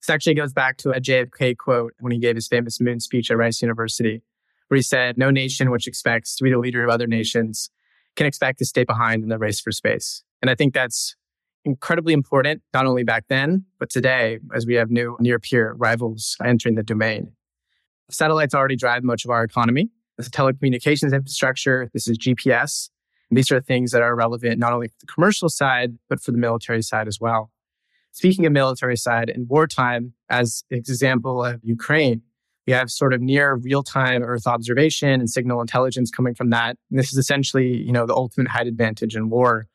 This 0.00 0.10
actually 0.10 0.34
goes 0.34 0.52
back 0.52 0.76
to 0.78 0.90
a 0.90 1.00
JFK 1.00 1.56
quote 1.56 1.94
when 1.98 2.12
he 2.12 2.18
gave 2.18 2.34
his 2.34 2.46
famous 2.46 2.80
moon 2.80 3.00
speech 3.00 3.30
at 3.30 3.36
Rice 3.36 3.62
University, 3.62 4.22
where 4.68 4.76
he 4.76 4.82
said, 4.82 5.16
No 5.16 5.30
nation 5.30 5.70
which 5.70 5.86
expects 5.86 6.36
to 6.36 6.44
be 6.44 6.50
the 6.50 6.58
leader 6.58 6.84
of 6.84 6.90
other 6.90 7.06
nations 7.06 7.70
can 8.16 8.26
expect 8.26 8.58
to 8.58 8.64
stay 8.64 8.84
behind 8.84 9.22
in 9.22 9.28
the 9.28 9.38
race 9.38 9.60
for 9.60 9.72
space. 9.72 10.22
And 10.40 10.50
I 10.50 10.54
think 10.54 10.74
that's 10.74 11.16
incredibly 11.64 12.12
important, 12.12 12.62
not 12.72 12.86
only 12.86 13.02
back 13.02 13.24
then, 13.28 13.64
but 13.78 13.90
today, 13.90 14.38
as 14.54 14.66
we 14.66 14.74
have 14.74 14.90
new 14.90 15.16
near 15.20 15.38
peer 15.38 15.74
rivals 15.78 16.36
entering 16.44 16.76
the 16.76 16.82
domain. 16.82 17.32
Satellites 18.10 18.54
already 18.54 18.76
drive 18.76 19.02
much 19.02 19.24
of 19.24 19.30
our 19.30 19.42
economy. 19.42 19.90
This 20.16 20.26
is 20.26 20.32
telecommunications 20.32 21.12
infrastructure, 21.12 21.90
this 21.92 22.08
is 22.08 22.18
GPS. 22.18 22.90
These 23.30 23.50
are 23.50 23.60
things 23.60 23.90
that 23.90 24.02
are 24.02 24.14
relevant 24.14 24.58
not 24.58 24.72
only 24.72 24.88
for 24.88 24.94
the 25.00 25.06
commercial 25.06 25.48
side, 25.48 25.98
but 26.08 26.20
for 26.20 26.32
the 26.32 26.38
military 26.38 26.82
side 26.82 27.08
as 27.08 27.18
well. 27.20 27.50
Speaking 28.12 28.46
of 28.46 28.52
military 28.52 28.96
side, 28.96 29.28
in 29.28 29.46
wartime, 29.48 30.14
as 30.30 30.64
example 30.70 31.44
of 31.44 31.60
Ukraine, 31.62 32.22
we 32.66 32.72
have 32.72 32.90
sort 32.90 33.12
of 33.12 33.20
near 33.20 33.54
real-time 33.54 34.22
Earth 34.22 34.46
observation 34.46 35.20
and 35.20 35.28
signal 35.30 35.60
intelligence 35.60 36.10
coming 36.10 36.34
from 36.34 36.50
that. 36.50 36.76
And 36.90 36.98
this 36.98 37.12
is 37.12 37.18
essentially, 37.18 37.76
you 37.76 37.92
know, 37.92 38.06
the 38.06 38.14
ultimate 38.14 38.48
height 38.48 38.66
advantage 38.66 39.14
in 39.14 39.28
war. 39.28 39.66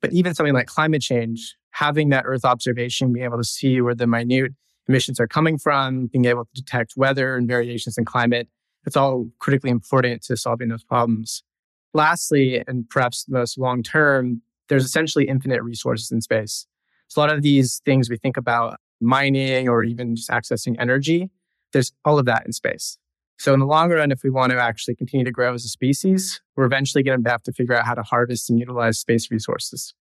But 0.00 0.12
even 0.12 0.34
something 0.34 0.54
like 0.54 0.66
climate 0.66 1.02
change, 1.02 1.56
having 1.72 2.08
that 2.08 2.24
Earth 2.26 2.44
observation, 2.44 3.12
being 3.12 3.24
able 3.24 3.36
to 3.36 3.44
see 3.44 3.80
where 3.80 3.94
the 3.94 4.06
minute 4.06 4.52
emissions 4.88 5.20
are 5.20 5.28
coming 5.28 5.58
from, 5.58 6.06
being 6.06 6.24
able 6.24 6.44
to 6.44 6.50
detect 6.54 6.94
weather 6.96 7.36
and 7.36 7.46
variations 7.46 7.98
in 7.98 8.04
climate, 8.04 8.48
it's 8.86 8.96
all 8.96 9.28
critically 9.38 9.70
important 9.70 10.22
to 10.22 10.36
solving 10.36 10.70
those 10.70 10.82
problems. 10.82 11.44
Lastly, 11.92 12.62
and 12.66 12.88
perhaps 12.88 13.26
most 13.28 13.58
long 13.58 13.82
term, 13.82 14.42
there's 14.68 14.84
essentially 14.84 15.26
infinite 15.26 15.62
resources 15.62 16.10
in 16.10 16.20
space. 16.20 16.66
So 17.08 17.20
a 17.20 17.22
lot 17.22 17.34
of 17.34 17.42
these 17.42 17.82
things 17.84 18.08
we 18.08 18.16
think 18.16 18.36
about 18.36 18.78
mining 19.00 19.68
or 19.68 19.82
even 19.82 20.14
just 20.14 20.30
accessing 20.30 20.76
energy, 20.78 21.30
there's 21.72 21.92
all 22.04 22.18
of 22.18 22.26
that 22.26 22.46
in 22.46 22.52
space. 22.52 22.98
So 23.38 23.54
in 23.54 23.60
the 23.60 23.66
long 23.66 23.90
run, 23.90 24.12
if 24.12 24.22
we 24.22 24.30
want 24.30 24.52
to 24.52 24.58
actually 24.58 24.94
continue 24.94 25.24
to 25.24 25.32
grow 25.32 25.54
as 25.54 25.64
a 25.64 25.68
species, 25.68 26.42
we're 26.56 26.66
eventually 26.66 27.02
going 27.02 27.24
to 27.24 27.30
have 27.30 27.42
to 27.44 27.52
figure 27.52 27.74
out 27.74 27.86
how 27.86 27.94
to 27.94 28.02
harvest 28.02 28.50
and 28.50 28.58
utilize 28.58 28.98
space 28.98 29.30
resources. 29.30 29.94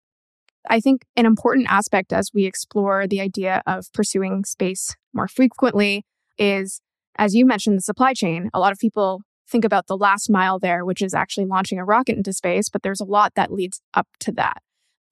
I 0.68 0.80
think 0.80 1.06
an 1.16 1.24
important 1.24 1.68
aspect 1.70 2.12
as 2.12 2.30
we 2.34 2.46
explore 2.46 3.06
the 3.06 3.20
idea 3.20 3.62
of 3.66 3.86
pursuing 3.94 4.44
space 4.44 4.96
more 5.14 5.28
frequently 5.28 6.04
is, 6.36 6.80
as 7.16 7.34
you 7.34 7.46
mentioned, 7.46 7.78
the 7.78 7.82
supply 7.82 8.12
chain. 8.12 8.50
A 8.52 8.58
lot 8.58 8.72
of 8.72 8.78
people 8.78 9.22
think 9.48 9.64
about 9.64 9.86
the 9.86 9.96
last 9.96 10.30
mile 10.30 10.58
there, 10.58 10.84
which 10.84 11.02
is 11.02 11.14
actually 11.14 11.46
launching 11.46 11.78
a 11.78 11.84
rocket 11.84 12.16
into 12.16 12.32
space, 12.32 12.68
but 12.68 12.82
there's 12.82 13.00
a 13.00 13.04
lot 13.04 13.34
that 13.34 13.52
leads 13.52 13.80
up 13.94 14.06
to 14.20 14.32
that. 14.32 14.62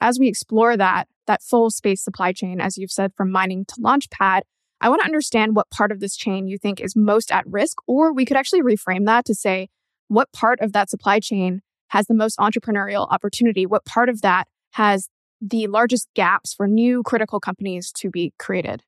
As 0.01 0.18
we 0.18 0.28
explore 0.28 0.76
that, 0.76 1.09
that 1.26 1.43
full 1.43 1.70
space 1.70 2.03
supply 2.03 2.32
chain, 2.32 2.61
as 2.61 2.76
you've 2.76 2.91
said, 2.91 3.12
from 3.16 3.30
mining 3.30 3.64
to 3.66 3.74
launch 3.78 4.11
pad, 4.11 4.45
I 4.80 4.91
want 4.91 5.01
to 5.01 5.07
understand 5.07 5.57
what 5.57 5.70
part 5.70 5.91
of 5.91 6.01
this 6.01 6.16
chain 6.16 6.47
you 6.49 6.59
think 6.59 6.80
is 6.80 6.95
most 6.95 7.32
at 7.32 7.47
risk, 7.47 7.78
or 7.87 8.12
we 8.12 8.26
could 8.26 8.37
actually 8.37 8.62
reframe 8.62 9.07
that 9.07 9.24
to 9.24 9.34
say, 9.34 9.68
what 10.09 10.30
part 10.32 10.61
of 10.61 10.72
that 10.72 10.91
supply 10.91 11.18
chain 11.18 11.62
has 11.89 12.07
the 12.07 12.14
most 12.14 12.39
entrepreneurial 12.39 13.11
opportunity? 13.11 13.64
What 13.64 13.84
part 13.84 14.09
of 14.09 14.20
that 14.22 14.49
has 14.72 15.09
the 15.41 15.66
largest 15.66 16.09
gaps 16.14 16.53
for 16.55 16.66
new 16.66 17.03
critical 17.03 17.41
companies 17.41 17.91
to 17.93 18.11
be 18.11 18.32
created? 18.39 18.82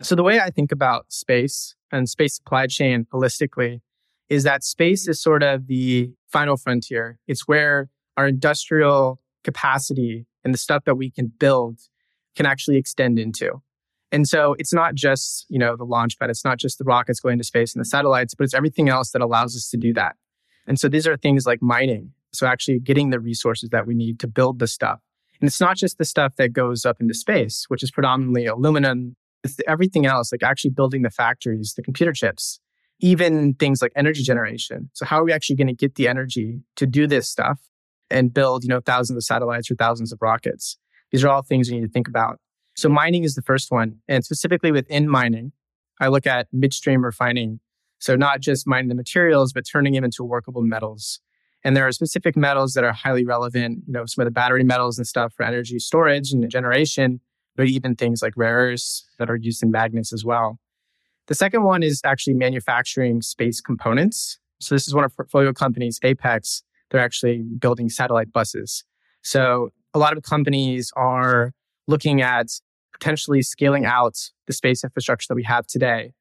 So, 0.00 0.14
the 0.14 0.22
way 0.22 0.40
I 0.40 0.50
think 0.50 0.72
about 0.72 1.12
space 1.12 1.76
and 1.92 2.08
space 2.08 2.36
supply 2.36 2.66
chain 2.66 3.06
holistically 3.12 3.80
is 4.28 4.44
that 4.44 4.64
space 4.64 5.08
is 5.08 5.20
sort 5.20 5.42
of 5.42 5.66
the 5.66 6.10
final 6.28 6.56
frontier. 6.56 7.18
It's 7.26 7.46
where 7.46 7.90
our 8.16 8.26
industrial 8.26 9.20
capacity 9.44 10.26
and 10.44 10.52
the 10.52 10.58
stuff 10.58 10.84
that 10.84 10.96
we 10.96 11.10
can 11.10 11.32
build 11.38 11.78
can 12.34 12.46
actually 12.46 12.76
extend 12.76 13.18
into. 13.18 13.62
And 14.10 14.28
so 14.28 14.54
it's 14.58 14.72
not 14.72 14.94
just, 14.94 15.46
you 15.48 15.58
know, 15.58 15.76
the 15.76 15.84
launch 15.84 16.18
pad, 16.18 16.30
it's 16.30 16.44
not 16.44 16.58
just 16.58 16.78
the 16.78 16.84
rockets 16.84 17.20
going 17.20 17.38
to 17.38 17.44
space 17.44 17.74
and 17.74 17.80
the 17.80 17.88
satellites, 17.88 18.34
but 18.34 18.44
it's 18.44 18.54
everything 18.54 18.88
else 18.88 19.10
that 19.12 19.22
allows 19.22 19.56
us 19.56 19.70
to 19.70 19.76
do 19.76 19.94
that. 19.94 20.16
And 20.66 20.78
so 20.78 20.88
these 20.88 21.06
are 21.06 21.16
things 21.16 21.46
like 21.46 21.62
mining. 21.62 22.12
So 22.32 22.46
actually 22.46 22.78
getting 22.78 23.10
the 23.10 23.20
resources 23.20 23.70
that 23.70 23.86
we 23.86 23.94
need 23.94 24.20
to 24.20 24.28
build 24.28 24.58
the 24.58 24.66
stuff. 24.66 25.00
And 25.40 25.48
it's 25.48 25.60
not 25.60 25.76
just 25.76 25.98
the 25.98 26.04
stuff 26.04 26.36
that 26.36 26.52
goes 26.52 26.84
up 26.84 27.00
into 27.00 27.14
space, 27.14 27.64
which 27.68 27.82
is 27.82 27.90
predominantly 27.90 28.46
aluminum. 28.46 29.16
It's 29.42 29.56
everything 29.66 30.06
else, 30.06 30.30
like 30.30 30.42
actually 30.42 30.70
building 30.70 31.02
the 31.02 31.10
factories, 31.10 31.74
the 31.74 31.82
computer 31.82 32.12
chips, 32.12 32.60
even 33.02 33.52
things 33.54 33.82
like 33.82 33.92
energy 33.96 34.22
generation. 34.22 34.88
So 34.94 35.04
how 35.04 35.20
are 35.20 35.24
we 35.24 35.32
actually 35.32 35.56
going 35.56 35.66
to 35.66 35.74
get 35.74 35.96
the 35.96 36.08
energy 36.08 36.60
to 36.76 36.86
do 36.86 37.06
this 37.06 37.28
stuff 37.28 37.60
and 38.08 38.32
build, 38.32 38.62
you 38.62 38.68
know, 38.68 38.80
thousands 38.80 39.16
of 39.16 39.24
satellites 39.24 39.70
or 39.70 39.74
thousands 39.74 40.12
of 40.12 40.22
rockets? 40.22 40.78
These 41.10 41.24
are 41.24 41.28
all 41.28 41.42
things 41.42 41.68
we 41.68 41.78
need 41.78 41.86
to 41.86 41.92
think 41.92 42.08
about. 42.08 42.38
So 42.76 42.88
mining 42.88 43.24
is 43.24 43.34
the 43.34 43.42
first 43.42 43.70
one. 43.70 43.98
And 44.08 44.24
specifically 44.24 44.72
within 44.72 45.08
mining, 45.08 45.52
I 46.00 46.08
look 46.08 46.26
at 46.26 46.46
midstream 46.52 47.04
refining. 47.04 47.60
So 47.98 48.16
not 48.16 48.40
just 48.40 48.66
mining 48.66 48.88
the 48.88 48.94
materials, 48.94 49.52
but 49.52 49.64
turning 49.70 49.92
them 49.92 50.04
into 50.04 50.24
workable 50.24 50.62
metals. 50.62 51.20
And 51.64 51.76
there 51.76 51.86
are 51.86 51.92
specific 51.92 52.36
metals 52.36 52.72
that 52.74 52.84
are 52.84 52.92
highly 52.92 53.24
relevant, 53.24 53.82
you 53.86 53.92
know, 53.92 54.06
some 54.06 54.22
of 54.22 54.26
the 54.26 54.32
battery 54.32 54.64
metals 54.64 54.98
and 54.98 55.06
stuff 55.06 55.34
for 55.36 55.44
energy 55.44 55.78
storage 55.78 56.32
and 56.32 56.48
generation, 56.50 57.20
but 57.56 57.66
even 57.66 57.94
things 57.94 58.22
like 58.22 58.34
rare 58.36 58.70
earths 58.70 59.08
that 59.18 59.28
are 59.28 59.36
used 59.36 59.62
in 59.62 59.70
magnets 59.70 60.12
as 60.12 60.24
well. 60.24 60.58
The 61.28 61.34
second 61.34 61.62
one 61.62 61.82
is 61.82 62.00
actually 62.04 62.34
manufacturing 62.34 63.22
space 63.22 63.60
components. 63.60 64.38
So 64.60 64.74
this 64.74 64.86
is 64.86 64.94
one 64.94 65.04
of 65.04 65.14
portfolio 65.14 65.52
companies, 65.52 65.98
Apex. 66.02 66.62
They're 66.90 67.00
actually 67.00 67.42
building 67.58 67.88
satellite 67.88 68.32
buses. 68.32 68.84
So 69.22 69.70
a 69.94 69.98
lot 69.98 70.16
of 70.16 70.22
companies 70.22 70.92
are 70.96 71.52
looking 71.86 72.22
at 72.22 72.48
potentially 72.92 73.42
scaling 73.42 73.84
out 73.84 74.16
the 74.46 74.52
space 74.52 74.84
infrastructure 74.84 75.26
that 75.28 75.34
we 75.34 75.44
have 75.44 75.66
today. 75.66 76.12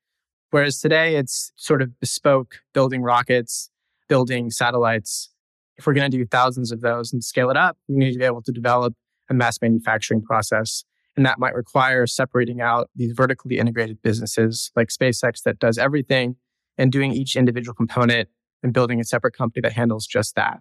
Whereas 0.52 0.80
today 0.80 1.16
it's 1.16 1.52
sort 1.56 1.82
of 1.82 2.00
bespoke 2.00 2.60
building 2.74 3.02
rockets, 3.02 3.70
building 4.08 4.50
satellites. 4.52 5.30
If 5.78 5.88
we're 5.88 5.94
going 5.94 6.12
to 6.12 6.18
do 6.18 6.26
thousands 6.26 6.72
of 6.72 6.82
those 6.82 7.14
and 7.14 7.24
scale 7.24 7.50
it 7.50 7.58
up, 7.58 7.78
we 7.88 7.96
need 7.96 8.14
to 8.14 8.20
be 8.20 8.26
able 8.26 8.42
to 8.44 8.52
develop 8.52 8.94
a 9.30 9.34
mass 9.34 9.58
manufacturing 9.62 10.22
process. 10.22 10.84
And 11.18 11.26
that 11.26 11.40
might 11.40 11.56
require 11.56 12.08
separating 12.08 12.62
out 12.62 12.90
these 12.96 13.14
vertically 13.14 13.58
integrated 13.58 14.02
businesses 14.02 14.72
like 14.76 14.88
SpaceX 14.88 15.44
that 15.44 15.60
does 15.60 15.78
everything 15.78 16.38
and 16.78 16.92
doing 16.92 17.12
each 17.12 17.36
individual 17.36 17.76
component 17.76 18.30
and 18.64 18.74
building 18.74 19.00
a 19.00 19.04
separate 19.04 19.36
company 19.36 19.62
that 19.62 19.74
handles 19.74 20.08
just 20.08 20.36
that. 20.36 20.60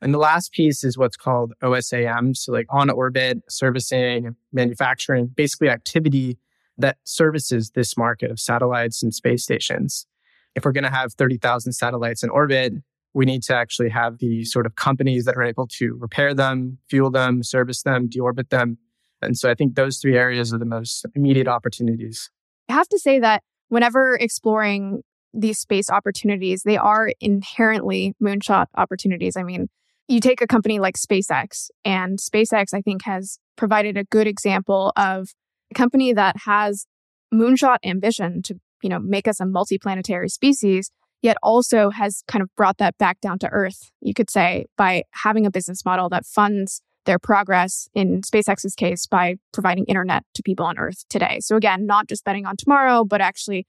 And 0.00 0.12
the 0.12 0.18
last 0.18 0.52
piece 0.52 0.84
is 0.84 0.98
what's 0.98 1.16
called 1.16 1.54
OSAM. 1.62 2.36
So, 2.36 2.52
like 2.52 2.66
on 2.68 2.90
orbit, 2.90 3.38
servicing, 3.48 4.36
manufacturing, 4.52 5.26
basically 5.26 5.70
activity 5.70 6.38
that 6.78 6.98
services 7.04 7.70
this 7.74 7.96
market 7.96 8.30
of 8.30 8.38
satellites 8.38 9.02
and 9.02 9.14
space 9.14 9.42
stations. 9.42 10.06
If 10.54 10.64
we're 10.64 10.72
going 10.72 10.84
to 10.84 10.90
have 10.90 11.14
30,000 11.14 11.72
satellites 11.72 12.22
in 12.22 12.30
orbit, 12.30 12.74
we 13.14 13.24
need 13.24 13.42
to 13.44 13.54
actually 13.54 13.88
have 13.88 14.18
the 14.18 14.44
sort 14.44 14.66
of 14.66 14.74
companies 14.74 15.24
that 15.24 15.36
are 15.36 15.42
able 15.42 15.66
to 15.78 15.96
repair 15.98 16.34
them, 16.34 16.78
fuel 16.90 17.10
them, 17.10 17.42
service 17.42 17.82
them, 17.82 18.08
deorbit 18.08 18.50
them. 18.50 18.78
And 19.26 19.36
so 19.36 19.50
I 19.50 19.54
think 19.54 19.74
those 19.74 19.98
three 19.98 20.16
areas 20.16 20.54
are 20.54 20.58
the 20.58 20.64
most 20.64 21.04
immediate 21.14 21.48
opportunities. 21.48 22.30
I 22.68 22.72
have 22.72 22.88
to 22.88 22.98
say 22.98 23.20
that 23.20 23.42
whenever 23.68 24.16
exploring 24.16 25.02
these 25.34 25.58
space 25.58 25.90
opportunities, 25.90 26.62
they 26.62 26.76
are 26.78 27.10
inherently 27.20 28.14
moonshot 28.22 28.66
opportunities. 28.74 29.36
I 29.36 29.42
mean, 29.42 29.68
you 30.08 30.20
take 30.20 30.40
a 30.40 30.46
company 30.46 30.78
like 30.78 30.96
SpaceX, 30.96 31.68
and 31.84 32.18
SpaceX, 32.18 32.72
I 32.72 32.80
think, 32.80 33.02
has 33.02 33.38
provided 33.56 33.96
a 33.96 34.04
good 34.04 34.26
example 34.26 34.92
of 34.96 35.28
a 35.70 35.74
company 35.74 36.12
that 36.12 36.36
has 36.44 36.86
moonshot 37.34 37.78
ambition 37.84 38.40
to, 38.42 38.54
you 38.82 38.88
know, 38.88 39.00
make 39.00 39.26
us 39.26 39.40
a 39.40 39.44
multiplanetary 39.44 40.30
species, 40.30 40.90
yet 41.22 41.36
also 41.42 41.90
has 41.90 42.22
kind 42.28 42.42
of 42.42 42.48
brought 42.56 42.78
that 42.78 42.96
back 42.98 43.20
down 43.20 43.38
to 43.40 43.48
earth, 43.48 43.90
you 44.00 44.14
could 44.14 44.30
say, 44.30 44.66
by 44.78 45.02
having 45.10 45.44
a 45.44 45.50
business 45.50 45.84
model 45.84 46.08
that 46.08 46.24
funds 46.24 46.82
their 47.06 47.18
progress 47.18 47.88
in 47.94 48.20
SpaceX's 48.20 48.74
case 48.74 49.06
by 49.06 49.36
providing 49.52 49.84
internet 49.86 50.24
to 50.34 50.42
people 50.42 50.66
on 50.66 50.78
earth 50.78 51.04
today. 51.08 51.38
So 51.40 51.56
again, 51.56 51.86
not 51.86 52.08
just 52.08 52.24
betting 52.24 52.46
on 52.46 52.56
tomorrow, 52.56 53.04
but 53.04 53.20
actually 53.20 53.66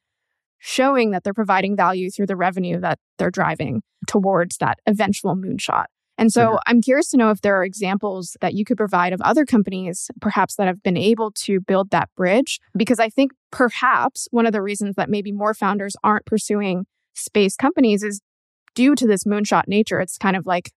showing 0.59 1.11
that 1.11 1.23
they're 1.23 1.33
providing 1.33 1.75
value 1.75 2.09
through 2.09 2.25
the 2.25 2.35
revenue 2.35 2.79
that 2.79 2.99
they're 3.17 3.31
driving 3.31 3.81
towards 4.07 4.57
that 4.57 4.79
eventual 4.87 5.35
moonshot. 5.35 5.85
And 6.17 6.31
so 6.31 6.47
mm-hmm. 6.47 6.57
I'm 6.65 6.81
curious 6.81 7.09
to 7.11 7.17
know 7.17 7.29
if 7.29 7.41
there 7.41 7.55
are 7.55 7.63
examples 7.63 8.35
that 8.41 8.55
you 8.55 8.65
could 8.65 8.77
provide 8.77 9.13
of 9.13 9.21
other 9.21 9.45
companies, 9.45 10.09
perhaps 10.19 10.55
that 10.55 10.65
have 10.65 10.81
been 10.81 10.97
able 10.97 11.31
to 11.43 11.59
build 11.61 11.91
that 11.91 12.09
bridge. 12.17 12.59
Because 12.75 12.99
I 12.99 13.09
think 13.09 13.33
perhaps 13.51 14.27
one 14.31 14.47
of 14.47 14.51
the 14.51 14.61
reasons 14.61 14.95
that 14.95 15.09
maybe 15.09 15.31
more 15.31 15.53
founders 15.53 15.95
aren't 16.03 16.25
pursuing 16.25 16.85
space 17.13 17.55
companies 17.55 18.01
is 18.03 18.21
due 18.73 18.95
to 18.95 19.05
this 19.05 19.25
moonshot 19.25 19.67
nature. 19.67 19.99
It's 19.99 20.17
kind 20.17 20.35
of 20.35 20.47
like 20.47 20.71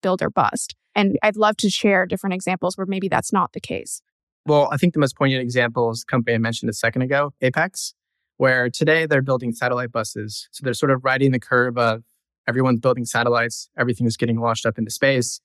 build 0.00 0.22
or 0.22 0.30
bust. 0.30 0.76
And 0.98 1.16
I'd 1.22 1.36
love 1.36 1.56
to 1.58 1.70
share 1.70 2.06
different 2.06 2.34
examples 2.34 2.76
where 2.76 2.84
maybe 2.84 3.08
that's 3.08 3.32
not 3.32 3.52
the 3.52 3.60
case. 3.60 4.02
Well, 4.44 4.68
I 4.72 4.76
think 4.78 4.94
the 4.94 4.98
most 4.98 5.16
poignant 5.16 5.42
example 5.42 5.92
is 5.92 6.00
the 6.00 6.10
company 6.10 6.34
I 6.34 6.38
mentioned 6.38 6.68
a 6.70 6.72
second 6.72 7.02
ago, 7.02 7.32
Apex, 7.40 7.94
where 8.36 8.68
today 8.68 9.06
they're 9.06 9.22
building 9.22 9.52
satellite 9.52 9.92
buses. 9.92 10.48
So 10.50 10.64
they're 10.64 10.74
sort 10.74 10.90
of 10.90 11.04
riding 11.04 11.30
the 11.30 11.38
curve 11.38 11.78
of 11.78 12.02
everyone's 12.48 12.80
building 12.80 13.04
satellites, 13.04 13.70
everything 13.78 14.08
is 14.08 14.16
getting 14.16 14.40
launched 14.40 14.66
up 14.66 14.76
into 14.76 14.90
space. 14.90 15.40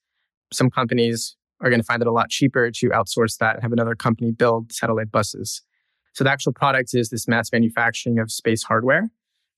Some 0.52 0.70
companies 0.70 1.36
are 1.60 1.70
going 1.70 1.80
to 1.80 1.86
find 1.86 2.02
it 2.02 2.08
a 2.08 2.12
lot 2.12 2.30
cheaper 2.30 2.72
to 2.72 2.88
outsource 2.88 3.38
that 3.38 3.54
and 3.54 3.62
have 3.62 3.72
another 3.72 3.94
company 3.94 4.32
build 4.32 4.72
satellite 4.72 5.12
buses. 5.12 5.62
So 6.14 6.24
the 6.24 6.32
actual 6.32 6.52
product 6.52 6.94
is 6.94 7.10
this 7.10 7.28
mass 7.28 7.52
manufacturing 7.52 8.18
of 8.18 8.32
space 8.32 8.64
hardware. 8.64 9.08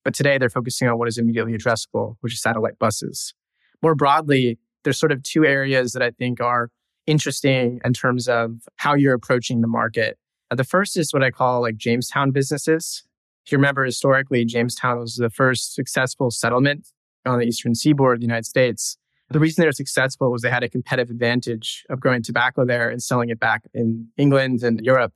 But 0.03 0.13
today 0.13 0.37
they're 0.37 0.51
focusing 0.51 0.87
on 0.89 0.99
what 0.99 1.07
is 1.07 1.17
immediately 1.17 1.57
addressable, 1.57 2.17
which 2.21 2.33
is 2.33 2.41
satellite 2.41 2.77
buses. 2.77 3.33
More 3.81 3.95
broadly, 3.95 4.59
there's 4.83 4.99
sort 4.99 5.11
of 5.11 5.23
two 5.23 5.45
areas 5.45 5.93
that 5.93 6.01
I 6.01 6.11
think 6.11 6.41
are 6.41 6.69
interesting 7.05 7.79
in 7.83 7.93
terms 7.93 8.27
of 8.27 8.61
how 8.75 8.93
you're 8.93 9.13
approaching 9.13 9.61
the 9.61 9.67
market. 9.67 10.17
Uh, 10.51 10.55
the 10.55 10.63
first 10.63 10.97
is 10.97 11.13
what 11.13 11.23
I 11.23 11.31
call 11.31 11.61
like 11.61 11.77
Jamestown 11.77 12.31
businesses. 12.31 13.03
If 13.45 13.51
you 13.51 13.57
remember 13.57 13.85
historically, 13.85 14.43
Jamestown 14.45 14.99
was 14.99 15.15
the 15.15 15.29
first 15.29 15.73
successful 15.73 16.31
settlement 16.31 16.87
on 17.25 17.39
the 17.39 17.45
eastern 17.45 17.75
seaboard 17.75 18.15
of 18.15 18.19
the 18.19 18.25
United 18.25 18.45
States. 18.45 18.97
The 19.29 19.39
reason 19.39 19.61
they 19.61 19.67
were 19.67 19.73
successful 19.73 20.31
was 20.31 20.41
they 20.41 20.49
had 20.49 20.63
a 20.63 20.69
competitive 20.69 21.09
advantage 21.09 21.85
of 21.89 21.99
growing 21.99 22.23
tobacco 22.23 22.65
there 22.65 22.89
and 22.89 23.03
selling 23.03 23.29
it 23.29 23.39
back 23.39 23.63
in 23.73 24.07
England 24.17 24.63
and 24.63 24.79
Europe. 24.85 25.13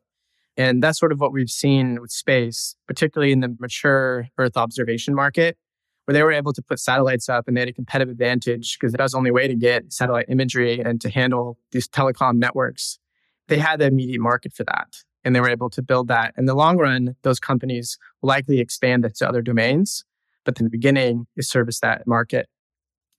And 0.57 0.83
that's 0.83 0.99
sort 0.99 1.13
of 1.13 1.21
what 1.21 1.31
we've 1.31 1.49
seen 1.49 2.01
with 2.01 2.11
space, 2.11 2.75
particularly 2.87 3.31
in 3.31 3.39
the 3.39 3.55
mature 3.59 4.27
Earth 4.37 4.57
observation 4.57 5.15
market, 5.15 5.57
where 6.05 6.13
they 6.13 6.23
were 6.23 6.31
able 6.31 6.53
to 6.53 6.61
put 6.61 6.79
satellites 6.79 7.29
up 7.29 7.47
and 7.47 7.55
they 7.55 7.61
had 7.61 7.69
a 7.69 7.73
competitive 7.73 8.11
advantage 8.11 8.77
because 8.77 8.93
that 8.93 9.01
was 9.01 9.11
the 9.11 9.17
only 9.17 9.31
way 9.31 9.47
to 9.47 9.55
get 9.55 9.91
satellite 9.93 10.25
imagery 10.29 10.79
and 10.79 10.99
to 11.01 11.09
handle 11.09 11.57
these 11.71 11.87
telecom 11.87 12.35
networks. 12.35 12.99
They 13.47 13.57
had 13.57 13.79
the 13.79 13.85
immediate 13.85 14.21
market 14.21 14.53
for 14.53 14.63
that 14.63 15.03
and 15.23 15.35
they 15.35 15.39
were 15.39 15.49
able 15.49 15.69
to 15.69 15.81
build 15.81 16.07
that. 16.07 16.33
In 16.37 16.45
the 16.45 16.55
long 16.55 16.77
run, 16.77 17.15
those 17.21 17.39
companies 17.39 17.97
will 18.21 18.29
likely 18.29 18.59
expand 18.59 19.05
it 19.05 19.15
to 19.17 19.27
other 19.27 19.41
domains, 19.41 20.03
but 20.45 20.59
in 20.59 20.65
the 20.65 20.69
beginning, 20.69 21.27
is 21.35 21.49
service 21.49 21.79
that 21.81 22.07
market. 22.07 22.47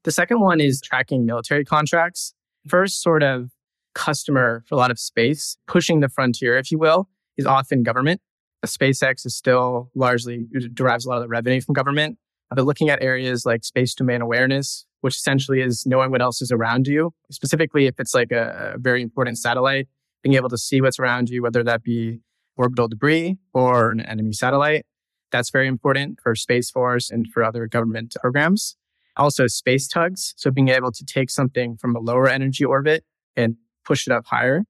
The 0.04 0.10
second 0.10 0.40
one 0.40 0.60
is 0.60 0.80
tracking 0.80 1.24
military 1.24 1.64
contracts. 1.64 2.34
First, 2.66 3.02
sort 3.02 3.22
of 3.22 3.50
customer 3.94 4.64
for 4.66 4.74
a 4.74 4.78
lot 4.78 4.90
of 4.90 4.98
space, 4.98 5.56
pushing 5.66 6.00
the 6.00 6.08
frontier, 6.08 6.56
if 6.56 6.72
you 6.72 6.78
will, 6.78 7.08
is 7.36 7.46
often 7.46 7.82
government. 7.82 8.20
SpaceX 8.64 9.26
is 9.26 9.36
still 9.36 9.90
largely 9.94 10.46
derives 10.72 11.04
a 11.04 11.08
lot 11.08 11.16
of 11.16 11.22
the 11.22 11.28
revenue 11.28 11.60
from 11.60 11.74
government. 11.74 12.18
But 12.54 12.64
looking 12.64 12.90
at 12.90 13.02
areas 13.02 13.46
like 13.46 13.64
space 13.64 13.94
domain 13.94 14.20
awareness, 14.20 14.86
which 15.00 15.16
essentially 15.16 15.60
is 15.60 15.84
knowing 15.86 16.10
what 16.10 16.22
else 16.22 16.42
is 16.42 16.52
around 16.52 16.86
you, 16.86 17.12
specifically 17.30 17.86
if 17.86 17.98
it's 17.98 18.14
like 18.14 18.32
a, 18.32 18.74
a 18.74 18.78
very 18.78 19.02
important 19.02 19.38
satellite, 19.38 19.88
being 20.22 20.34
able 20.34 20.48
to 20.48 20.58
see 20.58 20.80
what's 20.80 20.98
around 20.98 21.28
you, 21.28 21.42
whether 21.42 21.64
that 21.64 21.82
be 21.82 22.20
orbital 22.56 22.88
debris 22.88 23.38
or 23.52 23.90
an 23.90 24.00
enemy 24.00 24.32
satellite. 24.32 24.86
That's 25.30 25.50
very 25.50 25.66
important 25.66 26.20
for 26.22 26.34
Space 26.34 26.70
Force 26.70 27.10
and 27.10 27.26
for 27.32 27.42
other 27.42 27.66
government 27.66 28.14
programs. 28.20 28.76
Also, 29.16 29.46
space 29.46 29.88
tugs. 29.88 30.34
So, 30.36 30.50
being 30.50 30.68
able 30.68 30.92
to 30.92 31.04
take 31.04 31.30
something 31.30 31.76
from 31.76 31.96
a 31.96 32.00
lower 32.00 32.28
energy 32.28 32.64
orbit 32.64 33.04
and 33.36 33.56
push 33.84 34.06
it 34.06 34.12
up 34.12 34.26
higher. 34.26 34.64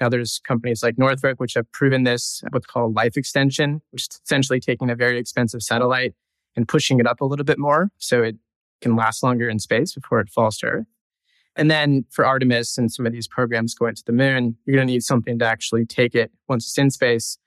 Now, 0.00 0.08
there's 0.08 0.40
companies 0.46 0.82
like 0.82 0.98
Northrop, 0.98 1.38
which 1.38 1.54
have 1.54 1.70
proven 1.70 2.02
this, 2.02 2.42
what's 2.50 2.66
called 2.66 2.96
life 2.96 3.16
extension, 3.16 3.82
which 3.90 4.02
is 4.02 4.20
essentially 4.24 4.58
taking 4.58 4.90
a 4.90 4.96
very 4.96 5.18
expensive 5.18 5.62
satellite 5.62 6.14
and 6.56 6.68
pushing 6.68 7.00
it 7.00 7.06
up 7.06 7.20
a 7.20 7.24
little 7.24 7.44
bit 7.44 7.58
more 7.58 7.90
so 7.98 8.22
it 8.22 8.36
can 8.80 8.96
last 8.96 9.22
longer 9.22 9.48
in 9.48 9.58
space 9.58 9.94
before 9.94 10.20
it 10.20 10.28
falls 10.28 10.58
to 10.58 10.66
Earth. 10.66 10.86
And 11.56 11.70
then 11.70 12.04
for 12.10 12.26
Artemis 12.26 12.76
and 12.76 12.92
some 12.92 13.06
of 13.06 13.12
these 13.12 13.28
programs 13.28 13.74
going 13.74 13.94
to 13.94 14.04
the 14.04 14.12
moon, 14.12 14.56
you're 14.64 14.76
going 14.76 14.86
to 14.86 14.92
need 14.92 15.04
something 15.04 15.38
to 15.38 15.44
actually 15.44 15.86
take 15.86 16.14
it 16.14 16.32
once 16.48 16.66
it's 16.66 16.78
in 16.78 16.90
space, 16.90 17.38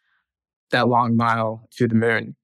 that 0.71 0.87
long 0.87 1.15
mile 1.15 1.67
to 1.71 1.87
the 1.87 1.95
moon. 1.95 2.35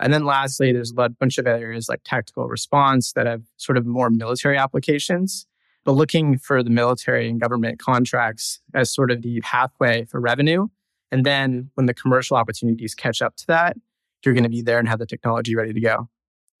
And 0.00 0.12
then 0.12 0.24
lastly, 0.24 0.72
there's 0.72 0.92
a 0.96 1.08
bunch 1.08 1.38
of 1.38 1.46
areas 1.46 1.88
like 1.88 2.00
tactical 2.04 2.46
response 2.46 3.12
that 3.12 3.26
have 3.26 3.42
sort 3.56 3.76
of 3.76 3.84
more 3.84 4.10
military 4.10 4.56
applications. 4.56 5.46
But 5.84 5.92
looking 5.92 6.38
for 6.38 6.62
the 6.62 6.70
military 6.70 7.28
and 7.28 7.40
government 7.40 7.78
contracts 7.78 8.60
as 8.74 8.92
sort 8.92 9.10
of 9.10 9.22
the 9.22 9.40
pathway 9.40 10.04
for 10.04 10.20
revenue. 10.20 10.68
And 11.10 11.24
then 11.24 11.70
when 11.74 11.86
the 11.86 11.94
commercial 11.94 12.36
opportunities 12.36 12.94
catch 12.94 13.22
up 13.22 13.36
to 13.36 13.46
that, 13.48 13.76
you're 14.24 14.34
going 14.34 14.44
to 14.44 14.50
be 14.50 14.62
there 14.62 14.78
and 14.78 14.88
have 14.88 14.98
the 14.98 15.06
technology 15.06 15.54
ready 15.54 15.72
to 15.72 15.80
go. 15.80 16.08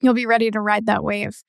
You'll 0.00 0.14
be 0.14 0.26
ready 0.26 0.50
to 0.50 0.60
ride 0.60 0.86
that 0.86 1.02
wave. 1.02 1.42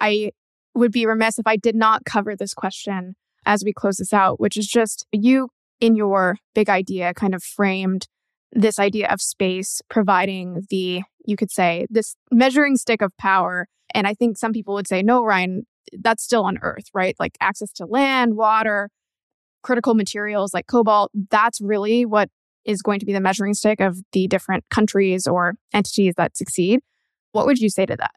I 0.00 0.32
would 0.74 0.92
be 0.92 1.06
remiss 1.06 1.38
if 1.38 1.46
I 1.46 1.56
did 1.56 1.74
not 1.74 2.04
cover 2.04 2.36
this 2.36 2.54
question 2.54 3.14
as 3.46 3.62
we 3.64 3.72
close 3.72 3.96
this 3.96 4.12
out, 4.12 4.40
which 4.40 4.56
is 4.56 4.66
just 4.66 5.06
you 5.12 5.48
in 5.80 5.96
your 5.96 6.36
big 6.54 6.68
idea 6.68 7.14
kind 7.14 7.34
of 7.34 7.42
framed 7.42 8.06
this 8.52 8.78
idea 8.78 9.08
of 9.08 9.20
space 9.20 9.82
providing 9.88 10.66
the, 10.70 11.02
you 11.26 11.36
could 11.36 11.50
say, 11.50 11.86
this 11.90 12.16
measuring 12.30 12.76
stick 12.76 13.02
of 13.02 13.16
power. 13.18 13.66
And 13.92 14.06
I 14.06 14.14
think 14.14 14.38
some 14.38 14.52
people 14.52 14.74
would 14.74 14.86
say, 14.86 15.02
no, 15.02 15.24
Ryan, 15.24 15.66
that's 15.92 16.22
still 16.22 16.44
on 16.44 16.58
Earth, 16.62 16.86
right? 16.94 17.16
Like 17.18 17.36
access 17.40 17.72
to 17.72 17.86
land, 17.86 18.36
water, 18.36 18.90
critical 19.62 19.94
materials 19.94 20.54
like 20.54 20.66
cobalt. 20.66 21.10
That's 21.30 21.60
really 21.60 22.04
what 22.04 22.28
is 22.64 22.82
going 22.82 23.00
to 23.00 23.06
be 23.06 23.12
the 23.12 23.20
measuring 23.20 23.54
stick 23.54 23.80
of 23.80 23.98
the 24.12 24.26
different 24.26 24.64
countries 24.70 25.26
or 25.26 25.54
entities 25.72 26.14
that 26.16 26.36
succeed. 26.36 26.80
What 27.32 27.46
would 27.46 27.58
you 27.58 27.68
say 27.68 27.86
to 27.86 27.96
that? 27.96 28.12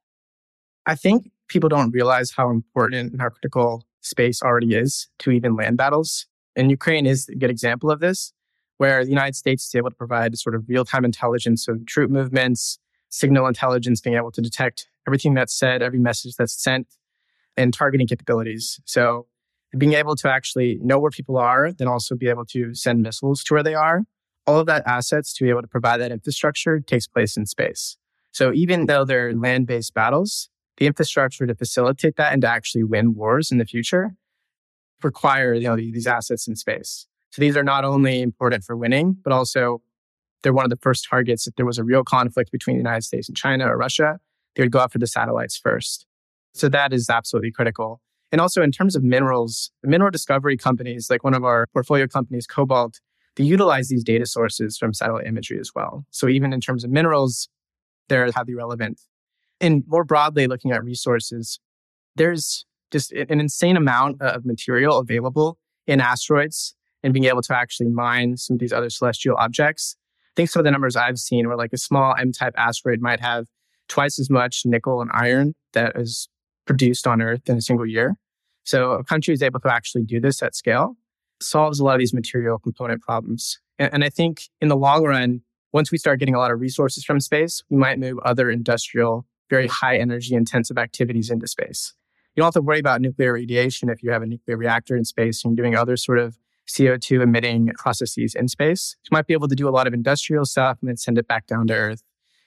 I 0.85 0.95
think 0.95 1.31
people 1.47 1.69
don't 1.69 1.91
realize 1.91 2.31
how 2.31 2.49
important 2.49 3.11
and 3.11 3.21
how 3.21 3.29
critical 3.29 3.85
space 4.01 4.41
already 4.41 4.75
is 4.75 5.09
to 5.19 5.31
even 5.31 5.55
land 5.55 5.77
battles. 5.77 6.27
And 6.55 6.71
Ukraine 6.71 7.05
is 7.05 7.27
a 7.29 7.35
good 7.35 7.49
example 7.49 7.91
of 7.91 7.99
this, 7.99 8.33
where 8.77 9.03
the 9.03 9.09
United 9.09 9.35
States 9.35 9.67
is 9.67 9.75
able 9.75 9.89
to 9.89 9.95
provide 9.95 10.37
sort 10.37 10.55
of 10.55 10.67
real 10.67 10.85
time 10.85 11.05
intelligence 11.05 11.67
of 11.67 11.85
troop 11.85 12.09
movements, 12.09 12.79
signal 13.09 13.47
intelligence, 13.47 14.01
being 14.01 14.15
able 14.15 14.31
to 14.31 14.41
detect 14.41 14.87
everything 15.07 15.33
that's 15.33 15.57
said, 15.57 15.81
every 15.81 15.99
message 15.99 16.35
that's 16.35 16.61
sent, 16.61 16.87
and 17.55 17.73
targeting 17.73 18.07
capabilities. 18.07 18.79
So 18.85 19.27
being 19.77 19.93
able 19.93 20.15
to 20.15 20.29
actually 20.29 20.79
know 20.81 20.99
where 20.99 21.11
people 21.11 21.37
are, 21.37 21.71
then 21.71 21.87
also 21.87 22.15
be 22.15 22.29
able 22.29 22.45
to 22.45 22.73
send 22.73 23.01
missiles 23.01 23.43
to 23.45 23.53
where 23.53 23.63
they 23.63 23.75
are. 23.75 24.03
All 24.47 24.59
of 24.59 24.65
that 24.67 24.83
assets 24.87 25.33
to 25.33 25.43
be 25.43 25.49
able 25.49 25.61
to 25.61 25.67
provide 25.67 25.97
that 25.97 26.11
infrastructure 26.11 26.79
takes 26.79 27.05
place 27.05 27.37
in 27.37 27.45
space. 27.45 27.97
So 28.31 28.53
even 28.53 28.85
though 28.85 29.03
they're 29.03 29.33
land 29.33 29.67
based 29.67 29.93
battles, 29.93 30.49
the 30.77 30.87
infrastructure 30.87 31.45
to 31.45 31.55
facilitate 31.55 32.15
that 32.15 32.33
and 32.33 32.41
to 32.43 32.47
actually 32.47 32.83
win 32.83 33.13
wars 33.13 33.51
in 33.51 33.57
the 33.57 33.65
future 33.65 34.15
require 35.03 35.53
you 35.53 35.67
know 35.67 35.75
these 35.75 36.07
assets 36.07 36.47
in 36.47 36.55
space. 36.55 37.07
So 37.31 37.41
these 37.41 37.57
are 37.57 37.63
not 37.63 37.83
only 37.83 38.21
important 38.21 38.63
for 38.63 38.75
winning, 38.75 39.17
but 39.23 39.33
also 39.33 39.81
they're 40.41 40.53
one 40.53 40.65
of 40.65 40.69
the 40.69 40.77
first 40.77 41.07
targets. 41.09 41.47
If 41.47 41.55
there 41.55 41.65
was 41.65 41.77
a 41.77 41.83
real 41.83 42.03
conflict 42.03 42.51
between 42.51 42.77
the 42.77 42.79
United 42.79 43.03
States 43.03 43.27
and 43.27 43.35
China 43.35 43.67
or 43.67 43.77
Russia, 43.77 44.19
they 44.55 44.63
would 44.63 44.71
go 44.71 44.79
after 44.79 44.97
the 44.97 45.07
satellites 45.07 45.57
first. 45.57 46.05
So 46.53 46.69
that 46.69 46.93
is 46.93 47.09
absolutely 47.09 47.51
critical. 47.51 48.01
And 48.31 48.41
also 48.41 48.61
in 48.61 48.71
terms 48.71 48.95
of 48.95 49.03
minerals, 49.03 49.71
the 49.83 49.89
mineral 49.89 50.11
discovery 50.11 50.57
companies, 50.57 51.09
like 51.09 51.23
one 51.23 51.33
of 51.33 51.43
our 51.43 51.67
portfolio 51.73 52.07
companies, 52.07 52.47
KoBold, 52.47 52.95
they 53.37 53.43
utilize 53.43 53.87
these 53.87 54.03
data 54.03 54.25
sources 54.25 54.77
from 54.77 54.93
satellite 54.93 55.27
imagery 55.27 55.59
as 55.59 55.71
well. 55.73 56.05
So 56.11 56.27
even 56.27 56.51
in 56.51 56.59
terms 56.59 56.83
of 56.83 56.91
minerals, 56.91 57.47
they're 58.09 58.29
highly 58.31 58.55
relevant. 58.55 58.99
And 59.61 59.83
more 59.87 60.03
broadly, 60.03 60.47
looking 60.47 60.71
at 60.71 60.83
resources, 60.83 61.59
there's 62.15 62.65
just 62.91 63.11
an 63.11 63.39
insane 63.39 63.77
amount 63.77 64.21
of 64.21 64.45
material 64.45 64.97
available 64.99 65.57
in 65.85 66.01
asteroids 66.01 66.75
and 67.03 67.13
being 67.13 67.25
able 67.25 67.41
to 67.43 67.55
actually 67.55 67.89
mine 67.89 68.37
some 68.37 68.55
of 68.55 68.59
these 68.59 68.73
other 68.73 68.89
celestial 68.89 69.35
objects. 69.37 69.95
I 70.25 70.33
think 70.35 70.49
some 70.49 70.59
of 70.59 70.65
the 70.65 70.71
numbers 70.71 70.95
I've 70.95 71.19
seen 71.19 71.47
where 71.47 71.57
like 71.57 71.73
a 71.73 71.77
small 71.77 72.15
M 72.17 72.31
type 72.31 72.53
asteroid 72.57 73.01
might 73.01 73.19
have 73.19 73.45
twice 73.87 74.19
as 74.19 74.29
much 74.29 74.63
nickel 74.65 75.01
and 75.01 75.11
iron 75.13 75.53
that 75.73 75.93
is 75.95 76.27
produced 76.65 77.07
on 77.07 77.21
Earth 77.21 77.47
in 77.47 77.57
a 77.57 77.61
single 77.61 77.85
year. 77.85 78.15
So 78.63 78.91
a 78.91 79.03
country 79.03 79.33
is 79.33 79.41
able 79.41 79.59
to 79.61 79.71
actually 79.71 80.03
do 80.03 80.19
this 80.19 80.43
at 80.43 80.55
scale, 80.55 80.95
solves 81.41 81.79
a 81.79 81.83
lot 81.83 81.93
of 81.93 81.99
these 81.99 82.13
material 82.13 82.59
component 82.59 83.01
problems. 83.01 83.59
And, 83.79 83.93
and 83.93 84.03
I 84.03 84.09
think 84.09 84.43
in 84.61 84.67
the 84.67 84.77
long 84.77 85.03
run, 85.03 85.41
once 85.73 85.91
we 85.91 85.97
start 85.97 86.19
getting 86.19 86.35
a 86.35 86.39
lot 86.39 86.51
of 86.51 86.59
resources 86.59 87.03
from 87.03 87.19
space, 87.19 87.63
we 87.69 87.77
might 87.77 87.99
move 87.99 88.17
other 88.19 88.49
industrial 88.49 89.25
very 89.49 89.67
high 89.67 89.97
energy 89.97 90.35
intensive 90.35 90.77
activities 90.77 91.29
into 91.29 91.47
space. 91.47 91.93
You 92.35 92.41
don't 92.41 92.47
have 92.47 92.53
to 92.55 92.61
worry 92.61 92.79
about 92.79 93.01
nuclear 93.01 93.33
radiation 93.33 93.89
if 93.89 94.03
you 94.03 94.11
have 94.11 94.21
a 94.21 94.25
nuclear 94.25 94.57
reactor 94.57 94.95
in 94.95 95.05
space 95.05 95.43
and 95.43 95.57
you're 95.57 95.63
doing 95.63 95.75
other 95.75 95.97
sort 95.97 96.19
of 96.19 96.37
CO2 96.67 97.23
emitting 97.23 97.71
processes 97.77 98.35
in 98.35 98.47
space. 98.47 98.95
You 99.03 99.15
might 99.15 99.25
be 99.25 99.33
able 99.33 99.47
to 99.47 99.55
do 99.55 99.67
a 99.67 99.71
lot 99.71 99.87
of 99.87 99.93
industrial 99.93 100.45
stuff 100.45 100.77
and 100.81 100.89
then 100.89 100.97
send 100.97 101.17
it 101.17 101.27
back 101.27 101.47
down 101.47 101.67
to 101.67 101.73
Earth. 101.73 102.03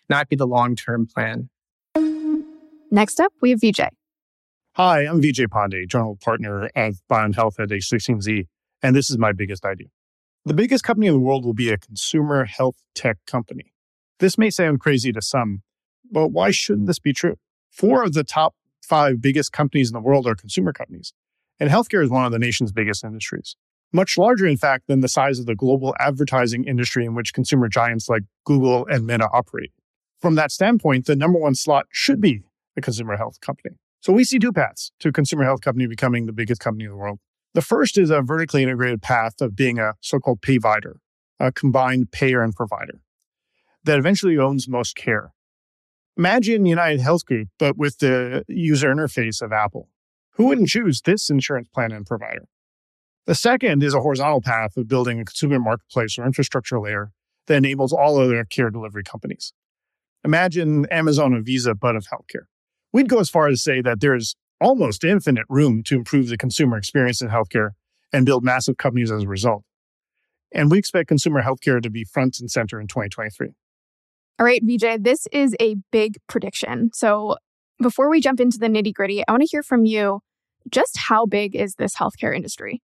Not 0.08 0.28
be 0.28 0.36
the 0.36 0.46
long 0.46 0.76
term 0.76 1.06
plan. 1.06 1.48
Next 2.90 3.20
up, 3.20 3.32
we 3.40 3.50
have 3.50 3.60
Vijay. 3.60 3.88
Hi, 4.74 5.00
I'm 5.06 5.20
Vijay 5.20 5.46
Pande, 5.46 5.88
general 5.88 6.18
partner 6.22 6.70
at 6.74 6.94
Bio 7.08 7.24
and 7.24 7.34
Health 7.34 7.58
at 7.58 7.70
a16z, 7.70 8.46
and 8.82 8.94
this 8.94 9.10
is 9.10 9.18
my 9.18 9.32
biggest 9.32 9.64
idea. 9.64 9.88
The 10.44 10.54
biggest 10.54 10.84
company 10.84 11.06
in 11.06 11.12
the 11.12 11.20
world 11.20 11.44
will 11.44 11.54
be 11.54 11.70
a 11.70 11.78
consumer 11.78 12.44
health 12.44 12.76
tech 12.94 13.18
company. 13.26 13.72
This 14.20 14.38
may 14.38 14.50
sound 14.50 14.80
crazy 14.80 15.12
to 15.12 15.22
some, 15.22 15.62
but 16.10 16.28
why 16.28 16.50
shouldn't 16.50 16.86
this 16.86 16.98
be 16.98 17.12
true? 17.12 17.36
Four 17.70 18.02
of 18.02 18.14
the 18.14 18.24
top 18.24 18.54
five 18.82 19.20
biggest 19.20 19.52
companies 19.52 19.90
in 19.90 19.94
the 19.94 20.00
world 20.00 20.26
are 20.26 20.34
consumer 20.34 20.72
companies. 20.72 21.12
And 21.58 21.70
healthcare 21.70 22.02
is 22.02 22.10
one 22.10 22.24
of 22.24 22.32
the 22.32 22.38
nation's 22.38 22.72
biggest 22.72 23.04
industries. 23.04 23.54
Much 23.92 24.16
larger, 24.16 24.46
in 24.46 24.56
fact, 24.56 24.86
than 24.86 25.00
the 25.00 25.08
size 25.08 25.38
of 25.38 25.46
the 25.46 25.54
global 25.54 25.94
advertising 25.98 26.64
industry 26.64 27.04
in 27.04 27.14
which 27.14 27.34
consumer 27.34 27.68
giants 27.68 28.08
like 28.08 28.22
Google 28.44 28.86
and 28.86 29.06
Meta 29.06 29.28
operate. 29.32 29.72
From 30.20 30.36
that 30.36 30.52
standpoint, 30.52 31.06
the 31.06 31.16
number 31.16 31.38
one 31.38 31.54
slot 31.54 31.86
should 31.90 32.20
be 32.20 32.42
a 32.76 32.80
consumer 32.80 33.16
health 33.16 33.40
company. 33.40 33.76
So 34.00 34.12
we 34.12 34.24
see 34.24 34.38
two 34.38 34.52
paths 34.52 34.92
to 35.00 35.08
a 35.08 35.12
consumer 35.12 35.44
health 35.44 35.60
company 35.60 35.86
becoming 35.86 36.26
the 36.26 36.32
biggest 36.32 36.60
company 36.60 36.84
in 36.84 36.90
the 36.90 36.96
world. 36.96 37.18
The 37.54 37.62
first 37.62 37.98
is 37.98 38.10
a 38.10 38.22
vertically 38.22 38.62
integrated 38.62 39.02
path 39.02 39.40
of 39.40 39.56
being 39.56 39.78
a 39.78 39.94
so 40.00 40.18
called 40.18 40.40
payvider, 40.40 40.94
a 41.38 41.50
combined 41.50 42.12
payer 42.12 42.42
and 42.42 42.54
provider 42.54 43.00
that 43.84 43.98
eventually 43.98 44.38
owns 44.38 44.68
most 44.68 44.94
care. 44.94 45.32
Imagine 46.16 46.66
United 46.66 47.00
Health 47.00 47.24
Group, 47.24 47.48
but 47.58 47.76
with 47.76 47.98
the 47.98 48.44
user 48.46 48.94
interface 48.94 49.40
of 49.40 49.52
Apple. 49.52 49.88
Who 50.34 50.46
wouldn't 50.46 50.68
choose 50.68 51.00
this 51.00 51.30
insurance 51.30 51.68
plan 51.68 51.92
and 51.92 52.06
provider? 52.06 52.46
The 53.26 53.34
second 53.34 53.82
is 53.82 53.94
a 53.94 54.00
horizontal 54.00 54.40
path 54.40 54.76
of 54.76 54.88
building 54.88 55.20
a 55.20 55.24
consumer 55.24 55.58
marketplace 55.58 56.18
or 56.18 56.24
infrastructure 56.24 56.80
layer 56.80 57.12
that 57.46 57.56
enables 57.56 57.92
all 57.92 58.18
other 58.18 58.44
care 58.44 58.70
delivery 58.70 59.02
companies. 59.02 59.52
Imagine 60.24 60.86
Amazon 60.86 61.32
and 61.32 61.44
Visa, 61.44 61.74
but 61.74 61.96
of 61.96 62.06
healthcare. 62.06 62.46
We'd 62.92 63.08
go 63.08 63.18
as 63.18 63.30
far 63.30 63.48
as 63.48 63.58
to 63.58 63.62
say 63.62 63.80
that 63.82 64.00
there's 64.00 64.36
almost 64.60 65.04
infinite 65.04 65.46
room 65.48 65.82
to 65.84 65.96
improve 65.96 66.28
the 66.28 66.36
consumer 66.36 66.76
experience 66.76 67.20
in 67.20 67.28
healthcare 67.28 67.70
and 68.12 68.26
build 68.26 68.44
massive 68.44 68.76
companies 68.76 69.10
as 69.10 69.22
a 69.22 69.28
result. 69.28 69.64
And 70.52 70.70
we 70.70 70.78
expect 70.78 71.08
consumer 71.08 71.42
healthcare 71.42 71.82
to 71.82 71.90
be 71.90 72.04
front 72.04 72.40
and 72.40 72.50
center 72.50 72.80
in 72.80 72.88
2023. 72.88 73.50
All 74.38 74.46
right, 74.46 74.64
Vijay, 74.64 75.02
this 75.02 75.26
is 75.32 75.54
a 75.60 75.76
big 75.92 76.16
prediction. 76.26 76.90
So 76.92 77.36
before 77.80 78.10
we 78.10 78.20
jump 78.20 78.40
into 78.40 78.58
the 78.58 78.66
nitty 78.66 78.92
gritty, 78.94 79.22
I 79.26 79.32
want 79.32 79.42
to 79.42 79.48
hear 79.50 79.62
from 79.62 79.84
you 79.84 80.20
just 80.70 80.96
how 80.96 81.26
big 81.26 81.54
is 81.54 81.76
this 81.76 81.96
healthcare 81.96 82.34
industry? 82.34 82.82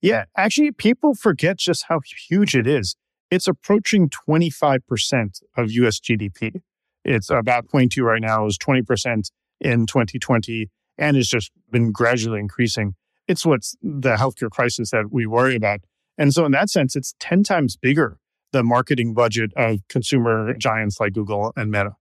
Yeah, 0.00 0.24
actually, 0.36 0.72
people 0.72 1.14
forget 1.14 1.58
just 1.58 1.84
how 1.88 2.00
huge 2.28 2.54
it 2.54 2.66
is. 2.66 2.96
It's 3.30 3.48
approaching 3.48 4.08
25% 4.08 5.42
of 5.56 5.70
US 5.72 6.00
GDP. 6.00 6.60
It's 7.04 7.30
about 7.30 7.68
22 7.70 8.02
right 8.02 8.20
now, 8.20 8.42
it 8.42 8.44
was 8.44 8.58
20% 8.58 9.30
in 9.60 9.86
2020 9.86 10.70
and 10.98 11.16
it's 11.16 11.28
just 11.28 11.50
been 11.70 11.92
gradually 11.92 12.40
increasing. 12.40 12.94
It's 13.26 13.44
what's 13.46 13.76
the 13.82 14.16
healthcare 14.16 14.50
crisis 14.50 14.90
that 14.90 15.06
we 15.10 15.26
worry 15.26 15.56
about. 15.56 15.80
And 16.18 16.32
so, 16.32 16.44
in 16.44 16.52
that 16.52 16.70
sense, 16.70 16.94
it's 16.94 17.14
10 17.20 17.42
times 17.42 17.76
bigger 17.76 18.18
the 18.52 18.62
marketing 18.62 19.14
budget 19.14 19.52
of 19.56 19.80
consumer 19.88 20.54
giants 20.54 21.00
like 21.00 21.12
Google 21.12 21.52
and 21.56 21.70
Meta. 21.70 21.96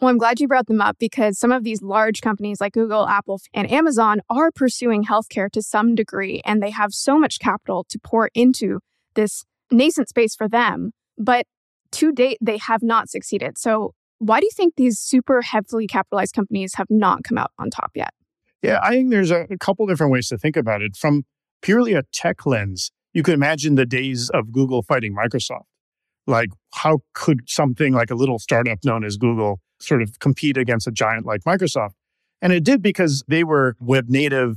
Well, 0.00 0.10
I'm 0.10 0.18
glad 0.18 0.40
you 0.40 0.46
brought 0.46 0.66
them 0.66 0.80
up 0.80 0.96
because 0.98 1.38
some 1.38 1.50
of 1.50 1.64
these 1.64 1.82
large 1.82 2.20
companies 2.20 2.60
like 2.60 2.74
Google, 2.74 3.08
Apple, 3.08 3.40
and 3.54 3.70
Amazon 3.70 4.20
are 4.28 4.50
pursuing 4.52 5.04
healthcare 5.04 5.50
to 5.50 5.62
some 5.62 5.94
degree, 5.94 6.42
and 6.44 6.62
they 6.62 6.70
have 6.70 6.92
so 6.92 7.18
much 7.18 7.38
capital 7.38 7.84
to 7.88 7.98
pour 7.98 8.30
into 8.34 8.80
this 9.14 9.44
nascent 9.70 10.08
space 10.08 10.36
for 10.36 10.48
them. 10.48 10.92
But 11.18 11.46
to 11.92 12.12
date, 12.12 12.38
they 12.42 12.58
have 12.58 12.82
not 12.82 13.08
succeeded. 13.08 13.58
So, 13.58 13.94
why 14.18 14.40
do 14.40 14.46
you 14.46 14.52
think 14.54 14.74
these 14.76 14.98
super 14.98 15.42
heavily 15.42 15.86
capitalized 15.86 16.34
companies 16.34 16.74
have 16.74 16.88
not 16.90 17.24
come 17.24 17.38
out 17.38 17.52
on 17.58 17.70
top 17.70 17.90
yet? 17.94 18.12
Yeah, 18.62 18.80
I 18.82 18.90
think 18.90 19.10
there's 19.10 19.30
a, 19.30 19.46
a 19.50 19.58
couple 19.58 19.86
different 19.86 20.12
ways 20.12 20.28
to 20.28 20.38
think 20.38 20.56
about 20.56 20.82
it. 20.82 20.96
From 20.96 21.24
purely 21.62 21.94
a 21.94 22.02
tech 22.12 22.46
lens, 22.46 22.90
you 23.12 23.22
could 23.22 23.34
imagine 23.34 23.74
the 23.74 23.86
days 23.86 24.30
of 24.30 24.52
Google 24.52 24.82
fighting 24.82 25.14
Microsoft. 25.14 25.64
Like, 26.26 26.50
how 26.74 27.00
could 27.14 27.48
something 27.48 27.92
like 27.92 28.10
a 28.10 28.14
little 28.14 28.38
startup 28.38 28.78
known 28.84 29.04
as 29.04 29.16
Google 29.16 29.60
sort 29.80 30.02
of 30.02 30.18
compete 30.18 30.56
against 30.56 30.86
a 30.86 30.90
giant 30.90 31.24
like 31.24 31.44
Microsoft? 31.44 31.92
And 32.42 32.52
it 32.52 32.64
did 32.64 32.82
because 32.82 33.24
they 33.28 33.44
were 33.44 33.76
web 33.80 34.08
native. 34.08 34.56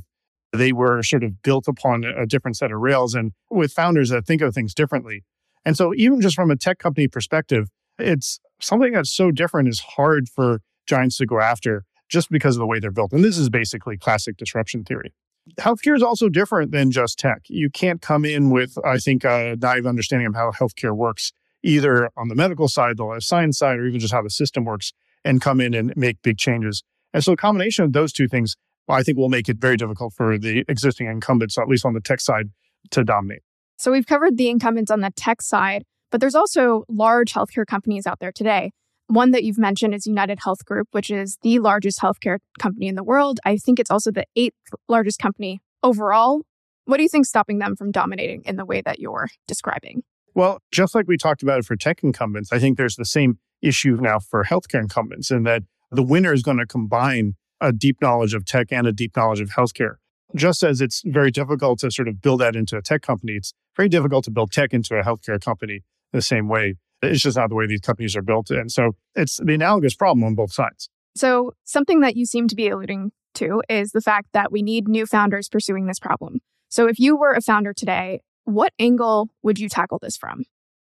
They 0.52 0.72
were 0.72 1.02
sort 1.02 1.22
of 1.22 1.42
built 1.42 1.68
upon 1.68 2.04
a 2.04 2.26
different 2.26 2.56
set 2.56 2.72
of 2.72 2.80
rails 2.80 3.14
and 3.14 3.32
with 3.50 3.72
founders 3.72 4.10
that 4.10 4.26
think 4.26 4.42
of 4.42 4.52
things 4.52 4.74
differently. 4.74 5.24
And 5.64 5.76
so, 5.76 5.94
even 5.94 6.20
just 6.20 6.34
from 6.34 6.50
a 6.50 6.56
tech 6.56 6.78
company 6.78 7.06
perspective, 7.06 7.68
it's 7.98 8.40
something 8.60 8.92
that's 8.92 9.14
so 9.14 9.30
different 9.30 9.68
is 9.68 9.80
hard 9.80 10.28
for 10.28 10.60
giants 10.86 11.18
to 11.18 11.26
go 11.26 11.40
after 11.40 11.84
just 12.10 12.30
because 12.30 12.56
of 12.56 12.60
the 12.60 12.66
way 12.66 12.78
they're 12.78 12.90
built. 12.90 13.12
And 13.12 13.24
this 13.24 13.38
is 13.38 13.48
basically 13.48 13.96
classic 13.96 14.36
disruption 14.36 14.84
theory. 14.84 15.14
Healthcare 15.58 15.96
is 15.96 16.02
also 16.02 16.28
different 16.28 16.70
than 16.70 16.90
just 16.90 17.18
tech. 17.18 17.42
You 17.48 17.70
can't 17.70 18.02
come 18.02 18.24
in 18.24 18.50
with, 18.50 18.76
I 18.84 18.98
think, 18.98 19.24
a 19.24 19.56
naive 19.58 19.86
understanding 19.86 20.26
of 20.26 20.34
how 20.34 20.50
healthcare 20.52 20.94
works, 20.94 21.32
either 21.62 22.10
on 22.16 22.28
the 22.28 22.34
medical 22.34 22.68
side, 22.68 22.98
the 22.98 23.04
life 23.04 23.22
science 23.22 23.58
side, 23.58 23.78
or 23.78 23.86
even 23.86 24.00
just 24.00 24.12
how 24.12 24.22
the 24.22 24.30
system 24.30 24.64
works, 24.64 24.92
and 25.24 25.40
come 25.40 25.60
in 25.60 25.72
and 25.72 25.96
make 25.96 26.20
big 26.22 26.36
changes. 26.36 26.82
And 27.14 27.24
so, 27.24 27.32
a 27.32 27.36
combination 27.36 27.84
of 27.84 27.92
those 27.92 28.12
two 28.12 28.28
things, 28.28 28.56
I 28.88 29.02
think, 29.02 29.16
will 29.16 29.28
make 29.28 29.48
it 29.48 29.56
very 29.58 29.76
difficult 29.76 30.12
for 30.14 30.38
the 30.38 30.64
existing 30.68 31.06
incumbents, 31.06 31.58
at 31.58 31.68
least 31.68 31.84
on 31.84 31.94
the 31.94 32.00
tech 32.00 32.20
side, 32.20 32.50
to 32.90 33.02
dominate. 33.02 33.42
So, 33.76 33.90
we've 33.90 34.06
covered 34.06 34.36
the 34.36 34.48
incumbents 34.48 34.90
on 34.90 35.00
the 35.00 35.10
tech 35.10 35.42
side, 35.42 35.84
but 36.10 36.20
there's 36.20 36.34
also 36.34 36.84
large 36.88 37.32
healthcare 37.32 37.66
companies 37.66 38.06
out 38.06 38.20
there 38.20 38.32
today. 38.32 38.72
One 39.10 39.32
that 39.32 39.42
you've 39.42 39.58
mentioned 39.58 39.92
is 39.92 40.06
United 40.06 40.38
Health 40.44 40.64
Group, 40.64 40.86
which 40.92 41.10
is 41.10 41.36
the 41.42 41.58
largest 41.58 41.98
healthcare 41.98 42.38
company 42.60 42.86
in 42.86 42.94
the 42.94 43.02
world. 43.02 43.40
I 43.44 43.56
think 43.56 43.80
it's 43.80 43.90
also 43.90 44.12
the 44.12 44.24
eighth 44.36 44.54
largest 44.88 45.18
company 45.18 45.60
overall. 45.82 46.42
What 46.84 46.98
do 46.98 47.02
you 47.02 47.08
think 47.08 47.26
stopping 47.26 47.58
them 47.58 47.74
from 47.74 47.90
dominating 47.90 48.44
in 48.44 48.54
the 48.54 48.64
way 48.64 48.82
that 48.82 49.00
you're 49.00 49.26
describing? 49.48 50.04
Well, 50.36 50.62
just 50.70 50.94
like 50.94 51.08
we 51.08 51.16
talked 51.16 51.42
about 51.42 51.64
for 51.64 51.74
tech 51.74 52.04
incumbents, 52.04 52.52
I 52.52 52.60
think 52.60 52.78
there's 52.78 52.94
the 52.94 53.04
same 53.04 53.40
issue 53.60 53.98
now 54.00 54.20
for 54.20 54.44
healthcare 54.44 54.80
incumbents 54.80 55.32
in 55.32 55.42
that 55.42 55.64
the 55.90 56.04
winner 56.04 56.32
is 56.32 56.44
going 56.44 56.58
to 56.58 56.66
combine 56.66 57.34
a 57.60 57.72
deep 57.72 57.96
knowledge 58.00 58.32
of 58.32 58.44
tech 58.44 58.68
and 58.70 58.86
a 58.86 58.92
deep 58.92 59.16
knowledge 59.16 59.40
of 59.40 59.50
healthcare. 59.50 59.94
Just 60.36 60.62
as 60.62 60.80
it's 60.80 61.02
very 61.04 61.32
difficult 61.32 61.80
to 61.80 61.90
sort 61.90 62.06
of 62.06 62.22
build 62.22 62.42
that 62.42 62.54
into 62.54 62.76
a 62.76 62.80
tech 62.80 63.02
company, 63.02 63.32
it's 63.32 63.54
very 63.76 63.88
difficult 63.88 64.24
to 64.26 64.30
build 64.30 64.52
tech 64.52 64.72
into 64.72 64.94
a 64.94 65.02
healthcare 65.02 65.40
company 65.44 65.80
the 66.12 66.22
same 66.22 66.46
way. 66.46 66.76
It's 67.02 67.22
just 67.22 67.36
not 67.36 67.48
the 67.48 67.54
way 67.54 67.66
these 67.66 67.80
companies 67.80 68.16
are 68.16 68.22
built. 68.22 68.50
And 68.50 68.70
so 68.70 68.96
it's 69.14 69.38
the 69.38 69.54
analogous 69.54 69.94
problem 69.94 70.24
on 70.24 70.34
both 70.34 70.52
sides. 70.52 70.88
So, 71.16 71.52
something 71.64 72.00
that 72.00 72.16
you 72.16 72.24
seem 72.24 72.46
to 72.48 72.54
be 72.54 72.68
alluding 72.68 73.10
to 73.34 73.62
is 73.68 73.92
the 73.92 74.00
fact 74.00 74.28
that 74.32 74.52
we 74.52 74.62
need 74.62 74.86
new 74.86 75.06
founders 75.06 75.48
pursuing 75.48 75.86
this 75.86 75.98
problem. 75.98 76.38
So, 76.68 76.86
if 76.86 77.00
you 77.00 77.16
were 77.16 77.32
a 77.32 77.40
founder 77.40 77.72
today, 77.72 78.20
what 78.44 78.72
angle 78.78 79.28
would 79.42 79.58
you 79.58 79.68
tackle 79.68 79.98
this 80.00 80.16
from? 80.16 80.44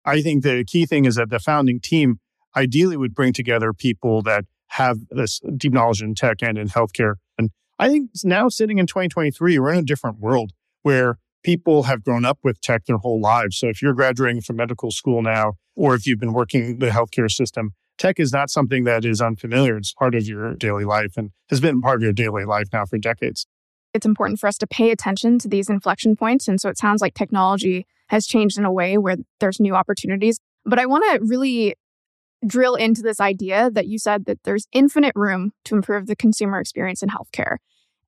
I 0.05 0.21
think 0.21 0.43
the 0.43 0.65
key 0.65 0.85
thing 0.85 1.05
is 1.05 1.15
that 1.15 1.29
the 1.29 1.39
founding 1.39 1.79
team 1.79 2.19
ideally 2.55 2.97
would 2.97 3.13
bring 3.13 3.33
together 3.33 3.73
people 3.73 4.21
that 4.23 4.45
have 4.67 4.97
this 5.09 5.39
deep 5.55 5.73
knowledge 5.73 6.01
in 6.01 6.15
tech 6.15 6.41
and 6.41 6.57
in 6.57 6.67
healthcare. 6.67 7.15
And 7.37 7.51
I 7.77 7.89
think 7.89 8.11
now 8.23 8.49
sitting 8.49 8.77
in 8.77 8.87
2023, 8.87 9.57
we're 9.59 9.71
in 9.71 9.79
a 9.79 9.83
different 9.83 10.19
world 10.19 10.51
where 10.81 11.17
people 11.43 11.83
have 11.83 12.03
grown 12.03 12.25
up 12.25 12.39
with 12.43 12.59
tech 12.61 12.85
their 12.85 12.97
whole 12.97 13.21
lives. 13.21 13.57
So 13.57 13.67
if 13.67 13.81
you're 13.81 13.93
graduating 13.93 14.41
from 14.41 14.57
medical 14.57 14.91
school 14.91 15.21
now, 15.21 15.53
or 15.75 15.95
if 15.95 16.05
you've 16.05 16.19
been 16.19 16.33
working 16.33 16.79
the 16.79 16.89
healthcare 16.89 17.31
system, 17.31 17.71
tech 17.97 18.19
is 18.19 18.33
not 18.33 18.49
something 18.49 18.83
that 18.85 19.05
is 19.05 19.21
unfamiliar. 19.21 19.77
It's 19.77 19.93
part 19.93 20.15
of 20.15 20.25
your 20.25 20.55
daily 20.55 20.85
life 20.85 21.13
and 21.17 21.31
has 21.49 21.59
been 21.59 21.81
part 21.81 21.97
of 21.97 22.03
your 22.03 22.13
daily 22.13 22.45
life 22.45 22.67
now 22.73 22.85
for 22.85 22.97
decades. 22.97 23.45
It's 23.93 24.05
important 24.05 24.39
for 24.39 24.47
us 24.47 24.57
to 24.59 24.67
pay 24.67 24.91
attention 24.91 25.39
to 25.39 25.47
these 25.47 25.69
inflection 25.69 26.15
points. 26.15 26.47
And 26.47 26.61
so 26.61 26.69
it 26.69 26.77
sounds 26.77 27.01
like 27.01 27.13
technology 27.13 27.87
has 28.09 28.27
changed 28.27 28.57
in 28.57 28.65
a 28.65 28.71
way 28.71 28.97
where 28.97 29.17
there's 29.39 29.59
new 29.59 29.75
opportunities. 29.75 30.39
But 30.65 30.79
I 30.79 30.85
want 30.85 31.03
to 31.11 31.25
really 31.25 31.75
drill 32.45 32.75
into 32.75 33.01
this 33.01 33.19
idea 33.19 33.69
that 33.71 33.87
you 33.87 33.99
said 33.99 34.25
that 34.25 34.39
there's 34.43 34.67
infinite 34.71 35.13
room 35.15 35.51
to 35.65 35.75
improve 35.75 36.07
the 36.07 36.15
consumer 36.15 36.59
experience 36.59 37.03
in 37.03 37.09
healthcare. 37.09 37.57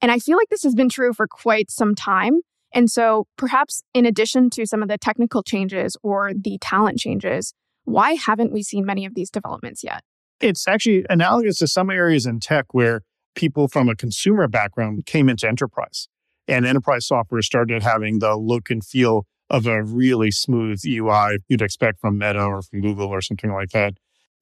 And 0.01 0.11
I 0.11 0.19
feel 0.19 0.37
like 0.37 0.49
this 0.49 0.63
has 0.63 0.75
been 0.75 0.89
true 0.89 1.13
for 1.13 1.27
quite 1.27 1.69
some 1.69 1.95
time. 1.95 2.41
And 2.73 2.89
so, 2.89 3.27
perhaps 3.37 3.83
in 3.93 4.05
addition 4.05 4.49
to 4.51 4.65
some 4.65 4.81
of 4.81 4.87
the 4.87 4.97
technical 4.97 5.43
changes 5.43 5.97
or 6.03 6.31
the 6.33 6.57
talent 6.59 6.99
changes, 6.99 7.53
why 7.83 8.13
haven't 8.13 8.51
we 8.51 8.63
seen 8.63 8.85
many 8.85 9.05
of 9.05 9.15
these 9.15 9.29
developments 9.29 9.83
yet? 9.83 10.03
It's 10.39 10.67
actually 10.67 11.05
analogous 11.09 11.57
to 11.59 11.67
some 11.67 11.89
areas 11.89 12.25
in 12.25 12.39
tech 12.39 12.73
where 12.73 13.01
people 13.35 13.67
from 13.67 13.89
a 13.89 13.95
consumer 13.95 14.47
background 14.47 15.05
came 15.05 15.29
into 15.29 15.47
enterprise 15.47 16.07
and 16.47 16.65
enterprise 16.65 17.05
software 17.05 17.41
started 17.41 17.83
having 17.83 18.19
the 18.19 18.35
look 18.35 18.69
and 18.69 18.83
feel 18.83 19.25
of 19.49 19.67
a 19.67 19.83
really 19.83 20.31
smooth 20.31 20.81
UI 20.85 21.37
you'd 21.47 21.61
expect 21.61 21.99
from 21.99 22.17
Meta 22.17 22.43
or 22.43 22.61
from 22.61 22.81
Google 22.81 23.07
or 23.07 23.21
something 23.21 23.51
like 23.51 23.69
that. 23.69 23.93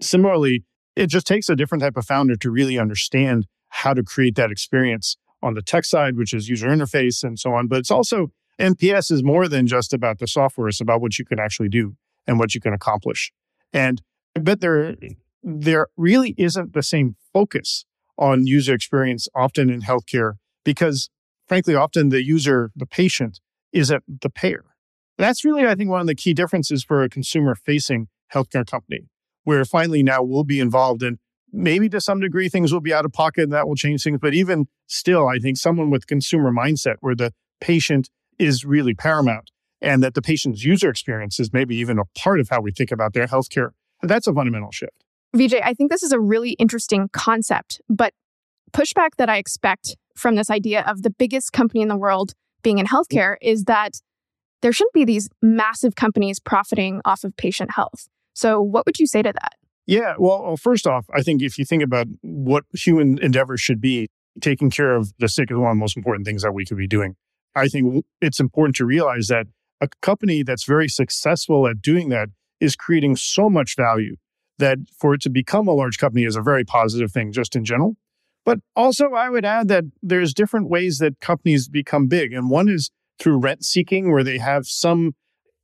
Similarly, 0.01 0.63
it 0.95 1.07
just 1.07 1.27
takes 1.27 1.49
a 1.49 1.55
different 1.55 1.81
type 1.81 1.97
of 1.97 2.05
founder 2.05 2.35
to 2.37 2.51
really 2.51 2.77
understand 2.77 3.47
how 3.69 3.93
to 3.93 4.03
create 4.03 4.35
that 4.35 4.51
experience 4.51 5.17
on 5.41 5.53
the 5.53 5.61
tech 5.61 5.85
side, 5.85 6.17
which 6.17 6.33
is 6.33 6.49
user 6.49 6.67
interface 6.67 7.23
and 7.23 7.39
so 7.39 7.53
on. 7.53 7.67
But 7.67 7.79
it's 7.79 7.91
also 7.91 8.31
NPS 8.59 9.11
is 9.11 9.23
more 9.23 9.47
than 9.47 9.67
just 9.67 9.93
about 9.93 10.19
the 10.19 10.27
software. 10.27 10.67
It's 10.67 10.81
about 10.81 11.01
what 11.01 11.17
you 11.17 11.25
can 11.25 11.39
actually 11.39 11.69
do 11.69 11.95
and 12.27 12.39
what 12.39 12.53
you 12.53 12.61
can 12.61 12.73
accomplish. 12.73 13.31
And 13.71 14.01
I 14.35 14.41
bet 14.41 14.61
there, 14.61 14.95
there 15.41 15.87
really 15.95 16.35
isn't 16.37 16.73
the 16.73 16.83
same 16.83 17.15
focus 17.33 17.85
on 18.17 18.45
user 18.45 18.73
experience 18.73 19.27
often 19.33 19.69
in 19.69 19.81
healthcare 19.81 20.33
because 20.65 21.09
frankly, 21.49 21.75
often 21.75 22.09
the 22.09 22.23
user, 22.23 22.71
the 22.75 22.85
patient, 22.85 23.41
isn't 23.73 24.21
the 24.21 24.29
payer. 24.29 24.63
That's 25.17 25.43
really, 25.43 25.65
I 25.67 25.75
think, 25.75 25.89
one 25.89 25.99
of 25.99 26.07
the 26.07 26.15
key 26.15 26.33
differences 26.33 26.83
for 26.83 27.03
a 27.03 27.09
consumer 27.09 27.55
facing 27.55 28.07
healthcare 28.33 28.65
company, 28.65 29.09
where 29.43 29.65
finally 29.65 30.03
now 30.03 30.23
we'll 30.23 30.45
be 30.45 30.61
involved 30.61 31.03
in 31.03 31.17
maybe 31.51 31.89
to 31.89 32.01
some 32.01 32.19
degree 32.19 32.49
things 32.49 32.71
will 32.71 32.81
be 32.81 32.93
out 32.93 33.05
of 33.05 33.13
pocket 33.13 33.43
and 33.43 33.53
that 33.53 33.67
will 33.67 33.75
change 33.75 34.03
things. 34.03 34.19
But 34.21 34.33
even 34.33 34.67
still, 34.87 35.27
I 35.27 35.39
think 35.39 35.57
someone 35.57 35.89
with 35.89 36.07
consumer 36.07 36.51
mindset 36.51 36.95
where 36.99 37.15
the 37.15 37.33
patient 37.61 38.09
is 38.37 38.65
really 38.65 38.93
paramount 38.93 39.51
and 39.81 40.03
that 40.03 40.13
the 40.13 40.21
patient's 40.21 40.63
user 40.63 40.89
experience 40.89 41.39
is 41.39 41.53
maybe 41.53 41.75
even 41.75 41.99
a 41.99 42.05
part 42.17 42.39
of 42.39 42.49
how 42.49 42.61
we 42.61 42.71
think 42.71 42.91
about 42.91 43.13
their 43.13 43.27
healthcare. 43.27 43.71
That's 44.01 44.27
a 44.27 44.33
fundamental 44.33 44.71
shift. 44.71 45.03
Vijay, 45.35 45.61
I 45.63 45.73
think 45.73 45.91
this 45.91 46.03
is 46.03 46.11
a 46.11 46.19
really 46.19 46.51
interesting 46.51 47.09
concept, 47.13 47.81
but 47.89 48.13
pushback 48.71 49.09
that 49.17 49.29
I 49.29 49.37
expect 49.37 49.95
from 50.15 50.35
this 50.35 50.49
idea 50.49 50.81
of 50.81 51.03
the 51.03 51.09
biggest 51.09 51.53
company 51.53 51.81
in 51.81 51.87
the 51.87 51.95
world 51.95 52.33
being 52.61 52.77
in 52.77 52.85
healthcare 52.85 53.35
is 53.41 53.65
that 53.65 54.01
there 54.61 54.73
shouldn't 54.73 54.93
be 54.93 55.05
these 55.05 55.29
massive 55.41 55.95
companies 55.95 56.39
profiting 56.39 57.01
off 57.05 57.23
of 57.23 57.35
patient 57.37 57.71
health. 57.71 58.09
So, 58.33 58.61
what 58.61 58.85
would 58.85 58.99
you 58.99 59.07
say 59.07 59.21
to 59.21 59.31
that? 59.31 59.53
Yeah, 59.89 60.13
well, 60.19 60.55
first 60.55 60.85
off, 60.85 61.07
I 61.15 61.23
think 61.23 61.41
if 61.41 61.57
you 61.57 61.65
think 61.65 61.81
about 61.81 62.05
what 62.21 62.63
human 62.73 63.17
endeavor 63.23 63.57
should 63.57 63.81
be, 63.81 64.07
taking 64.39 64.69
care 64.69 64.95
of 64.95 65.11
the 65.17 65.27
sick 65.27 65.49
is 65.49 65.57
one 65.57 65.71
of 65.71 65.75
the 65.77 65.79
most 65.79 65.97
important 65.97 66.27
things 66.27 66.43
that 66.43 66.51
we 66.51 66.63
could 66.63 66.77
be 66.77 66.87
doing. 66.87 67.15
I 67.55 67.69
think 67.69 68.05
it's 68.21 68.39
important 68.39 68.75
to 68.75 68.85
realize 68.85 69.29
that 69.29 69.47
a 69.81 69.87
company 70.03 70.43
that's 70.43 70.63
very 70.63 70.89
successful 70.89 71.67
at 71.67 71.81
doing 71.81 72.09
that 72.09 72.29
is 72.59 72.75
creating 72.75 73.15
so 73.15 73.49
much 73.49 73.75
value 73.75 74.17
that 74.59 74.77
for 74.95 75.15
it 75.15 75.21
to 75.21 75.29
become 75.31 75.67
a 75.67 75.73
large 75.73 75.97
company 75.97 76.23
is 76.23 76.35
a 76.35 76.41
very 76.43 76.63
positive 76.63 77.11
thing 77.11 77.31
just 77.31 77.55
in 77.55 77.65
general. 77.65 77.95
But 78.45 78.59
also, 78.75 79.13
I 79.13 79.31
would 79.31 79.43
add 79.43 79.69
that 79.69 79.85
there's 80.03 80.35
different 80.35 80.69
ways 80.69 80.99
that 80.99 81.19
companies 81.19 81.67
become 81.67 82.05
big. 82.07 82.31
And 82.31 82.51
one 82.51 82.69
is 82.69 82.91
through 83.17 83.39
rent 83.39 83.65
seeking, 83.65 84.11
where 84.11 84.23
they 84.23 84.37
have 84.37 84.67
some 84.67 85.15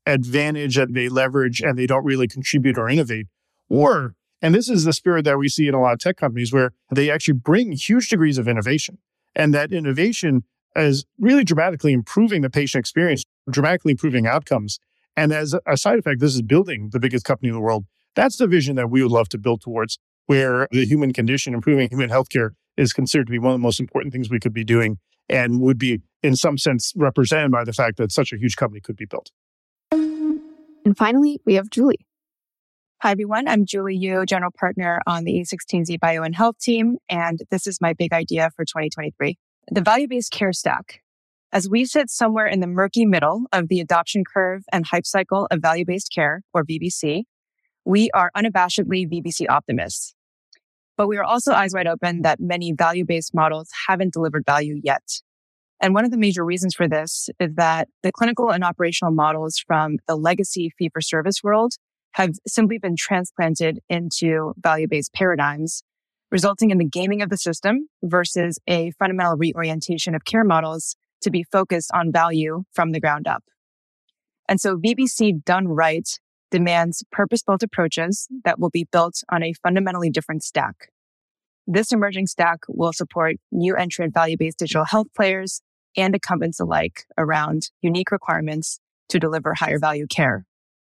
advantage 0.07 0.77
that 0.77 0.95
they 0.95 1.09
leverage 1.09 1.61
and 1.61 1.77
they 1.77 1.85
don't 1.85 2.03
really 2.03 2.27
contribute 2.27 2.79
or 2.79 2.89
innovate. 2.89 3.27
Or, 3.69 4.15
and 4.41 4.53
this 4.53 4.69
is 4.69 4.83
the 4.83 4.93
spirit 4.93 5.25
that 5.25 5.37
we 5.37 5.47
see 5.47 5.67
in 5.67 5.73
a 5.73 5.81
lot 5.81 5.93
of 5.93 5.99
tech 5.99 6.17
companies, 6.17 6.53
where 6.53 6.71
they 6.91 7.09
actually 7.09 7.35
bring 7.35 7.71
huge 7.71 8.09
degrees 8.09 8.37
of 8.37 8.47
innovation. 8.47 8.97
And 9.35 9.53
that 9.53 9.71
innovation 9.71 10.43
is 10.75 11.05
really 11.19 11.43
dramatically 11.43 11.93
improving 11.93 12.41
the 12.41 12.49
patient 12.49 12.79
experience, 12.79 13.23
dramatically 13.49 13.91
improving 13.91 14.27
outcomes. 14.27 14.79
And 15.17 15.31
as 15.31 15.55
a 15.65 15.77
side 15.77 15.99
effect, 15.99 16.19
this 16.19 16.35
is 16.35 16.41
building 16.41 16.89
the 16.91 16.99
biggest 16.99 17.25
company 17.25 17.49
in 17.49 17.55
the 17.55 17.61
world. 17.61 17.85
That's 18.15 18.37
the 18.37 18.47
vision 18.47 18.75
that 18.75 18.89
we 18.89 19.01
would 19.01 19.11
love 19.11 19.29
to 19.29 19.37
build 19.37 19.61
towards, 19.61 19.97
where 20.25 20.67
the 20.71 20.85
human 20.85 21.13
condition, 21.13 21.53
improving 21.53 21.89
human 21.89 22.09
healthcare, 22.09 22.51
is 22.77 22.93
considered 22.93 23.27
to 23.27 23.31
be 23.31 23.39
one 23.39 23.53
of 23.53 23.59
the 23.59 23.63
most 23.63 23.79
important 23.79 24.11
things 24.11 24.29
we 24.29 24.39
could 24.39 24.53
be 24.53 24.63
doing 24.63 24.97
and 25.29 25.61
would 25.61 25.77
be, 25.77 26.01
in 26.21 26.35
some 26.35 26.57
sense, 26.57 26.93
represented 26.95 27.51
by 27.51 27.63
the 27.63 27.73
fact 27.73 27.97
that 27.97 28.11
such 28.11 28.31
a 28.31 28.37
huge 28.37 28.55
company 28.55 28.81
could 28.81 28.95
be 28.95 29.05
built. 29.05 29.31
And 29.91 30.97
finally, 30.97 31.39
we 31.45 31.55
have 31.55 31.69
Julie. 31.69 32.05
Hi, 33.05 33.11
everyone. 33.11 33.47
I'm 33.47 33.67
Julie 33.67 33.95
Yoo, 33.95 34.25
general 34.25 34.49
partner 34.59 34.99
on 35.05 35.25
the 35.25 35.39
a16z 35.39 35.99
Bio 35.99 36.23
and 36.23 36.35
Health 36.35 36.57
team, 36.57 36.97
and 37.07 37.39
this 37.51 37.67
is 37.67 37.79
my 37.79 37.93
big 37.93 38.11
idea 38.11 38.49
for 38.55 38.65
2023 38.65 39.37
the 39.71 39.81
value 39.81 40.07
based 40.07 40.31
care 40.31 40.51
stack. 40.51 41.03
As 41.53 41.69
we 41.69 41.85
sit 41.85 42.09
somewhere 42.09 42.47
in 42.47 42.61
the 42.61 42.67
murky 42.67 43.05
middle 43.05 43.43
of 43.53 43.67
the 43.67 43.79
adoption 43.79 44.23
curve 44.25 44.63
and 44.73 44.87
hype 44.87 45.05
cycle 45.05 45.47
of 45.51 45.61
value 45.61 45.85
based 45.85 46.11
care, 46.15 46.41
or 46.51 46.65
VBC, 46.65 47.25
we 47.85 48.09
are 48.15 48.31
unabashedly 48.35 49.07
VBC 49.07 49.47
optimists. 49.49 50.15
But 50.97 51.07
we 51.07 51.17
are 51.17 51.23
also 51.23 51.53
eyes 51.53 51.75
wide 51.75 51.85
open 51.85 52.23
that 52.23 52.39
many 52.39 52.73
value 52.75 53.05
based 53.05 53.35
models 53.35 53.69
haven't 53.87 54.13
delivered 54.13 54.45
value 54.47 54.81
yet. 54.83 55.21
And 55.79 55.93
one 55.93 56.05
of 56.05 56.11
the 56.11 56.17
major 56.17 56.43
reasons 56.43 56.73
for 56.73 56.87
this 56.87 57.29
is 57.39 57.53
that 57.53 57.87
the 58.01 58.11
clinical 58.11 58.49
and 58.49 58.63
operational 58.63 59.13
models 59.13 59.59
from 59.59 59.97
the 60.07 60.15
legacy 60.15 60.71
fee 60.79 60.89
for 60.91 61.01
service 61.01 61.43
world 61.43 61.75
have 62.15 62.31
simply 62.47 62.77
been 62.77 62.95
transplanted 62.97 63.79
into 63.89 64.53
value 64.57 64.87
based 64.89 65.11
paradigms 65.13 65.83
resulting 66.31 66.71
in 66.71 66.77
the 66.77 66.87
gaming 66.87 67.21
of 67.21 67.29
the 67.29 67.37
system 67.37 67.89
versus 68.03 68.57
a 68.67 68.91
fundamental 68.91 69.35
reorientation 69.35 70.15
of 70.15 70.23
care 70.23 70.43
models 70.43 70.95
to 71.21 71.29
be 71.29 71.43
focused 71.43 71.91
on 71.93 72.11
value 72.11 72.63
from 72.73 72.93
the 72.93 73.01
ground 73.01 73.27
up. 73.27 73.43
And 74.47 74.61
so 74.61 74.77
VBC 74.77 75.43
done 75.43 75.67
right 75.67 76.07
demands 76.51 77.03
purpose 77.11 77.43
built 77.43 77.63
approaches 77.63 78.27
that 78.45 78.59
will 78.59 78.69
be 78.69 78.87
built 78.91 79.21
on 79.29 79.43
a 79.43 79.53
fundamentally 79.61 80.09
different 80.09 80.43
stack. 80.43 80.89
This 81.67 81.91
emerging 81.91 82.27
stack 82.27 82.59
will 82.69 82.93
support 82.93 83.35
new 83.51 83.75
entrant 83.75 84.13
value 84.13 84.37
based 84.39 84.59
digital 84.59 84.85
health 84.85 85.07
players 85.15 85.61
and 85.97 86.13
incumbents 86.13 86.61
alike 86.61 87.03
around 87.17 87.71
unique 87.81 88.11
requirements 88.11 88.79
to 89.09 89.19
deliver 89.19 89.53
higher 89.53 89.79
value 89.79 90.07
care. 90.07 90.45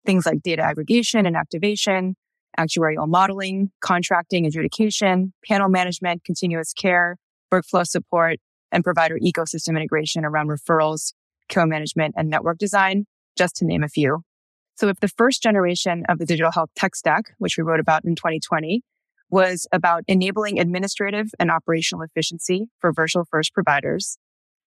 Things 0.07 0.27
like 0.27 0.43
data 0.43 0.63
aggregation 0.63 1.27
and 1.27 1.37
activation, 1.37 2.17
actuarial 2.59 3.07
modeling, 3.07 3.71
contracting, 3.81 4.47
adjudication, 4.47 5.33
panel 5.47 5.69
management, 5.69 6.25
continuous 6.25 6.73
care, 6.73 7.17
workflow 7.53 7.87
support, 7.87 8.39
and 8.73 8.85
provider 8.85 9.19
ecosystem 9.19 9.77
integration 9.77 10.25
around 10.25 10.49
referrals, 10.49 11.13
co-management, 11.49 12.15
and 12.17 12.29
network 12.29 12.59
design, 12.59 13.07
just 13.37 13.57
to 13.57 13.65
name 13.65 13.83
a 13.83 13.89
few. 13.89 14.23
So 14.77 14.89
if 14.89 15.01
the 15.01 15.09
first 15.09 15.43
generation 15.43 16.05
of 16.09 16.19
the 16.19 16.27
digital 16.27 16.53
health 16.53 16.71
tech 16.77 16.95
stack, 16.95 17.33
which 17.39 17.57
we 17.57 17.65
wrote 17.65 17.81
about 17.81 18.05
in 18.05 18.15
2020, 18.15 18.83
was 19.31 19.67
about 19.73 20.05
enabling 20.09 20.59
administrative 20.59 21.31
and 21.39 21.51
operational 21.51 22.03
efficiency 22.03 22.69
for 22.81 22.93
virtual 22.93 23.25
first 23.31 23.53
providers, 23.53 24.19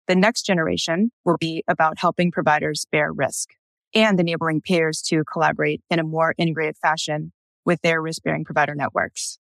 the 0.06 0.16
next 0.16 0.42
generation 0.42 1.10
will 1.24 1.36
be 1.38 1.62
about 1.68 1.98
helping 1.98 2.30
providers 2.30 2.86
bear 2.90 3.12
risk 3.12 3.50
and 3.94 4.18
enabling 4.20 4.60
payers 4.60 5.02
to 5.02 5.24
collaborate 5.30 5.82
in 5.90 5.98
a 5.98 6.04
more 6.04 6.34
integrated 6.38 6.76
fashion 6.76 7.32
with 7.64 7.80
their 7.82 8.00
risk 8.00 8.22
bearing 8.22 8.44
provider 8.44 8.74
networks. 8.74 9.38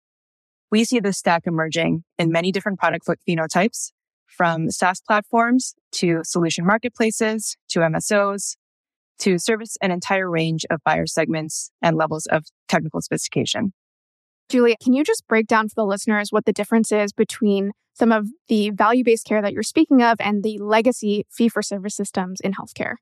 We 0.71 0.83
see 0.83 0.99
this 0.99 1.17
stack 1.17 1.43
emerging 1.45 2.03
in 2.17 2.31
many 2.31 2.51
different 2.51 2.79
product 2.79 3.07
phenotypes 3.27 3.91
from 4.27 4.69
SaaS 4.69 5.01
platforms 5.01 5.75
to 5.93 6.21
solution 6.23 6.65
marketplaces 6.65 7.55
to 7.69 7.79
MSOs 7.79 8.57
to 9.19 9.37
service 9.37 9.77
an 9.81 9.91
entire 9.91 10.29
range 10.29 10.65
of 10.69 10.81
buyer 10.83 11.05
segments 11.07 11.71
and 11.81 11.95
levels 11.95 12.25
of 12.25 12.45
technical 12.67 13.01
sophistication. 13.01 13.73
Julie, 14.49 14.75
can 14.81 14.93
you 14.93 15.03
just 15.03 15.23
break 15.27 15.47
down 15.47 15.69
for 15.69 15.75
the 15.75 15.85
listeners 15.85 16.31
what 16.31 16.45
the 16.45 16.53
difference 16.53 16.91
is 16.91 17.13
between 17.13 17.71
some 17.93 18.11
of 18.11 18.27
the 18.47 18.69
value 18.71 19.03
based 19.03 19.25
care 19.25 19.41
that 19.41 19.53
you're 19.53 19.63
speaking 19.63 20.03
of 20.03 20.17
and 20.19 20.43
the 20.43 20.57
legacy 20.59 21.25
fee 21.31 21.49
for 21.49 21.61
service 21.61 21.95
systems 21.95 22.41
in 22.41 22.53
healthcare? 22.53 22.95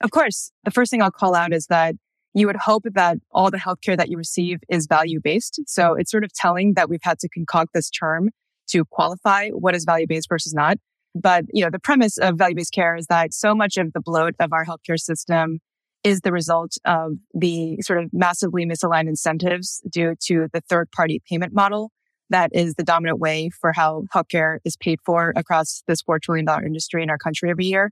Of 0.00 0.10
course. 0.10 0.52
The 0.64 0.70
first 0.70 0.90
thing 0.90 1.02
I'll 1.02 1.10
call 1.10 1.34
out 1.34 1.52
is 1.52 1.66
that 1.66 1.94
you 2.32 2.46
would 2.46 2.56
hope 2.56 2.84
that 2.94 3.18
all 3.32 3.50
the 3.50 3.58
healthcare 3.58 3.96
that 3.96 4.08
you 4.08 4.16
receive 4.16 4.58
is 4.68 4.86
value 4.86 5.20
based. 5.22 5.60
So 5.66 5.94
it's 5.94 6.10
sort 6.10 6.24
of 6.24 6.32
telling 6.32 6.74
that 6.74 6.88
we've 6.88 7.00
had 7.02 7.18
to 7.20 7.28
concoct 7.28 7.70
this 7.74 7.90
term 7.90 8.30
to 8.68 8.84
qualify 8.84 9.48
what 9.50 9.74
is 9.74 9.84
value 9.84 10.06
based 10.08 10.28
versus 10.28 10.54
not. 10.54 10.78
But, 11.14 11.44
you 11.52 11.64
know, 11.64 11.70
the 11.70 11.80
premise 11.80 12.18
of 12.18 12.38
value 12.38 12.54
based 12.54 12.72
care 12.72 12.94
is 12.94 13.06
that 13.06 13.34
so 13.34 13.54
much 13.54 13.76
of 13.76 13.92
the 13.92 14.00
bloat 14.00 14.34
of 14.38 14.52
our 14.52 14.64
healthcare 14.64 14.98
system 14.98 15.58
is 16.04 16.20
the 16.20 16.32
result 16.32 16.76
of 16.84 17.14
the 17.34 17.78
sort 17.82 18.02
of 18.02 18.10
massively 18.12 18.64
misaligned 18.64 19.08
incentives 19.08 19.82
due 19.90 20.14
to 20.26 20.46
the 20.52 20.60
third 20.62 20.90
party 20.92 21.20
payment 21.28 21.52
model. 21.52 21.90
That 22.30 22.50
is 22.54 22.76
the 22.76 22.84
dominant 22.84 23.18
way 23.18 23.50
for 23.50 23.72
how 23.72 24.04
healthcare 24.14 24.58
is 24.64 24.76
paid 24.76 25.00
for 25.04 25.32
across 25.34 25.82
this 25.88 26.00
$4 26.02 26.22
trillion 26.22 26.46
industry 26.64 27.02
in 27.02 27.10
our 27.10 27.18
country 27.18 27.50
every 27.50 27.66
year. 27.66 27.90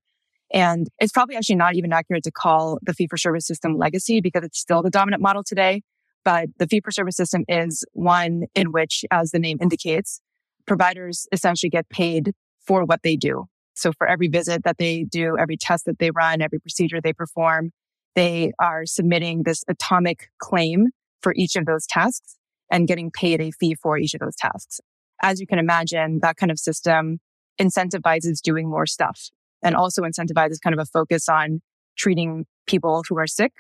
And 0.53 0.89
it's 0.99 1.13
probably 1.13 1.37
actually 1.37 1.57
not 1.57 1.75
even 1.75 1.93
accurate 1.93 2.25
to 2.25 2.31
call 2.31 2.79
the 2.83 2.95
fee 2.95 3.07
for 3.07 3.17
service 3.17 3.47
system 3.47 3.77
legacy 3.77 4.21
because 4.21 4.45
it's 4.45 4.59
still 4.59 4.83
the 4.83 4.91
dominant 4.91 5.23
model 5.23 5.43
today. 5.45 5.83
But 6.25 6.49
the 6.59 6.67
fee 6.67 6.81
for 6.81 6.91
service 6.91 7.17
system 7.17 7.45
is 7.49 7.85
one 7.93 8.45
in 8.55 8.73
which, 8.73 9.05
as 9.11 9.31
the 9.31 9.39
name 9.39 9.59
indicates, 9.61 10.21
providers 10.67 11.27
essentially 11.33 11.71
get 11.71 11.89
paid 11.89 12.33
for 12.67 12.85
what 12.85 13.03
they 13.03 13.17
do. 13.17 13.47
So 13.75 13.93
for 13.93 14.09
every 14.09 14.29
visit 14.29 14.65
that 14.65 14.79
they 14.79 15.05
do, 15.05 15.37
every 15.39 15.57
test 15.57 15.85
that 15.85 15.99
they 15.99 16.11
run, 16.11 16.43
every 16.43 16.59
procedure 16.59 17.01
they 17.01 17.13
perform, 17.13 17.71
they 18.15 18.53
are 18.59 18.85
submitting 18.85 19.45
this 19.45 19.63
atomic 19.69 20.29
claim 20.39 20.89
for 21.23 21.33
each 21.37 21.57
of 21.57 21.67
those 21.67 21.87
tasks 21.87 22.37
and 22.71 22.89
getting 22.89 23.11
paid 23.11 23.41
a 23.41 23.51
fee 23.53 23.75
for 23.75 23.97
each 23.97 24.15
of 24.15 24.21
those 24.21 24.37
tasks. 24.37 24.81
As 25.23 25.41
you 25.41 25.47
can 25.47 25.59
imagine, 25.59 26.19
that 26.23 26.37
kind 26.37 26.51
of 26.51 26.59
system 26.59 27.19
incentivizes 27.61 28.41
doing 28.41 28.69
more 28.69 28.87
stuff 28.87 29.31
and 29.63 29.75
also 29.75 30.03
incentivizes 30.03 30.61
kind 30.63 30.75
of 30.75 30.81
a 30.81 30.87
focus 30.87 31.29
on 31.29 31.61
treating 31.97 32.47
people 32.67 33.03
who 33.09 33.19
are 33.19 33.27
sick 33.27 33.53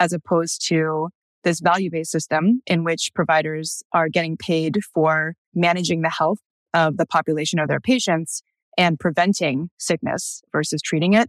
as 0.00 0.12
opposed 0.12 0.66
to 0.68 1.08
this 1.44 1.60
value 1.60 1.90
based 1.90 2.10
system 2.10 2.60
in 2.66 2.84
which 2.84 3.10
providers 3.14 3.82
are 3.92 4.08
getting 4.08 4.36
paid 4.36 4.78
for 4.94 5.34
managing 5.54 6.02
the 6.02 6.10
health 6.10 6.38
of 6.72 6.96
the 6.96 7.06
population 7.06 7.58
of 7.58 7.68
their 7.68 7.80
patients 7.80 8.42
and 8.78 8.98
preventing 8.98 9.68
sickness 9.78 10.42
versus 10.52 10.80
treating 10.80 11.12
it. 11.12 11.28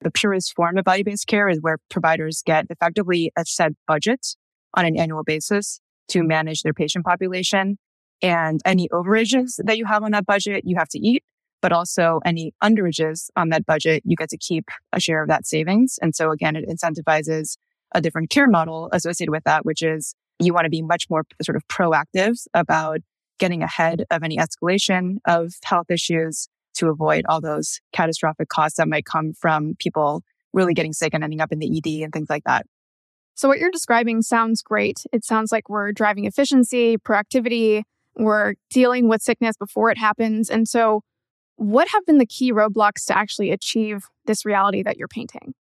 The 0.00 0.10
purest 0.10 0.54
form 0.54 0.78
of 0.78 0.84
value 0.84 1.04
based 1.04 1.26
care 1.26 1.48
is 1.48 1.60
where 1.60 1.78
providers 1.90 2.42
get 2.46 2.66
effectively 2.70 3.32
a 3.36 3.44
set 3.44 3.72
budget 3.86 4.24
on 4.74 4.86
an 4.86 4.96
annual 4.96 5.24
basis 5.24 5.80
to 6.08 6.22
manage 6.22 6.62
their 6.62 6.72
patient 6.72 7.04
population. 7.04 7.78
And 8.22 8.60
any 8.64 8.88
overages 8.88 9.56
that 9.58 9.76
you 9.76 9.84
have 9.86 10.02
on 10.02 10.12
that 10.12 10.26
budget, 10.26 10.62
you 10.64 10.76
have 10.76 10.88
to 10.88 10.98
eat 10.98 11.22
but 11.60 11.72
also 11.72 12.20
any 12.24 12.52
underages 12.62 13.30
on 13.36 13.48
that 13.50 13.66
budget, 13.66 14.02
you 14.04 14.16
get 14.16 14.28
to 14.30 14.38
keep 14.38 14.66
a 14.92 15.00
share 15.00 15.22
of 15.22 15.28
that 15.28 15.46
savings. 15.46 15.98
And 16.00 16.14
so 16.14 16.30
again, 16.30 16.56
it 16.56 16.68
incentivizes 16.68 17.56
a 17.94 18.00
different 18.00 18.30
care 18.30 18.48
model 18.48 18.88
associated 18.92 19.32
with 19.32 19.44
that, 19.44 19.64
which 19.64 19.82
is 19.82 20.14
you 20.38 20.52
want 20.54 20.64
to 20.66 20.70
be 20.70 20.82
much 20.82 21.06
more 21.10 21.24
sort 21.42 21.56
of 21.56 21.66
proactive 21.68 22.38
about 22.54 23.00
getting 23.38 23.62
ahead 23.62 24.04
of 24.10 24.22
any 24.22 24.36
escalation 24.36 25.18
of 25.26 25.54
health 25.64 25.90
issues 25.90 26.48
to 26.74 26.88
avoid 26.88 27.24
all 27.28 27.40
those 27.40 27.80
catastrophic 27.92 28.48
costs 28.48 28.76
that 28.76 28.88
might 28.88 29.04
come 29.04 29.32
from 29.32 29.74
people 29.78 30.22
really 30.52 30.74
getting 30.74 30.92
sick 30.92 31.14
and 31.14 31.24
ending 31.24 31.40
up 31.40 31.52
in 31.52 31.58
the 31.58 31.76
ED 31.76 32.02
and 32.02 32.12
things 32.12 32.30
like 32.30 32.44
that. 32.44 32.66
So, 33.34 33.48
what 33.48 33.58
you're 33.58 33.70
describing 33.70 34.22
sounds 34.22 34.62
great. 34.62 35.04
It 35.12 35.24
sounds 35.24 35.52
like 35.52 35.68
we're 35.68 35.92
driving 35.92 36.24
efficiency, 36.24 36.96
proactivity, 36.98 37.82
we're 38.16 38.54
dealing 38.70 39.08
with 39.08 39.22
sickness 39.22 39.56
before 39.56 39.90
it 39.90 39.98
happens. 39.98 40.50
And 40.50 40.66
so, 40.66 41.02
what 41.58 41.88
have 41.88 42.06
been 42.06 42.18
the 42.18 42.26
key 42.26 42.52
roadblocks 42.52 43.04
to 43.06 43.18
actually 43.18 43.50
achieve 43.50 44.04
this 44.26 44.44
reality 44.44 44.82
that 44.84 44.96
you're 44.96 45.08
painting? 45.08 45.54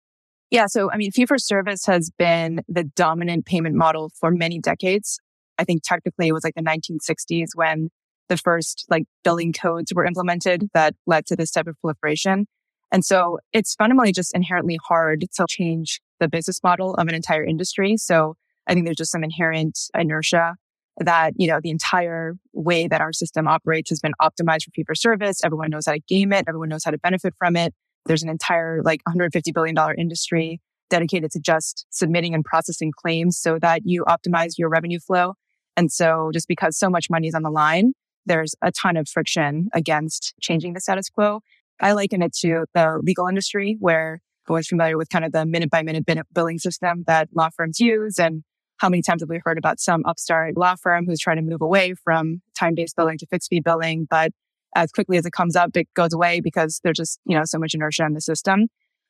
Yeah. 0.51 0.67
So, 0.67 0.91
I 0.93 0.97
mean, 0.97 1.11
fee 1.11 1.27
for 1.27 1.39
service 1.39 1.87
has 1.87 2.11
been 2.19 2.61
the 2.69 2.85
dominant 2.85 3.47
payment 3.47 3.75
model 3.75 4.11
for 4.21 4.31
many 4.31 4.61
decades. 4.61 5.19
I 5.59 5.65
think 5.65 5.83
technically 5.83 6.29
it 6.29 6.33
was 6.33 6.45
like 6.45 6.55
the 6.55 6.63
1960s 6.63 7.49
when 7.55 7.89
the 8.29 8.37
first 8.37 8.85
like 8.91 9.05
billing 9.25 9.53
codes 9.53 9.93
were 9.95 10.05
implemented 10.05 10.69
that 10.75 10.95
led 11.07 11.27
to 11.27 11.37
this 11.37 11.51
type 11.51 11.67
of 11.67 11.81
proliferation. 11.81 12.47
And 12.93 13.05
so 13.05 13.39
it's 13.53 13.75
fundamentally 13.75 14.13
just 14.13 14.35
inherently 14.35 14.79
hard 14.87 15.27
to 15.33 15.47
change 15.49 16.01
the 16.21 16.29
business 16.29 16.63
model 16.63 16.95
of 16.95 17.09
an 17.09 17.15
entire 17.15 17.45
industry. 17.45 17.97
So 17.97 18.37
I 18.67 18.75
think 18.75 18.85
there's 18.85 18.97
just 18.97 19.13
some 19.13 19.25
inherent 19.25 19.79
inertia 19.95 20.57
that, 20.99 21.35
you 21.37 21.47
know, 21.47 21.61
the 21.63 21.71
entire 21.71 22.35
way 22.53 22.89
that 22.89 23.01
our 23.01 23.13
system 23.13 23.47
operates 23.47 23.91
has 23.91 24.01
been 24.01 24.15
optimized 24.21 24.65
for 24.65 24.71
fee 24.75 24.85
for 24.87 24.95
service. 24.95 25.45
Everyone 25.45 25.71
knows 25.71 25.87
how 25.87 25.93
to 25.93 26.01
game 26.09 26.33
it. 26.33 26.45
Everyone 26.49 26.69
knows 26.69 26.85
how 26.85 26.91
to 26.91 26.99
benefit 26.99 27.35
from 27.39 27.57
it. 27.57 27.75
There's 28.07 28.23
an 28.23 28.29
entire 28.29 28.83
like 28.83 29.01
$150 29.09 29.53
billion 29.53 29.77
industry 29.99 30.61
dedicated 30.89 31.31
to 31.33 31.41
just 31.41 31.87
submitting 31.91 32.35
and 32.35 32.45
processing 32.45 32.93
claims 32.97 33.39
so 33.39 33.59
that 33.61 33.83
you 33.85 34.05
optimize 34.05 34.53
your 34.57 34.69
revenue 34.69 35.01
flow. 35.01 35.35
And 35.77 35.93
so 35.93 36.31
just 36.33 36.49
because 36.49 36.79
so 36.79 36.89
much 36.89 37.09
money 37.11 37.29
is 37.29 37.35
on 37.35 37.43
the 37.43 37.51
line, 37.51 37.93
there's 38.25 38.55
a 38.63 38.73
ton 38.73 38.97
of 38.97 39.09
friction 39.09 39.69
against 39.75 40.35
changing 40.41 40.73
the 40.73 40.81
status 40.81 41.09
quo. 41.09 41.41
I 41.81 41.93
liken 41.93 42.23
it 42.23 42.35
to 42.41 42.65
the 42.75 42.99
legal 43.03 43.27
industry 43.27 43.77
where 43.81 44.21
everyone's 44.47 44.69
familiar 44.69 44.97
with 44.97 45.11
kind 45.11 45.25
of 45.25 45.33
the 45.33 45.45
minute 45.45 45.71
by 45.71 45.83
minute 45.83 46.05
billing 46.33 46.59
system 46.59 47.05
that 47.07 47.29
law 47.35 47.51
firms 47.55 47.81
use. 47.81 48.19
And 48.19 48.45
how 48.79 48.89
many 48.89 49.03
times 49.03 49.23
have 49.23 49.29
we 49.29 49.41
heard 49.45 49.59
about 49.59 49.81
some 49.81 50.03
upstart 50.05 50.57
law 50.57 50.75
firm 50.77 51.07
who's 51.07 51.21
trying 51.21 51.37
to 51.37 51.43
move 51.43 51.63
away 51.63 51.95
from 51.95 52.43
time 52.59 52.75
based 52.75 52.97
billing 52.97 53.19
to 53.19 53.27
fixed 53.27 53.49
fee 53.49 53.61
billing? 53.61 54.07
But 54.09 54.33
as 54.75 54.91
quickly 54.93 55.17
as 55.17 55.25
it 55.25 55.33
comes 55.33 55.57
up, 55.57 55.77
it 55.77 55.89
goes 55.95 56.13
away 56.13 56.41
because 56.41 56.81
there's 56.85 56.99
just, 56.99 57.19
you 57.25 57.37
know, 57.37 57.45
so 57.45 57.59
much 57.59 57.75
inertia 57.75 58.05
in 58.05 58.13
the 58.13 58.21
system. 58.21 58.67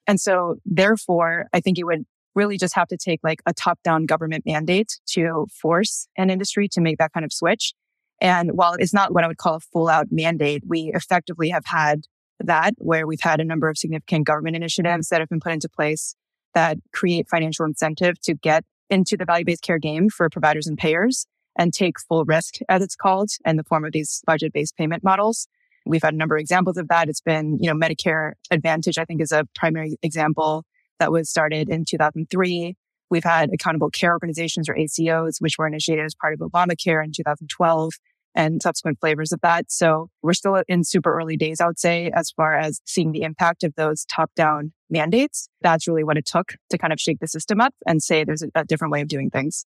And 0.06 0.20
so 0.20 0.56
therefore, 0.64 1.46
I 1.52 1.60
think 1.60 1.78
it 1.78 1.84
would 1.84 2.04
really 2.34 2.58
just 2.58 2.74
have 2.76 2.88
to 2.88 2.96
take 2.96 3.20
like 3.24 3.40
a 3.46 3.52
top 3.52 3.80
down 3.82 4.06
government 4.06 4.44
mandate 4.46 5.00
to 5.06 5.46
force 5.50 6.06
an 6.16 6.30
industry 6.30 6.68
to 6.68 6.80
make 6.80 6.98
that 6.98 7.12
kind 7.12 7.24
of 7.24 7.32
switch. 7.32 7.72
And 8.20 8.50
while 8.52 8.74
it's 8.78 8.94
not 8.94 9.12
what 9.12 9.24
I 9.24 9.26
would 9.26 9.38
call 9.38 9.56
a 9.56 9.60
full 9.60 9.88
out 9.88 10.06
mandate, 10.10 10.62
we 10.66 10.92
effectively 10.94 11.48
have 11.48 11.64
had 11.66 12.02
that 12.38 12.74
where 12.78 13.06
we've 13.06 13.20
had 13.20 13.40
a 13.40 13.44
number 13.44 13.68
of 13.68 13.78
significant 13.78 14.26
government 14.26 14.54
initiatives 14.54 15.08
that 15.08 15.20
have 15.20 15.28
been 15.28 15.40
put 15.40 15.52
into 15.52 15.68
place 15.68 16.14
that 16.54 16.78
create 16.92 17.28
financial 17.28 17.64
incentive 17.66 18.20
to 18.22 18.34
get 18.34 18.64
into 18.90 19.16
the 19.16 19.24
value 19.24 19.44
based 19.44 19.62
care 19.62 19.78
game 19.78 20.08
for 20.08 20.28
providers 20.28 20.66
and 20.66 20.78
payers 20.78 21.26
and 21.58 21.72
take 21.72 21.98
full 21.98 22.24
risk, 22.24 22.56
as 22.68 22.82
it's 22.82 22.96
called, 22.96 23.30
in 23.44 23.56
the 23.56 23.64
form 23.64 23.84
of 23.84 23.92
these 23.92 24.22
budget 24.26 24.52
based 24.52 24.76
payment 24.76 25.02
models. 25.02 25.48
We've 25.86 26.02
had 26.02 26.14
a 26.14 26.16
number 26.16 26.36
of 26.36 26.40
examples 26.40 26.76
of 26.76 26.88
that. 26.88 27.08
It's 27.08 27.20
been, 27.20 27.58
you 27.60 27.72
know, 27.72 27.78
Medicare 27.78 28.32
Advantage, 28.50 28.98
I 28.98 29.04
think, 29.04 29.20
is 29.20 29.32
a 29.32 29.46
primary 29.54 29.96
example 30.02 30.64
that 30.98 31.12
was 31.12 31.30
started 31.30 31.68
in 31.68 31.84
2003. 31.84 32.74
We've 33.08 33.24
had 33.24 33.50
accountable 33.52 33.90
care 33.90 34.12
organizations 34.12 34.68
or 34.68 34.74
ACOs, 34.74 35.40
which 35.40 35.58
were 35.58 35.66
initiated 35.66 36.04
as 36.04 36.14
part 36.14 36.34
of 36.34 36.40
Obamacare 36.40 37.04
in 37.04 37.12
2012 37.12 37.92
and 38.36 38.62
subsequent 38.62 39.00
flavors 39.00 39.32
of 39.32 39.40
that. 39.40 39.72
So 39.72 40.10
we're 40.22 40.34
still 40.34 40.62
in 40.68 40.84
super 40.84 41.12
early 41.12 41.36
days, 41.36 41.60
I 41.60 41.66
would 41.66 41.78
say, 41.78 42.10
as 42.14 42.30
far 42.30 42.56
as 42.56 42.80
seeing 42.84 43.12
the 43.12 43.22
impact 43.22 43.64
of 43.64 43.74
those 43.74 44.04
top 44.04 44.30
down 44.36 44.72
mandates. 44.90 45.48
That's 45.62 45.88
really 45.88 46.04
what 46.04 46.18
it 46.18 46.26
took 46.26 46.54
to 46.70 46.78
kind 46.78 46.92
of 46.92 47.00
shake 47.00 47.18
the 47.18 47.26
system 47.26 47.60
up 47.60 47.74
and 47.86 48.02
say 48.02 48.22
there's 48.22 48.42
a, 48.42 48.48
a 48.54 48.64
different 48.64 48.92
way 48.92 49.00
of 49.00 49.08
doing 49.08 49.30
things. 49.30 49.64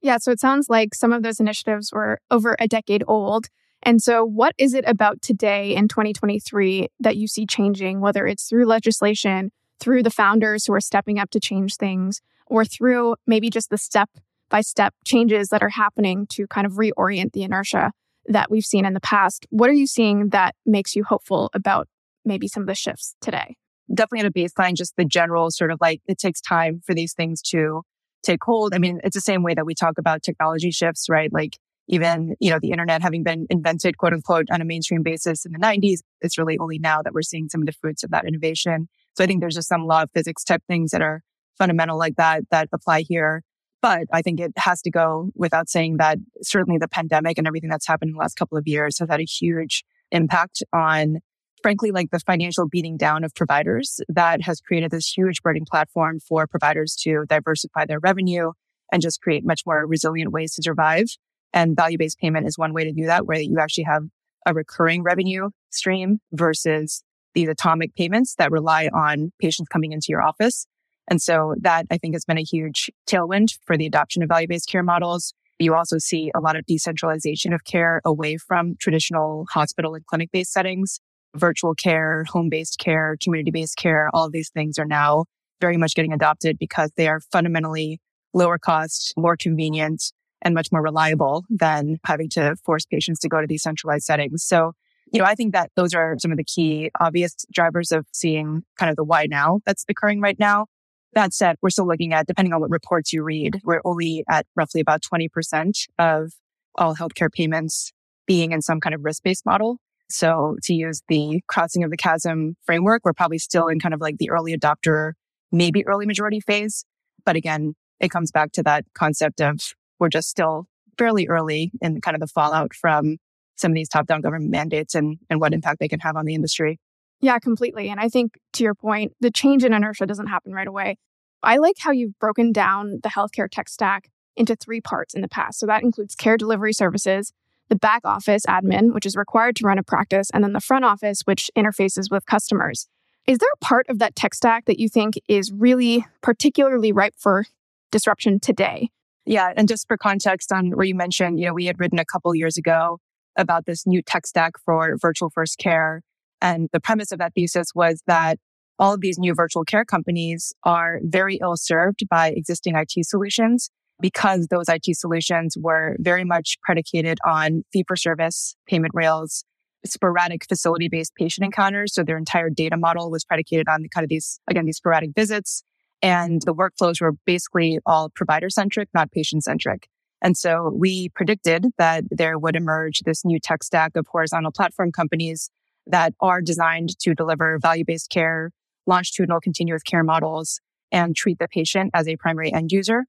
Yeah. 0.00 0.18
So 0.18 0.30
it 0.30 0.40
sounds 0.40 0.68
like 0.68 0.94
some 0.94 1.12
of 1.12 1.22
those 1.22 1.40
initiatives 1.40 1.90
were 1.92 2.20
over 2.30 2.56
a 2.58 2.68
decade 2.68 3.04
old. 3.06 3.48
And 3.84 4.00
so, 4.00 4.24
what 4.24 4.54
is 4.58 4.74
it 4.74 4.84
about 4.86 5.20
today 5.22 5.74
in 5.74 5.88
2023 5.88 6.88
that 7.00 7.16
you 7.16 7.26
see 7.26 7.46
changing, 7.46 8.00
whether 8.00 8.28
it's 8.28 8.48
through 8.48 8.66
legislation, 8.66 9.50
through 9.80 10.04
the 10.04 10.10
founders 10.10 10.66
who 10.66 10.72
are 10.72 10.80
stepping 10.80 11.18
up 11.18 11.30
to 11.30 11.40
change 11.40 11.74
things, 11.74 12.20
or 12.46 12.64
through 12.64 13.16
maybe 13.26 13.50
just 13.50 13.70
the 13.70 13.78
step 13.78 14.08
by 14.48 14.60
step 14.60 14.94
changes 15.04 15.48
that 15.48 15.62
are 15.62 15.70
happening 15.70 16.26
to 16.28 16.46
kind 16.46 16.64
of 16.64 16.74
reorient 16.74 17.32
the 17.32 17.42
inertia 17.42 17.90
that 18.26 18.50
we've 18.50 18.64
seen 18.64 18.84
in 18.84 18.94
the 18.94 19.00
past? 19.00 19.46
What 19.50 19.70
are 19.70 19.74
you 19.74 19.86
seeing 19.86 20.28
that 20.30 20.54
makes 20.64 20.94
you 20.94 21.04
hopeful 21.04 21.50
about 21.54 21.88
maybe 22.24 22.48
some 22.48 22.62
of 22.62 22.66
the 22.66 22.74
shifts 22.74 23.14
today? 23.20 23.56
Definitely 23.92 24.20
at 24.20 24.26
a 24.26 24.30
baseline, 24.30 24.74
just 24.74 24.94
the 24.96 25.04
general 25.04 25.50
sort 25.50 25.70
of 25.70 25.78
like 25.80 26.00
it 26.06 26.18
takes 26.18 26.40
time 26.40 26.80
for 26.84 26.94
these 26.94 27.14
things 27.14 27.42
to 27.50 27.82
take 28.22 28.42
hold. 28.42 28.74
I 28.74 28.78
mean, 28.78 29.00
it's 29.04 29.14
the 29.14 29.20
same 29.20 29.42
way 29.42 29.54
that 29.54 29.66
we 29.66 29.74
talk 29.74 29.98
about 29.98 30.22
technology 30.22 30.70
shifts, 30.70 31.08
right? 31.08 31.32
Like 31.32 31.58
even, 31.88 32.36
you 32.40 32.50
know, 32.50 32.58
the 32.60 32.70
internet 32.70 33.02
having 33.02 33.24
been 33.24 33.46
invented, 33.50 33.98
quote 33.98 34.12
unquote, 34.12 34.46
on 34.50 34.60
a 34.60 34.64
mainstream 34.64 35.02
basis 35.02 35.44
in 35.44 35.52
the 35.52 35.58
90s, 35.58 35.98
it's 36.20 36.38
really 36.38 36.56
only 36.58 36.78
now 36.78 37.02
that 37.02 37.12
we're 37.12 37.22
seeing 37.22 37.48
some 37.48 37.62
of 37.62 37.66
the 37.66 37.72
fruits 37.72 38.04
of 38.04 38.10
that 38.10 38.24
innovation. 38.24 38.88
So 39.14 39.24
I 39.24 39.26
think 39.26 39.40
there's 39.40 39.56
just 39.56 39.68
some 39.68 39.86
law 39.86 40.02
of 40.02 40.10
physics 40.14 40.44
type 40.44 40.62
things 40.68 40.92
that 40.92 41.02
are 41.02 41.22
fundamental 41.58 41.98
like 41.98 42.16
that 42.16 42.44
that 42.50 42.68
apply 42.72 43.04
here. 43.08 43.42
But 43.82 44.06
I 44.12 44.22
think 44.22 44.40
it 44.40 44.52
has 44.56 44.80
to 44.82 44.90
go 44.90 45.30
without 45.34 45.68
saying 45.68 45.96
that 45.98 46.18
certainly 46.40 46.78
the 46.78 46.88
pandemic 46.88 47.36
and 47.36 47.46
everything 47.46 47.68
that's 47.68 47.86
happened 47.86 48.10
in 48.10 48.14
the 48.14 48.20
last 48.20 48.36
couple 48.36 48.56
of 48.56 48.66
years 48.66 48.98
has 49.00 49.08
had 49.10 49.20
a 49.20 49.24
huge 49.24 49.84
impact 50.10 50.62
on 50.72 51.18
frankly 51.62 51.90
like 51.90 52.10
the 52.10 52.20
financial 52.20 52.68
beating 52.68 52.96
down 52.96 53.24
of 53.24 53.34
providers 53.34 54.00
that 54.08 54.42
has 54.42 54.60
created 54.60 54.90
this 54.90 55.12
huge 55.16 55.42
burning 55.42 55.64
platform 55.64 56.18
for 56.20 56.46
providers 56.46 56.96
to 56.96 57.24
diversify 57.28 57.84
their 57.84 58.00
revenue 58.00 58.50
and 58.92 59.00
just 59.00 59.20
create 59.20 59.44
much 59.44 59.62
more 59.64 59.86
resilient 59.86 60.32
ways 60.32 60.54
to 60.54 60.62
survive 60.62 61.06
and 61.52 61.76
value 61.76 61.98
based 61.98 62.18
payment 62.18 62.46
is 62.46 62.58
one 62.58 62.72
way 62.72 62.84
to 62.84 62.92
do 62.92 63.06
that, 63.06 63.26
where 63.26 63.40
you 63.40 63.58
actually 63.58 63.84
have 63.84 64.04
a 64.46 64.54
recurring 64.54 65.02
revenue 65.02 65.50
stream 65.70 66.20
versus 66.32 67.02
these 67.34 67.48
atomic 67.48 67.94
payments 67.94 68.34
that 68.36 68.50
rely 68.50 68.88
on 68.92 69.32
patients 69.40 69.68
coming 69.68 69.92
into 69.92 70.06
your 70.08 70.22
office. 70.22 70.66
And 71.08 71.20
so 71.20 71.54
that 71.60 71.86
I 71.90 71.98
think 71.98 72.14
has 72.14 72.24
been 72.24 72.38
a 72.38 72.44
huge 72.44 72.90
tailwind 73.08 73.58
for 73.66 73.76
the 73.76 73.86
adoption 73.86 74.22
of 74.22 74.28
value 74.28 74.48
based 74.48 74.68
care 74.68 74.82
models. 74.82 75.34
You 75.58 75.74
also 75.74 75.98
see 75.98 76.30
a 76.34 76.40
lot 76.40 76.56
of 76.56 76.66
decentralization 76.66 77.52
of 77.52 77.64
care 77.64 78.00
away 78.04 78.36
from 78.36 78.76
traditional 78.80 79.46
hospital 79.50 79.94
and 79.94 80.04
clinic 80.06 80.30
based 80.32 80.52
settings. 80.52 81.00
Virtual 81.34 81.74
care, 81.74 82.24
home 82.28 82.48
based 82.48 82.78
care, 82.78 83.16
community 83.22 83.50
based 83.50 83.76
care, 83.76 84.10
all 84.12 84.30
these 84.30 84.50
things 84.50 84.78
are 84.78 84.84
now 84.84 85.24
very 85.60 85.76
much 85.76 85.94
getting 85.94 86.12
adopted 86.12 86.58
because 86.58 86.90
they 86.96 87.08
are 87.08 87.20
fundamentally 87.32 88.00
lower 88.34 88.58
cost, 88.58 89.14
more 89.16 89.36
convenient, 89.36 90.12
and 90.42 90.54
much 90.54 90.68
more 90.72 90.82
reliable 90.82 91.44
than 91.48 91.98
having 92.04 92.28
to 92.30 92.56
force 92.64 92.84
patients 92.84 93.20
to 93.20 93.28
go 93.28 93.40
to 93.40 93.46
these 93.46 93.62
centralized 93.62 94.04
settings. 94.04 94.44
So, 94.44 94.72
you 95.12 95.20
know, 95.20 95.24
I 95.24 95.34
think 95.34 95.52
that 95.52 95.70
those 95.76 95.94
are 95.94 96.16
some 96.18 96.32
of 96.32 96.36
the 96.36 96.44
key 96.44 96.90
obvious 97.00 97.34
drivers 97.52 97.92
of 97.92 98.06
seeing 98.12 98.62
kind 98.78 98.90
of 98.90 98.96
the 98.96 99.04
why 99.04 99.26
now 99.26 99.60
that's 99.64 99.84
occurring 99.88 100.20
right 100.20 100.38
now. 100.38 100.66
That 101.14 101.34
said, 101.34 101.56
we're 101.60 101.70
still 101.70 101.86
looking 101.86 102.12
at, 102.12 102.26
depending 102.26 102.52
on 102.54 102.60
what 102.60 102.70
reports 102.70 103.12
you 103.12 103.22
read, 103.22 103.60
we're 103.64 103.82
only 103.84 104.24
at 104.28 104.46
roughly 104.56 104.80
about 104.80 105.02
20% 105.02 105.86
of 105.98 106.32
all 106.74 106.96
healthcare 106.96 107.30
payments 107.30 107.92
being 108.26 108.52
in 108.52 108.62
some 108.62 108.80
kind 108.80 108.94
of 108.94 109.04
risk 109.04 109.22
based 109.22 109.44
model. 109.44 109.78
So 110.08 110.56
to 110.64 110.74
use 110.74 111.02
the 111.08 111.42
crossing 111.48 111.84
of 111.84 111.90
the 111.90 111.96
chasm 111.96 112.56
framework, 112.64 113.02
we're 113.04 113.12
probably 113.12 113.38
still 113.38 113.68
in 113.68 113.78
kind 113.78 113.94
of 113.94 114.00
like 114.00 114.18
the 114.18 114.30
early 114.30 114.56
adopter, 114.56 115.12
maybe 115.50 115.86
early 115.86 116.06
majority 116.06 116.40
phase. 116.40 116.84
But 117.24 117.36
again, 117.36 117.74
it 118.00 118.10
comes 118.10 118.30
back 118.30 118.52
to 118.52 118.62
that 118.64 118.84
concept 118.94 119.40
of 119.40 119.74
we're 119.98 120.08
just 120.08 120.28
still 120.28 120.66
fairly 120.98 121.28
early 121.28 121.72
in 121.80 122.00
kind 122.00 122.14
of 122.14 122.20
the 122.20 122.26
fallout 122.26 122.74
from 122.74 123.18
some 123.56 123.70
of 123.70 123.74
these 123.74 123.88
top 123.88 124.06
down 124.06 124.20
government 124.20 124.50
mandates 124.50 124.94
and, 124.94 125.18
and 125.30 125.40
what 125.40 125.54
impact 125.54 125.78
they 125.78 125.88
can 125.88 126.00
have 126.00 126.16
on 126.16 126.26
the 126.26 126.34
industry. 126.34 126.78
Yeah, 127.22 127.38
completely. 127.38 127.88
And 127.88 128.00
I 128.00 128.08
think 128.08 128.38
to 128.54 128.64
your 128.64 128.74
point, 128.74 129.12
the 129.20 129.30
change 129.30 129.64
in 129.64 129.72
inertia 129.72 130.06
doesn't 130.06 130.26
happen 130.26 130.52
right 130.52 130.66
away. 130.66 130.96
I 131.42 131.56
like 131.56 131.76
how 131.78 131.92
you've 131.92 132.18
broken 132.18 132.52
down 132.52 133.00
the 133.02 133.08
healthcare 133.08 133.48
tech 133.50 133.68
stack 133.68 134.10
into 134.36 134.56
three 134.56 134.80
parts 134.80 135.14
in 135.14 135.22
the 135.22 135.28
past. 135.28 135.60
So 135.60 135.66
that 135.66 135.82
includes 135.82 136.14
care 136.16 136.36
delivery 136.36 136.72
services, 136.72 137.32
the 137.68 137.76
back 137.76 138.02
office 138.04 138.44
admin, 138.46 138.92
which 138.92 139.06
is 139.06 139.16
required 139.16 139.56
to 139.56 139.66
run 139.66 139.78
a 139.78 139.82
practice, 139.82 140.30
and 140.34 140.42
then 140.42 140.52
the 140.52 140.60
front 140.60 140.84
office, 140.84 141.22
which 141.24 141.48
interfaces 141.56 142.10
with 142.10 142.26
customers. 142.26 142.88
Is 143.26 143.38
there 143.38 143.48
a 143.54 143.64
part 143.64 143.86
of 143.88 144.00
that 144.00 144.16
tech 144.16 144.34
stack 144.34 144.64
that 144.64 144.80
you 144.80 144.88
think 144.88 145.14
is 145.28 145.52
really 145.52 146.04
particularly 146.22 146.90
ripe 146.90 147.14
for 147.16 147.44
disruption 147.92 148.40
today? 148.40 148.90
Yeah. 149.24 149.52
And 149.56 149.68
just 149.68 149.86
for 149.86 149.96
context 149.96 150.50
on 150.50 150.72
where 150.72 150.86
you 150.86 150.96
mentioned, 150.96 151.38
you 151.38 151.46
know, 151.46 151.54
we 151.54 151.66
had 151.66 151.78
written 151.78 152.00
a 152.00 152.04
couple 152.04 152.34
years 152.34 152.56
ago 152.56 152.98
about 153.36 153.66
this 153.66 153.86
new 153.86 154.02
tech 154.02 154.26
stack 154.26 154.54
for 154.64 154.96
virtual 155.00 155.30
first 155.30 155.58
care. 155.58 156.02
And 156.42 156.68
the 156.72 156.80
premise 156.80 157.12
of 157.12 157.20
that 157.20 157.32
thesis 157.34 157.68
was 157.74 158.02
that 158.06 158.38
all 158.78 158.92
of 158.92 159.00
these 159.00 159.18
new 159.18 159.32
virtual 159.32 159.64
care 159.64 159.84
companies 159.84 160.52
are 160.64 160.98
very 161.04 161.38
ill 161.40 161.56
served 161.56 162.00
by 162.10 162.30
existing 162.30 162.74
IT 162.74 163.06
solutions 163.06 163.70
because 164.00 164.48
those 164.48 164.68
IT 164.68 164.84
solutions 164.96 165.56
were 165.56 165.96
very 166.00 166.24
much 166.24 166.58
predicated 166.64 167.18
on 167.24 167.62
fee 167.72 167.84
for 167.86 167.94
service 167.94 168.56
payment 168.66 168.92
rails, 168.92 169.44
sporadic 169.86 170.44
facility 170.48 170.88
based 170.88 171.14
patient 171.14 171.44
encounters. 171.44 171.94
So 171.94 172.02
their 172.02 172.18
entire 172.18 172.50
data 172.50 172.76
model 172.76 173.08
was 173.08 173.24
predicated 173.24 173.68
on 173.68 173.82
the 173.82 173.88
kind 173.88 174.04
of 174.04 174.08
these, 174.08 174.40
again, 174.50 174.66
these 174.66 174.78
sporadic 174.78 175.10
visits. 175.14 175.62
And 176.02 176.42
the 176.42 176.54
workflows 176.54 177.00
were 177.00 177.12
basically 177.24 177.78
all 177.86 178.10
provider 178.12 178.50
centric, 178.50 178.88
not 178.92 179.12
patient 179.12 179.44
centric. 179.44 179.86
And 180.20 180.36
so 180.36 180.72
we 180.74 181.08
predicted 181.10 181.66
that 181.78 182.02
there 182.10 182.36
would 182.38 182.56
emerge 182.56 183.00
this 183.00 183.24
new 183.24 183.38
tech 183.38 183.62
stack 183.62 183.92
of 183.96 184.06
horizontal 184.10 184.50
platform 184.50 184.90
companies 184.90 185.50
that 185.86 186.14
are 186.20 186.40
designed 186.40 186.98
to 187.00 187.14
deliver 187.14 187.58
value 187.60 187.84
based 187.86 188.10
care, 188.10 188.50
longitudinal 188.86 189.40
continuous 189.40 189.82
care 189.82 190.04
models, 190.04 190.60
and 190.90 191.16
treat 191.16 191.38
the 191.38 191.48
patient 191.48 191.90
as 191.94 192.06
a 192.08 192.16
primary 192.16 192.52
end 192.52 192.70
user. 192.72 193.04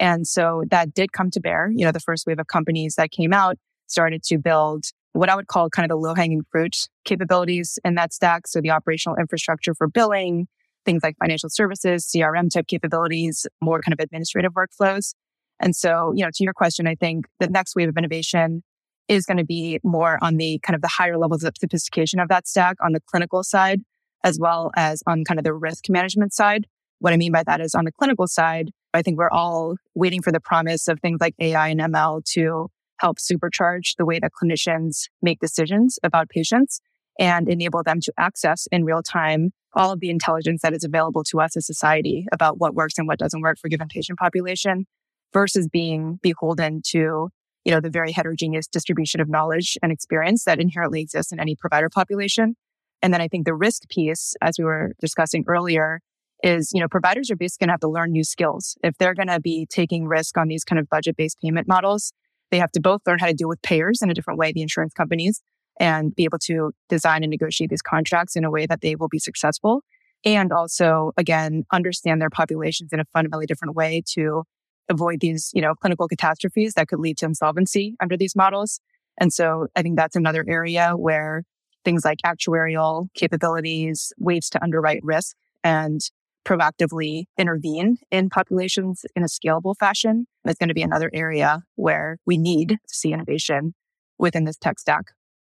And 0.00 0.26
so 0.26 0.64
that 0.70 0.94
did 0.94 1.12
come 1.12 1.30
to 1.30 1.40
bear. 1.40 1.70
You 1.74 1.84
know, 1.84 1.92
the 1.92 2.00
first 2.00 2.26
wave 2.26 2.38
of 2.38 2.46
companies 2.46 2.94
that 2.96 3.10
came 3.10 3.32
out 3.32 3.56
started 3.86 4.22
to 4.24 4.38
build 4.38 4.84
what 5.12 5.28
I 5.28 5.34
would 5.34 5.48
call 5.48 5.70
kind 5.70 5.84
of 5.84 5.88
the 5.88 6.00
low 6.00 6.14
hanging 6.14 6.42
fruit 6.50 6.88
capabilities 7.04 7.78
in 7.84 7.94
that 7.96 8.12
stack. 8.12 8.46
So 8.46 8.60
the 8.60 8.70
operational 8.70 9.16
infrastructure 9.16 9.74
for 9.74 9.88
billing, 9.88 10.46
things 10.84 11.02
like 11.02 11.16
financial 11.18 11.48
services, 11.50 12.06
CRM 12.06 12.50
type 12.52 12.66
capabilities, 12.66 13.46
more 13.60 13.80
kind 13.80 13.92
of 13.92 14.00
administrative 14.00 14.52
workflows. 14.52 15.14
And 15.60 15.74
so, 15.74 16.12
you 16.14 16.24
know, 16.24 16.30
to 16.32 16.44
your 16.44 16.52
question, 16.52 16.86
I 16.86 16.94
think 16.94 17.26
the 17.40 17.48
next 17.48 17.74
wave 17.74 17.88
of 17.88 17.96
innovation 17.96 18.62
is 19.08 19.24
going 19.24 19.38
to 19.38 19.44
be 19.44 19.80
more 19.82 20.18
on 20.22 20.36
the 20.36 20.58
kind 20.62 20.74
of 20.74 20.82
the 20.82 20.88
higher 20.88 21.18
levels 21.18 21.44
of 21.44 21.54
sophistication 21.58 22.20
of 22.20 22.28
that 22.28 22.46
stack 22.46 22.76
on 22.82 22.92
the 22.92 23.00
clinical 23.00 23.42
side, 23.42 23.80
as 24.24 24.38
well 24.38 24.70
as 24.76 25.02
on 25.06 25.24
kind 25.24 25.38
of 25.40 25.44
the 25.44 25.54
risk 25.54 25.88
management 25.88 26.32
side. 26.32 26.66
What 27.00 27.12
I 27.12 27.16
mean 27.16 27.32
by 27.32 27.42
that 27.44 27.60
is 27.60 27.74
on 27.74 27.84
the 27.84 27.92
clinical 27.92 28.26
side, 28.26 28.70
I 28.92 29.02
think 29.02 29.18
we're 29.18 29.30
all 29.30 29.76
waiting 29.94 30.22
for 30.22 30.32
the 30.32 30.40
promise 30.40 30.88
of 30.88 31.00
things 31.00 31.18
like 31.20 31.34
AI 31.38 31.68
and 31.68 31.80
ML 31.80 32.24
to 32.32 32.68
help 33.00 33.18
supercharge 33.18 33.96
the 33.96 34.04
way 34.04 34.18
that 34.18 34.32
clinicians 34.32 35.04
make 35.22 35.38
decisions 35.40 35.98
about 36.02 36.28
patients 36.28 36.80
and 37.18 37.48
enable 37.48 37.82
them 37.82 38.00
to 38.00 38.12
access 38.18 38.66
in 38.70 38.84
real 38.84 39.02
time 39.02 39.50
all 39.74 39.92
of 39.92 40.00
the 40.00 40.10
intelligence 40.10 40.62
that 40.62 40.72
is 40.72 40.84
available 40.84 41.22
to 41.22 41.40
us 41.40 41.56
as 41.56 41.66
society 41.66 42.26
about 42.32 42.58
what 42.58 42.74
works 42.74 42.94
and 42.98 43.06
what 43.06 43.18
doesn't 43.18 43.42
work 43.42 43.58
for 43.60 43.68
given 43.68 43.88
patient 43.88 44.18
population 44.18 44.86
versus 45.32 45.68
being 45.68 46.18
beholden 46.22 46.80
to 46.82 47.28
you 47.68 47.74
know 47.74 47.80
the 47.80 47.90
very 47.90 48.12
heterogeneous 48.12 48.66
distribution 48.66 49.20
of 49.20 49.28
knowledge 49.28 49.76
and 49.82 49.92
experience 49.92 50.44
that 50.44 50.58
inherently 50.58 51.02
exists 51.02 51.30
in 51.32 51.38
any 51.38 51.54
provider 51.54 51.90
population. 51.90 52.56
And 53.02 53.12
then 53.12 53.20
i 53.20 53.28
think 53.28 53.44
the 53.44 53.54
risk 53.54 53.82
piece 53.90 54.34
as 54.40 54.56
we 54.58 54.64
were 54.64 54.94
discussing 55.00 55.44
earlier 55.46 56.00
is 56.42 56.72
you 56.72 56.80
know 56.80 56.88
providers 56.88 57.30
are 57.30 57.36
basically 57.36 57.66
going 57.66 57.68
to 57.68 57.72
have 57.74 57.80
to 57.80 57.90
learn 57.90 58.10
new 58.10 58.24
skills. 58.24 58.78
If 58.82 58.96
they're 58.96 59.14
going 59.14 59.28
to 59.28 59.38
be 59.38 59.66
taking 59.70 60.06
risk 60.06 60.38
on 60.38 60.48
these 60.48 60.64
kind 60.64 60.78
of 60.78 60.88
budget 60.88 61.16
based 61.16 61.36
payment 61.42 61.68
models 61.68 62.12
they 62.50 62.58
have 62.58 62.72
to 62.72 62.80
both 62.80 63.02
learn 63.06 63.18
how 63.18 63.26
to 63.26 63.34
deal 63.34 63.48
with 63.48 63.60
payers 63.60 64.00
in 64.00 64.10
a 64.10 64.14
different 64.14 64.38
way 64.38 64.50
the 64.50 64.62
insurance 64.62 64.94
companies 64.94 65.42
and 65.78 66.16
be 66.16 66.24
able 66.24 66.38
to 66.38 66.72
design 66.88 67.22
and 67.22 67.30
negotiate 67.30 67.68
these 67.68 67.82
contracts 67.82 68.34
in 68.34 68.44
a 68.44 68.50
way 68.50 68.64
that 68.64 68.80
they 68.80 68.96
will 68.96 69.08
be 69.08 69.18
successful 69.18 69.82
and 70.24 70.52
also 70.52 71.12
again 71.18 71.64
understand 71.70 72.22
their 72.22 72.30
populations 72.30 72.94
in 72.94 72.98
a 72.98 73.04
fundamentally 73.12 73.44
different 73.44 73.76
way 73.76 74.02
to 74.14 74.44
avoid 74.88 75.20
these, 75.20 75.50
you 75.54 75.62
know, 75.62 75.74
clinical 75.74 76.08
catastrophes 76.08 76.74
that 76.74 76.88
could 76.88 77.00
lead 77.00 77.18
to 77.18 77.26
insolvency 77.26 77.94
under 78.00 78.16
these 78.16 78.34
models. 78.34 78.80
And 79.18 79.32
so 79.32 79.66
I 79.76 79.82
think 79.82 79.96
that's 79.96 80.16
another 80.16 80.44
area 80.48 80.92
where 80.96 81.44
things 81.84 82.04
like 82.04 82.18
actuarial 82.24 83.08
capabilities, 83.14 84.12
ways 84.18 84.48
to 84.50 84.62
underwrite 84.62 85.00
risk 85.02 85.36
and 85.64 86.00
proactively 86.44 87.24
intervene 87.36 87.98
in 88.10 88.30
populations 88.30 89.04
in 89.14 89.22
a 89.22 89.26
scalable 89.26 89.74
fashion 89.78 90.26
is 90.46 90.56
going 90.56 90.68
to 90.68 90.74
be 90.74 90.82
another 90.82 91.10
area 91.12 91.62
where 91.74 92.18
we 92.26 92.38
need 92.38 92.68
to 92.68 92.94
see 92.94 93.12
innovation 93.12 93.74
within 94.18 94.44
this 94.44 94.56
tech 94.56 94.78
stack. 94.78 95.12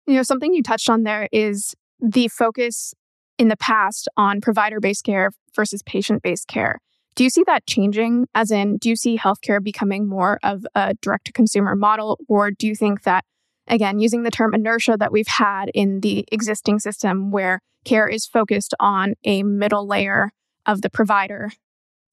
You 0.06 0.14
know, 0.14 0.22
something 0.22 0.52
you 0.52 0.62
touched 0.62 0.90
on 0.90 1.04
there 1.04 1.28
is 1.32 1.74
the 2.00 2.28
focus 2.28 2.92
in 3.38 3.48
the 3.48 3.56
past 3.56 4.08
on 4.16 4.40
provider 4.40 4.80
based 4.80 5.04
care 5.04 5.30
versus 5.54 5.82
patient 5.82 6.22
based 6.22 6.48
care. 6.48 6.78
Do 7.14 7.24
you 7.24 7.30
see 7.30 7.44
that 7.46 7.66
changing? 7.66 8.26
As 8.34 8.50
in, 8.50 8.78
do 8.78 8.88
you 8.88 8.96
see 8.96 9.18
healthcare 9.18 9.62
becoming 9.62 10.08
more 10.08 10.38
of 10.42 10.64
a 10.74 10.94
direct 11.02 11.26
to 11.26 11.32
consumer 11.32 11.76
model? 11.76 12.18
Or 12.28 12.50
do 12.50 12.66
you 12.66 12.74
think 12.74 13.02
that, 13.02 13.24
again, 13.68 13.98
using 13.98 14.22
the 14.22 14.30
term 14.30 14.54
inertia 14.54 14.96
that 14.98 15.12
we've 15.12 15.28
had 15.28 15.70
in 15.74 16.00
the 16.00 16.24
existing 16.32 16.78
system 16.78 17.30
where 17.30 17.60
care 17.84 18.08
is 18.08 18.26
focused 18.26 18.74
on 18.80 19.14
a 19.24 19.42
middle 19.42 19.86
layer 19.86 20.30
of 20.64 20.82
the 20.82 20.90
provider? 20.90 21.50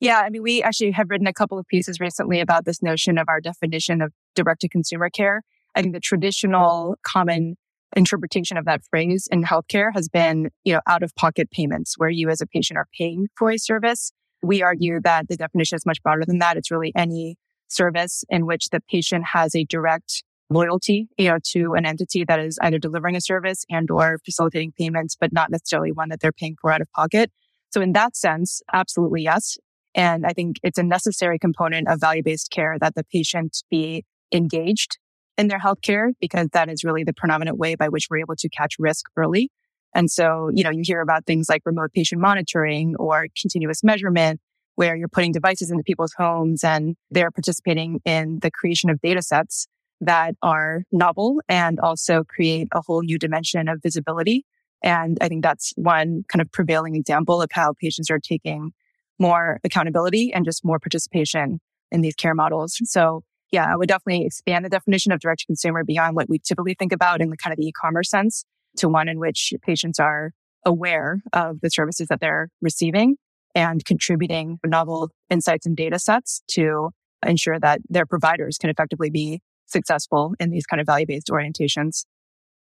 Yeah, 0.02 0.20
I 0.20 0.30
mean, 0.30 0.44
we 0.44 0.64
actually 0.64 0.92
have 0.92 1.10
written 1.10 1.28
a 1.28 1.34
couple 1.34 1.60
of 1.60 1.68
pieces 1.68 2.00
recently 2.00 2.40
about 2.40 2.66
this 2.66 2.82
notion 2.82 3.18
of 3.18 3.28
our 3.28 3.42
definition 3.42 4.02
of 4.02 4.14
direct 4.34 4.62
to 4.62 4.70
consumer 4.70 5.10
care. 5.10 5.44
I 5.76 5.82
think 5.82 5.94
the 5.94 6.00
traditional 6.00 6.96
common 7.04 7.56
interpretation 7.96 8.58
of 8.58 8.66
that 8.66 8.82
phrase 8.90 9.28
in 9.32 9.44
healthcare 9.44 9.92
has 9.94 10.08
been, 10.08 10.50
you 10.64 10.74
know, 10.74 10.82
out 10.88 11.04
of 11.04 11.14
pocket 11.16 11.52
payments 11.52 11.96
where 11.98 12.10
you 12.10 12.30
as 12.30 12.40
a 12.42 12.48
patient 12.48 12.78
are 12.78 12.88
paying 12.98 13.28
for 13.36 13.52
a 13.52 13.58
service. 13.58 14.12
We 14.42 14.62
argue 14.62 15.00
that 15.02 15.28
the 15.28 15.36
definition 15.36 15.76
is 15.76 15.86
much 15.86 16.02
broader 16.02 16.24
than 16.26 16.40
that. 16.40 16.58
It's 16.58 16.72
really 16.72 16.92
any 16.96 17.38
service 17.68 18.24
in 18.30 18.46
which 18.46 18.70
the 18.70 18.82
patient 18.90 19.26
has 19.34 19.56
a 19.56 19.64
direct 19.66 20.24
loyalty, 20.50 21.08
you 21.18 21.30
know, 21.30 21.38
to 21.52 21.74
an 21.76 21.86
entity 21.86 22.24
that 22.26 22.40
is 22.40 22.58
either 22.62 22.80
delivering 22.80 23.16
a 23.16 23.22
service 23.22 23.64
and 23.70 23.92
or 23.92 24.18
facilitating 24.26 24.74
payments, 24.78 25.16
but 25.20 25.32
not 25.32 25.52
necessarily 25.52 25.92
one 25.92 26.10
that 26.10 26.20
they're 26.22 26.32
paying 26.32 26.56
for 26.60 26.72
out 26.72 26.82
of 26.82 26.92
pocket. 26.92 27.32
So 27.72 27.82
in 27.82 27.94
that 27.94 28.16
sense, 28.16 28.62
absolutely 28.74 29.22
yes. 29.24 29.58
And 29.94 30.26
I 30.26 30.34
think 30.34 30.58
it's 30.64 30.80
a 30.80 30.84
necessary 30.84 31.38
component 31.38 31.88
of 31.88 32.00
value-based 32.00 32.50
care 32.52 32.78
that 32.80 32.96
the 32.96 33.04
patient 33.04 33.64
be 33.70 34.06
engaged 34.32 34.98
in 35.38 35.48
their 35.48 35.60
healthcare 35.60 36.12
because 36.20 36.48
that 36.54 36.70
is 36.70 36.84
really 36.84 37.04
the 37.04 37.14
predominant 37.14 37.58
way 37.58 37.76
by 37.76 37.90
which 37.90 38.08
we're 38.10 38.20
able 38.20 38.36
to 38.36 38.50
catch 38.50 38.76
risk 38.80 39.06
early. 39.16 39.50
And 39.94 40.10
so, 40.12 40.50
you 40.54 40.64
know, 40.64 40.70
you 40.70 40.82
hear 40.84 41.02
about 41.02 41.26
things 41.26 41.50
like 41.50 41.62
remote 41.66 41.92
patient 41.94 42.22
monitoring 42.22 42.96
or 42.98 43.28
continuous 43.40 43.84
measurement, 43.84 44.40
where 44.76 44.96
you're 44.96 45.10
putting 45.10 45.32
devices 45.32 45.72
into 45.72 45.84
people's 45.84 46.14
homes 46.18 46.64
and 46.64 46.96
they're 47.12 47.32
participating 47.32 48.00
in 48.06 48.40
the 48.42 48.50
creation 48.50 48.90
of 48.90 49.02
data 49.02 49.22
sets 49.22 49.68
that 50.00 50.36
are 50.42 50.84
novel 50.92 51.42
and 51.50 51.80
also 51.82 52.24
create 52.24 52.68
a 52.74 52.82
whole 52.86 53.02
new 53.02 53.18
dimension 53.20 53.68
of 53.68 53.82
visibility. 53.84 54.46
And 54.82 55.18
I 55.20 55.28
think 55.28 55.44
that's 55.44 55.74
one 55.76 56.24
kind 56.30 56.42
of 56.42 56.50
prevailing 56.52 56.96
example 56.96 57.42
of 57.42 57.50
how 57.52 57.74
patients 57.82 58.10
are 58.10 58.20
taking 58.20 58.72
more 59.20 59.60
accountability 59.66 60.32
and 60.32 60.46
just 60.46 60.64
more 60.64 60.80
participation 60.80 61.60
in 61.92 62.00
these 62.00 62.16
care 62.16 62.34
models. 62.34 62.78
So 62.86 63.24
yeah, 63.52 63.66
I 63.70 63.76
would 63.76 63.90
definitely 63.90 64.26
expand 64.26 64.64
the 64.64 64.70
definition 64.70 65.12
of 65.12 65.20
direct 65.20 65.42
to 65.42 65.46
consumer 65.48 65.84
beyond 65.84 66.16
what 66.16 66.30
we 66.30 66.40
typically 66.40 66.76
think 66.76 66.94
about 66.94 67.20
in 67.20 67.30
the 67.30 67.36
kind 67.36 67.52
of 67.52 67.58
the 67.58 67.66
e-commerce 67.66 68.10
sense 68.10 68.46
to 68.78 68.90
one 68.90 69.08
in 69.08 69.20
which 69.20 69.54
patients 69.62 70.00
are 70.00 70.32
aware 70.66 71.22
of 71.34 71.62
the 71.62 71.70
services 71.70 72.08
that 72.10 72.20
they're 72.20 72.50
receiving 72.62 73.16
and 73.56 73.84
contributing 73.86 74.60
novel 74.66 75.10
insights 75.30 75.66
and 75.66 75.76
data 75.76 76.00
sets 76.00 76.42
to 76.48 76.92
ensure 77.26 77.60
that 77.60 77.82
their 77.90 78.06
providers 78.06 78.58
can 78.58 78.70
effectively 78.70 79.10
be 79.10 79.42
successful 79.66 80.34
in 80.40 80.50
these 80.50 80.66
kind 80.66 80.80
of 80.80 80.86
value 80.86 81.06
based 81.06 81.28
orientations. 81.28 82.06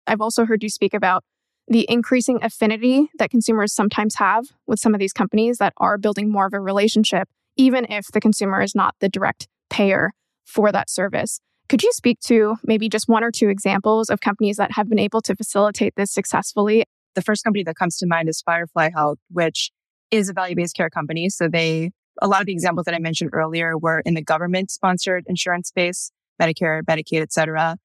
I've 0.07 0.21
also 0.21 0.45
heard 0.45 0.63
you 0.63 0.69
speak 0.69 0.93
about 0.93 1.23
the 1.67 1.85
increasing 1.89 2.39
affinity 2.41 3.09
that 3.19 3.29
consumers 3.29 3.73
sometimes 3.73 4.15
have 4.15 4.45
with 4.65 4.79
some 4.79 4.93
of 4.93 4.99
these 4.99 5.13
companies 5.13 5.59
that 5.59 5.73
are 5.77 5.97
building 5.97 6.31
more 6.31 6.47
of 6.47 6.53
a 6.53 6.59
relationship, 6.59 7.29
even 7.57 7.85
if 7.89 8.07
the 8.07 8.19
consumer 8.19 8.61
is 8.61 8.73
not 8.73 8.95
the 8.99 9.09
direct 9.09 9.47
payer 9.69 10.11
for 10.45 10.71
that 10.71 10.89
service. 10.89 11.39
Could 11.69 11.83
you 11.83 11.91
speak 11.93 12.19
to 12.21 12.55
maybe 12.63 12.89
just 12.89 13.07
one 13.07 13.23
or 13.23 13.29
two 13.29 13.47
examples 13.47 14.09
of 14.09 14.21
companies 14.21 14.57
that 14.57 14.71
have 14.71 14.89
been 14.89 14.97
able 14.97 15.21
to 15.21 15.35
facilitate 15.35 15.93
this 15.95 16.11
successfully? 16.11 16.83
The 17.13 17.21
first 17.21 17.43
company 17.43 17.63
that 17.63 17.75
comes 17.75 17.95
to 17.97 18.07
mind 18.07 18.27
is 18.27 18.41
Firefly 18.41 18.89
Health, 18.95 19.19
which 19.29 19.69
is 20.09 20.29
a 20.29 20.33
value 20.33 20.55
based 20.55 20.75
care 20.75 20.89
company. 20.89 21.29
So 21.29 21.47
they, 21.47 21.91
a 22.23 22.27
lot 22.27 22.41
of 22.41 22.47
the 22.47 22.53
examples 22.53 22.85
that 22.85 22.95
I 22.95 22.99
mentioned 22.99 23.29
earlier 23.33 23.77
were 23.77 24.01
in 24.03 24.15
the 24.15 24.23
government 24.23 24.71
sponsored 24.71 25.25
insurance 25.27 25.67
space, 25.67 26.11
Medicare, 26.41 26.81
Medicaid, 26.81 27.21
et 27.21 27.31
cetera. 27.31 27.77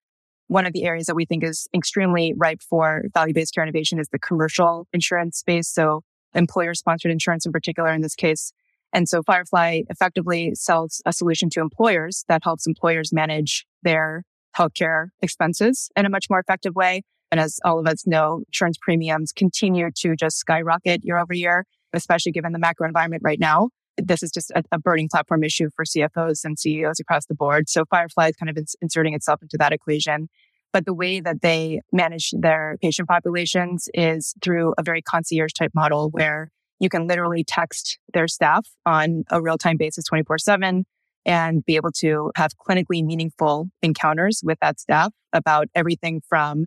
One 0.47 0.65
of 0.65 0.73
the 0.73 0.85
areas 0.85 1.05
that 1.07 1.15
we 1.15 1.27
think 1.27 1.45
is 1.45 1.69
extremely 1.75 2.33
ripe 2.35 2.63
for 2.63 3.05
value 3.13 3.35
based 3.35 3.55
care 3.55 3.65
innovation 3.65 3.99
is 3.99 4.09
the 4.09 4.19
commercial 4.19 4.89
insurance 4.95 5.37
space. 5.37 5.69
So 5.69 6.01
employer 6.35 6.73
sponsored 6.73 7.13
insurance 7.13 7.45
in 7.45 7.53
particular, 7.53 7.93
in 7.93 8.01
this 8.01 8.15
case, 8.15 8.51
and 8.95 9.09
so 9.09 9.23
Firefly 9.25 9.83
effectively 9.91 10.53
sells 10.55 11.03
a 11.05 11.13
solution 11.13 11.51
to 11.51 11.61
employers 11.61 12.25
that 12.29 12.43
helps 12.45 12.67
employers 12.67 13.13
manage 13.13 13.67
their 13.83 14.23
healthcare 14.57 15.09
expenses 15.21 15.91
in 15.97 16.07
a 16.07 16.09
much 16.09 16.27
more 16.31 16.39
effective 16.39 16.77
way. 16.77 17.03
And 17.33 17.41
as 17.41 17.59
all 17.65 17.81
of 17.81 17.89
us 17.89 18.07
know, 18.07 18.43
insurance 18.47 18.79
premiums 18.81 19.33
continue 19.33 19.91
to 19.97 20.15
just 20.15 20.39
skyrocket 20.39 21.05
year 21.05 21.19
over 21.19 21.35
year, 21.35 21.65
especially 21.93 22.31
given 22.31 22.53
the 22.53 22.59
macro 22.61 22.87
environment 22.87 23.23
right 23.25 23.41
now. 23.41 23.71
This 23.97 24.23
is 24.23 24.31
just 24.31 24.53
a, 24.53 24.63
a 24.71 24.79
burning 24.79 25.09
platform 25.11 25.43
issue 25.43 25.71
for 25.75 25.85
CFOs 25.85 26.45
and 26.45 26.57
CEOs 26.57 27.01
across 27.01 27.27
the 27.27 27.35
board. 27.35 27.69
So 27.69 27.85
Firefly 27.91 28.29
is 28.29 28.37
kind 28.37 28.49
of 28.49 28.57
ins- 28.57 28.77
inserting 28.81 29.15
itself 29.15 29.43
into 29.43 29.57
that 29.59 29.73
equation. 29.73 30.29
But 30.73 30.87
the 30.87 30.95
way 30.95 31.19
that 31.19 31.43
they 31.43 31.81
manage 31.93 32.33
their 32.37 32.77
patient 32.81 33.09
populations 33.09 33.89
is 33.93 34.35
through 34.41 34.75
a 34.79 34.85
very 34.85 35.03
concierge 35.03 35.53
type 35.53 35.73
model 35.75 36.11
where 36.11 36.51
you 36.85 36.91
can 36.91 37.09
literally 37.09 37.43
text 37.43 37.99
their 38.13 38.29
staff 38.29 38.69
on 38.87 39.25
a 39.31 39.43
real 39.43 39.59
time 39.59 39.77
basis 39.77 40.05
24 40.05 40.39
7 40.39 40.85
and 41.27 41.65
be 41.65 41.77
able 41.77 41.91
to 41.91 42.31
have 42.37 42.53
clinically 42.69 43.03
meaningful 43.03 43.71
encounters 43.83 44.43
with 44.45 44.59
that 44.61 44.79
staff 44.79 45.11
about 45.33 45.67
everything 45.75 46.21
from 46.29 46.67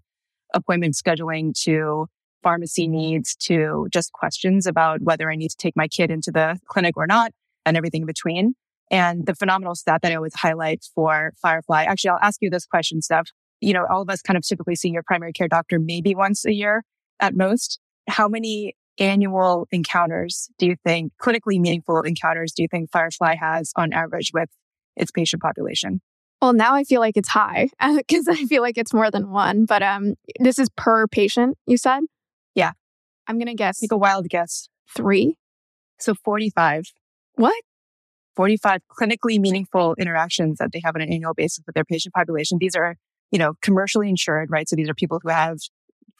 appointment 0.53 0.95
scheduling 0.95 1.53
to 1.53 2.07
pharmacy 2.41 2.87
needs 2.87 3.35
to 3.35 3.87
just 3.93 4.11
questions 4.11 4.65
about 4.65 5.01
whether 5.01 5.31
I 5.31 5.35
need 5.35 5.49
to 5.49 5.57
take 5.57 5.75
my 5.75 5.87
kid 5.87 6.09
into 6.09 6.31
the 6.31 6.59
clinic 6.67 6.97
or 6.97 7.05
not 7.05 7.31
and 7.65 7.77
everything 7.77 8.01
in 8.01 8.07
between. 8.07 8.55
And 8.89 9.25
the 9.27 9.35
phenomenal 9.35 9.75
stat 9.75 10.01
that 10.01 10.11
I 10.11 10.15
always 10.15 10.33
highlight 10.33 10.83
for 10.95 11.33
Firefly, 11.41 11.83
actually, 11.83 12.09
I'll 12.11 12.19
ask 12.21 12.41
you 12.41 12.49
this 12.49 12.65
question, 12.65 13.01
Steph. 13.01 13.27
You 13.61 13.73
know, 13.73 13.85
all 13.89 14.01
of 14.01 14.09
us 14.09 14.21
kind 14.21 14.37
of 14.37 14.43
typically 14.43 14.75
see 14.75 14.89
your 14.89 15.03
primary 15.03 15.33
care 15.33 15.47
doctor 15.47 15.77
maybe 15.77 16.15
once 16.15 16.45
a 16.45 16.53
year 16.53 16.83
at 17.19 17.35
most. 17.35 17.79
How 18.07 18.27
many 18.27 18.75
annual 18.99 19.67
encounters 19.71 20.49
do 20.57 20.67
you 20.67 20.75
think, 20.83 21.13
clinically 21.21 21.59
meaningful 21.59 22.01
encounters, 22.01 22.51
do 22.53 22.63
you 22.63 22.67
think 22.69 22.91
Firefly 22.91 23.35
has 23.35 23.71
on 23.75 23.93
average 23.93 24.31
with 24.33 24.49
its 24.95 25.11
patient 25.11 25.41
population? 25.41 26.01
Well, 26.41 26.53
now 26.53 26.75
I 26.75 26.83
feel 26.83 27.01
like 27.01 27.17
it's 27.17 27.29
high 27.29 27.69
because 27.95 28.27
I 28.27 28.45
feel 28.45 28.61
like 28.61 28.77
it's 28.77 28.93
more 28.93 29.09
than 29.09 29.31
one. 29.31 29.65
But 29.65 29.83
um, 29.83 30.15
this 30.39 30.59
is 30.59 30.69
per 30.75 31.07
patient, 31.07 31.57
you 31.65 31.77
said? 31.77 32.01
Yeah. 32.53 32.71
I'm 33.27 33.37
going 33.37 33.47
to 33.47 33.55
guess. 33.55 33.79
Take 33.79 33.91
a 33.91 33.97
wild 33.97 34.29
guess. 34.29 34.69
Three. 34.95 35.37
So 35.99 36.13
45. 36.13 36.85
What? 37.35 37.55
45 38.35 38.81
clinically 38.91 39.39
meaningful 39.39 39.95
interactions 39.97 40.59
that 40.59 40.71
they 40.71 40.81
have 40.83 40.95
on 40.95 41.01
an 41.01 41.11
annual 41.11 41.33
basis 41.33 41.63
with 41.65 41.73
their 41.73 41.83
patient 41.83 42.13
population. 42.13 42.59
These 42.59 42.75
are, 42.75 42.95
you 43.31 43.39
know, 43.39 43.55
commercially 43.63 44.09
insured, 44.09 44.51
right? 44.51 44.69
So 44.69 44.75
these 44.75 44.87
are 44.89 44.93
people 44.93 45.19
who 45.23 45.29
have 45.29 45.57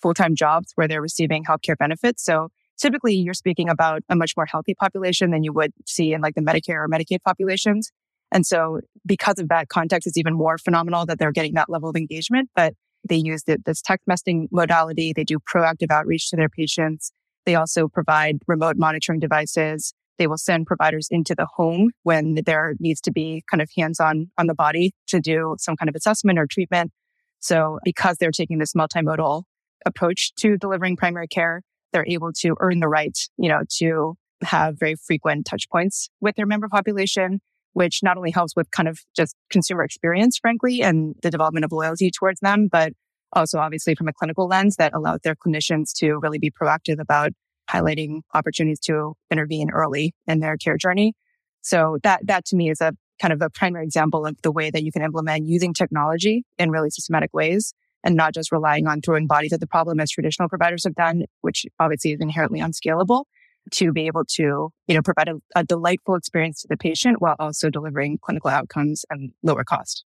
full-time 0.02 0.36
jobs 0.36 0.72
where 0.76 0.88
they're 0.88 1.02
receiving 1.02 1.44
healthcare 1.46 1.78
benefits. 1.78 2.26
So 2.26 2.50
typically 2.78 3.16
you're 3.16 3.34
speaking 3.34 3.70
about 3.70 4.02
a 4.10 4.16
much 4.16 4.34
more 4.38 4.46
healthy 4.46 4.76
population 4.76 5.32
than 5.32 5.44
you 5.44 5.54
would 5.54 5.72
see 5.86 6.14
in 6.14 6.22
like 6.22 6.36
the 6.36 6.42
Medicare 6.42 6.84
or 6.84 6.88
Medicaid 6.88 7.20
populations. 7.26 7.92
And 8.32 8.46
so 8.46 8.82
because 9.06 9.40
of 9.40 9.50
that 9.50 9.70
context, 9.70 10.08
it's 10.08 10.18
even 10.18 10.34
more 10.34 10.58
phenomenal 10.58 11.06
that 11.06 11.18
they're 11.20 11.32
getting 11.32 11.54
that 11.54 11.70
level 11.70 11.90
of 11.90 11.96
engagement, 11.96 12.50
but 12.56 12.74
they 13.08 13.16
use 13.16 13.44
this 13.44 13.82
text 13.82 14.06
messaging 14.10 14.48
modality. 14.52 15.14
They 15.14 15.24
do 15.24 15.38
proactive 15.40 15.92
outreach 15.92 16.30
to 16.30 16.36
their 16.36 16.50
patients. 16.50 17.12
They 17.46 17.56
also 17.56 17.88
provide 17.88 18.40
remote 18.48 18.76
monitoring 18.78 19.20
devices. 19.20 19.94
They 20.18 20.28
will 20.28 20.38
send 20.38 20.66
providers 20.66 21.08
into 21.10 21.36
the 21.36 21.48
home 21.56 21.92
when 22.04 22.40
there 22.46 22.74
needs 22.80 23.00
to 23.02 23.12
be 23.12 23.44
kind 23.50 23.62
of 23.62 23.70
hands 23.78 24.00
on 24.00 24.30
on 24.38 24.48
the 24.48 24.56
body 24.56 24.92
to 25.08 25.22
do 25.22 25.56
some 25.60 25.78
kind 25.78 25.88
of 25.88 25.96
assessment 25.96 26.40
or 26.40 26.48
treatment. 26.48 26.92
So 27.40 27.80
because 27.86 28.18
they're 28.18 28.32
taking 28.32 28.58
this 28.58 28.74
multimodal 28.74 29.44
approach 29.86 30.34
to 30.40 30.58
delivering 30.58 30.98
primary 30.98 31.28
care, 31.28 31.62
they're 31.94 32.06
able 32.08 32.32
to 32.34 32.56
earn 32.60 32.80
the 32.80 32.88
right, 32.88 33.18
you 33.38 33.50
know, 33.50 33.62
to 33.78 34.16
have 34.44 34.78
very 34.80 34.96
frequent 34.96 35.46
touch 35.46 35.70
points 35.70 36.10
with 36.22 36.36
their 36.36 36.46
member 36.46 36.68
population, 36.70 37.40
which 37.74 38.02
not 38.04 38.18
only 38.18 38.32
helps 38.32 38.56
with 38.56 38.70
kind 38.72 38.88
of 38.88 39.00
just 39.16 39.36
consumer 39.50 39.84
experience, 39.84 40.38
frankly, 40.38 40.82
and 40.82 41.16
the 41.22 41.32
development 41.32 41.66
of 41.66 41.72
loyalty 41.72 42.12
towards 42.12 42.40
them, 42.40 42.68
but 42.72 42.94
also 43.34 43.60
obviously 43.60 43.96
from 43.96 44.08
a 44.08 44.14
clinical 44.14 44.48
lens 44.48 44.76
that 44.78 44.94
allows 44.94 45.20
their 45.24 45.36
clinicians 45.36 45.92
to 45.96 46.18
really 46.20 46.40
be 46.40 46.52
proactive 46.52 47.00
about 47.00 47.32
highlighting 47.70 48.22
opportunities 48.34 48.80
to 48.80 49.14
intervene 49.30 49.70
early 49.72 50.14
in 50.26 50.40
their 50.40 50.56
care 50.58 50.78
journey. 50.78 51.14
So 51.62 51.98
that, 52.04 52.26
that 52.28 52.46
to 52.46 52.56
me 52.56 52.70
is 52.70 52.80
a 52.80 52.94
kind 53.22 53.34
of 53.34 53.42
a 53.42 53.50
primary 53.50 53.84
example 53.84 54.26
of 54.26 54.38
the 54.44 54.52
way 54.52 54.70
that 54.70 54.84
you 54.84 54.92
can 54.92 55.02
implement 55.02 55.46
using 55.46 55.74
technology 55.74 56.46
in 56.58 56.70
really 56.70 56.90
systematic 56.90 57.34
ways 57.34 57.74
and 58.04 58.16
not 58.16 58.34
just 58.34 58.52
relying 58.52 58.88
on 58.88 59.02
throwing 59.02 59.28
bodies 59.28 59.54
at 59.54 59.60
the 59.60 59.68
problem 59.68 60.00
as 60.00 60.10
traditional 60.10 60.50
providers 60.50 60.84
have 60.84 60.96
done, 60.96 61.24
which 61.42 61.66
obviously 61.80 62.14
is 62.14 62.20
inherently 62.22 62.60
unscalable 62.60 63.28
to 63.72 63.92
be 63.92 64.08
able 64.08 64.24
to, 64.26 64.72
you 64.88 64.96
know, 64.96 65.02
provide 65.02 65.28
a, 65.28 65.36
a 65.56 65.64
delightful 65.64 66.16
experience 66.16 66.62
to 66.62 66.68
the 66.70 66.78
patient 66.78 67.22
while 67.22 67.36
also 67.40 67.70
delivering 67.70 68.18
clinical 68.22 68.50
outcomes 68.50 69.04
and 69.10 69.32
lower 69.44 69.64
cost. 69.64 70.06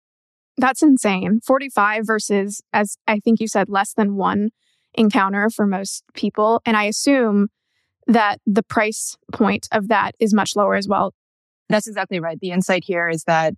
That's 0.58 0.82
insane. 0.82 1.40
45 1.46 2.06
versus, 2.06 2.62
as 2.74 2.98
I 3.08 3.20
think 3.20 3.40
you 3.40 3.48
said, 3.48 3.70
less 3.70 3.94
than 3.94 4.16
one 4.16 4.50
encounter 4.94 5.50
for 5.50 5.66
most 5.66 6.04
people. 6.14 6.62
And 6.66 6.76
I 6.76 6.86
assume 6.86 7.48
that 8.08 8.40
the 8.46 8.64
price 8.64 9.16
point 9.32 9.68
of 9.72 9.88
that 9.88 10.16
is 10.20 10.34
much 10.34 10.56
lower 10.56 10.76
as 10.76 10.88
well. 10.88 11.14
That's 11.70 11.88
exactly 11.88 12.20
right. 12.20 12.40
The 12.40 12.52
insight 12.52 12.84
here 12.86 13.08
is 13.08 13.24
that 13.26 13.54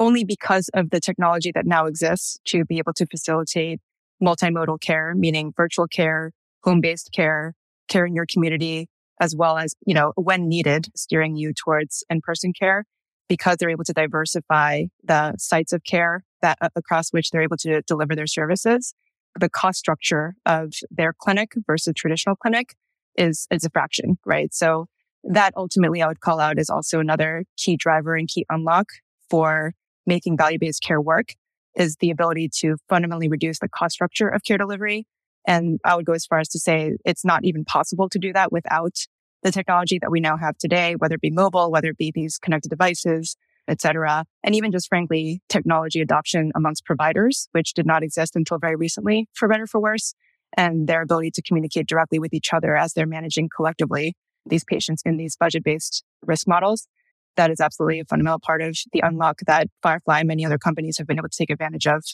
only 0.00 0.24
because 0.24 0.68
of 0.74 0.90
the 0.90 0.98
technology 0.98 1.52
that 1.54 1.66
now 1.66 1.86
exists 1.86 2.38
to 2.46 2.64
be 2.64 2.78
able 2.78 2.94
to 2.94 3.06
facilitate 3.06 3.80
multimodal 4.22 4.80
care, 4.80 5.14
meaning 5.14 5.52
virtual 5.56 5.86
care, 5.86 6.32
home 6.64 6.80
based 6.80 7.10
care, 7.12 7.54
care 7.88 8.06
in 8.06 8.14
your 8.14 8.26
community, 8.26 8.88
as 9.20 9.36
well 9.36 9.58
as, 9.58 9.74
you 9.86 9.94
know, 9.94 10.12
when 10.16 10.48
needed, 10.48 10.88
steering 10.96 11.36
you 11.36 11.52
towards 11.52 12.02
in 12.08 12.20
person 12.22 12.52
care 12.58 12.84
because 13.28 13.58
they're 13.58 13.70
able 13.70 13.84
to 13.84 13.92
diversify 13.92 14.84
the 15.04 15.34
sites 15.38 15.72
of 15.72 15.84
care 15.84 16.24
that 16.42 16.58
uh, 16.60 16.68
across 16.74 17.10
which 17.10 17.30
they're 17.30 17.42
able 17.42 17.56
to 17.56 17.82
deliver 17.82 18.16
their 18.16 18.26
services. 18.26 18.94
The 19.38 19.48
cost 19.48 19.78
structure 19.78 20.34
of 20.46 20.72
their 20.90 21.12
clinic 21.16 21.52
versus 21.66 21.92
traditional 21.96 22.34
clinic 22.34 22.74
is, 23.16 23.46
is 23.50 23.64
a 23.64 23.70
fraction, 23.70 24.18
right? 24.26 24.52
So 24.52 24.86
that 25.22 25.52
ultimately 25.56 26.02
I 26.02 26.08
would 26.08 26.20
call 26.20 26.40
out 26.40 26.58
is 26.58 26.70
also 26.70 26.98
another 26.98 27.44
key 27.56 27.76
driver 27.76 28.16
and 28.16 28.26
key 28.26 28.46
unlock 28.48 28.86
for 29.28 29.74
making 30.06 30.36
value-based 30.36 30.82
care 30.82 31.00
work 31.00 31.34
is 31.76 31.96
the 31.96 32.10
ability 32.10 32.48
to 32.58 32.76
fundamentally 32.88 33.28
reduce 33.28 33.58
the 33.58 33.68
cost 33.68 33.94
structure 33.94 34.28
of 34.28 34.42
care 34.44 34.58
delivery. 34.58 35.06
And 35.46 35.78
I 35.84 35.96
would 35.96 36.04
go 36.04 36.12
as 36.12 36.26
far 36.26 36.38
as 36.38 36.48
to 36.48 36.58
say 36.58 36.96
it's 37.04 37.24
not 37.24 37.44
even 37.44 37.64
possible 37.64 38.08
to 38.08 38.18
do 38.18 38.32
that 38.32 38.52
without 38.52 38.96
the 39.42 39.52
technology 39.52 39.98
that 39.98 40.10
we 40.10 40.20
now 40.20 40.36
have 40.36 40.58
today, 40.58 40.96
whether 40.96 41.14
it 41.14 41.20
be 41.20 41.30
mobile, 41.30 41.70
whether 41.70 41.88
it 41.88 41.96
be 41.96 42.12
these 42.14 42.38
connected 42.38 42.68
devices, 42.68 43.36
et 43.68 43.80
cetera. 43.80 44.24
And 44.42 44.54
even 44.54 44.72
just 44.72 44.88
frankly, 44.88 45.40
technology 45.48 46.00
adoption 46.00 46.52
amongst 46.54 46.84
providers, 46.84 47.48
which 47.52 47.72
did 47.72 47.86
not 47.86 48.02
exist 48.02 48.36
until 48.36 48.58
very 48.58 48.76
recently, 48.76 49.28
for 49.32 49.48
better 49.48 49.66
for 49.66 49.80
worse, 49.80 50.12
and 50.56 50.88
their 50.88 51.02
ability 51.02 51.30
to 51.32 51.42
communicate 51.42 51.86
directly 51.86 52.18
with 52.18 52.34
each 52.34 52.52
other 52.52 52.76
as 52.76 52.92
they're 52.92 53.06
managing 53.06 53.48
collectively 53.54 54.14
these 54.44 54.64
patients 54.64 55.02
in 55.06 55.16
these 55.16 55.36
budget 55.36 55.62
based 55.62 56.04
risk 56.26 56.48
models. 56.48 56.88
That 57.36 57.50
is 57.50 57.60
absolutely 57.60 58.00
a 58.00 58.04
fundamental 58.04 58.38
part 58.40 58.62
of 58.62 58.76
the 58.92 59.00
unlock 59.00 59.40
that 59.46 59.68
Firefly 59.82 60.20
and 60.20 60.28
many 60.28 60.44
other 60.44 60.58
companies 60.58 60.98
have 60.98 61.06
been 61.06 61.18
able 61.18 61.28
to 61.28 61.36
take 61.36 61.50
advantage 61.50 61.86
of. 61.86 62.04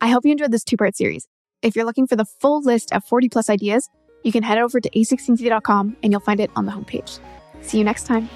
I 0.00 0.08
hope 0.08 0.24
you 0.24 0.32
enjoyed 0.32 0.52
this 0.52 0.64
two 0.64 0.76
part 0.76 0.96
series. 0.96 1.26
If 1.62 1.76
you're 1.76 1.84
looking 1.84 2.06
for 2.06 2.16
the 2.16 2.24
full 2.24 2.62
list 2.62 2.92
of 2.92 3.04
40 3.04 3.28
plus 3.28 3.50
ideas, 3.50 3.88
you 4.24 4.32
can 4.32 4.42
head 4.42 4.58
over 4.58 4.80
to 4.80 4.90
a16z.com 4.90 5.96
and 6.02 6.12
you'll 6.12 6.20
find 6.20 6.40
it 6.40 6.50
on 6.56 6.66
the 6.66 6.72
homepage. 6.72 7.20
See 7.62 7.78
you 7.78 7.84
next 7.84 8.04
time. 8.04 8.28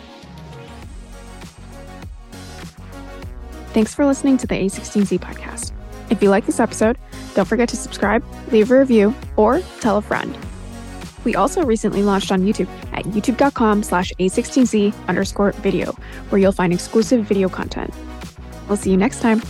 Thanks 3.73 3.95
for 3.95 4.07
listening 4.07 4.37
to 4.39 4.47
the 4.47 4.55
A16Z 4.55 5.19
podcast. 5.19 5.73
If 6.11 6.23
you 6.23 6.31
like 6.31 6.47
this 6.47 6.61
episode, 6.61 6.99
don't 7.35 7.47
forget 7.47 7.69
to 7.71 7.77
subscribe, 7.77 8.25
leave 8.53 8.71
a 8.71 8.79
review, 8.79 9.15
or 9.37 9.63
tell 9.81 9.97
a 9.97 10.03
friend. 10.03 10.37
We 11.25 11.35
also 11.35 11.65
recently 11.65 12.03
launched 12.03 12.31
on 12.31 12.43
YouTube 12.43 12.69
at 12.93 13.05
youtube.com 13.07 13.83
slash 13.83 14.13
A16Z 14.19 14.95
underscore 15.09 15.53
video, 15.53 15.93
where 16.29 16.41
you'll 16.41 16.53
find 16.53 16.73
exclusive 16.73 17.25
video 17.25 17.49
content. 17.49 17.93
We'll 18.69 18.77
see 18.77 18.91
you 18.91 18.97
next 18.97 19.21
time. 19.21 19.43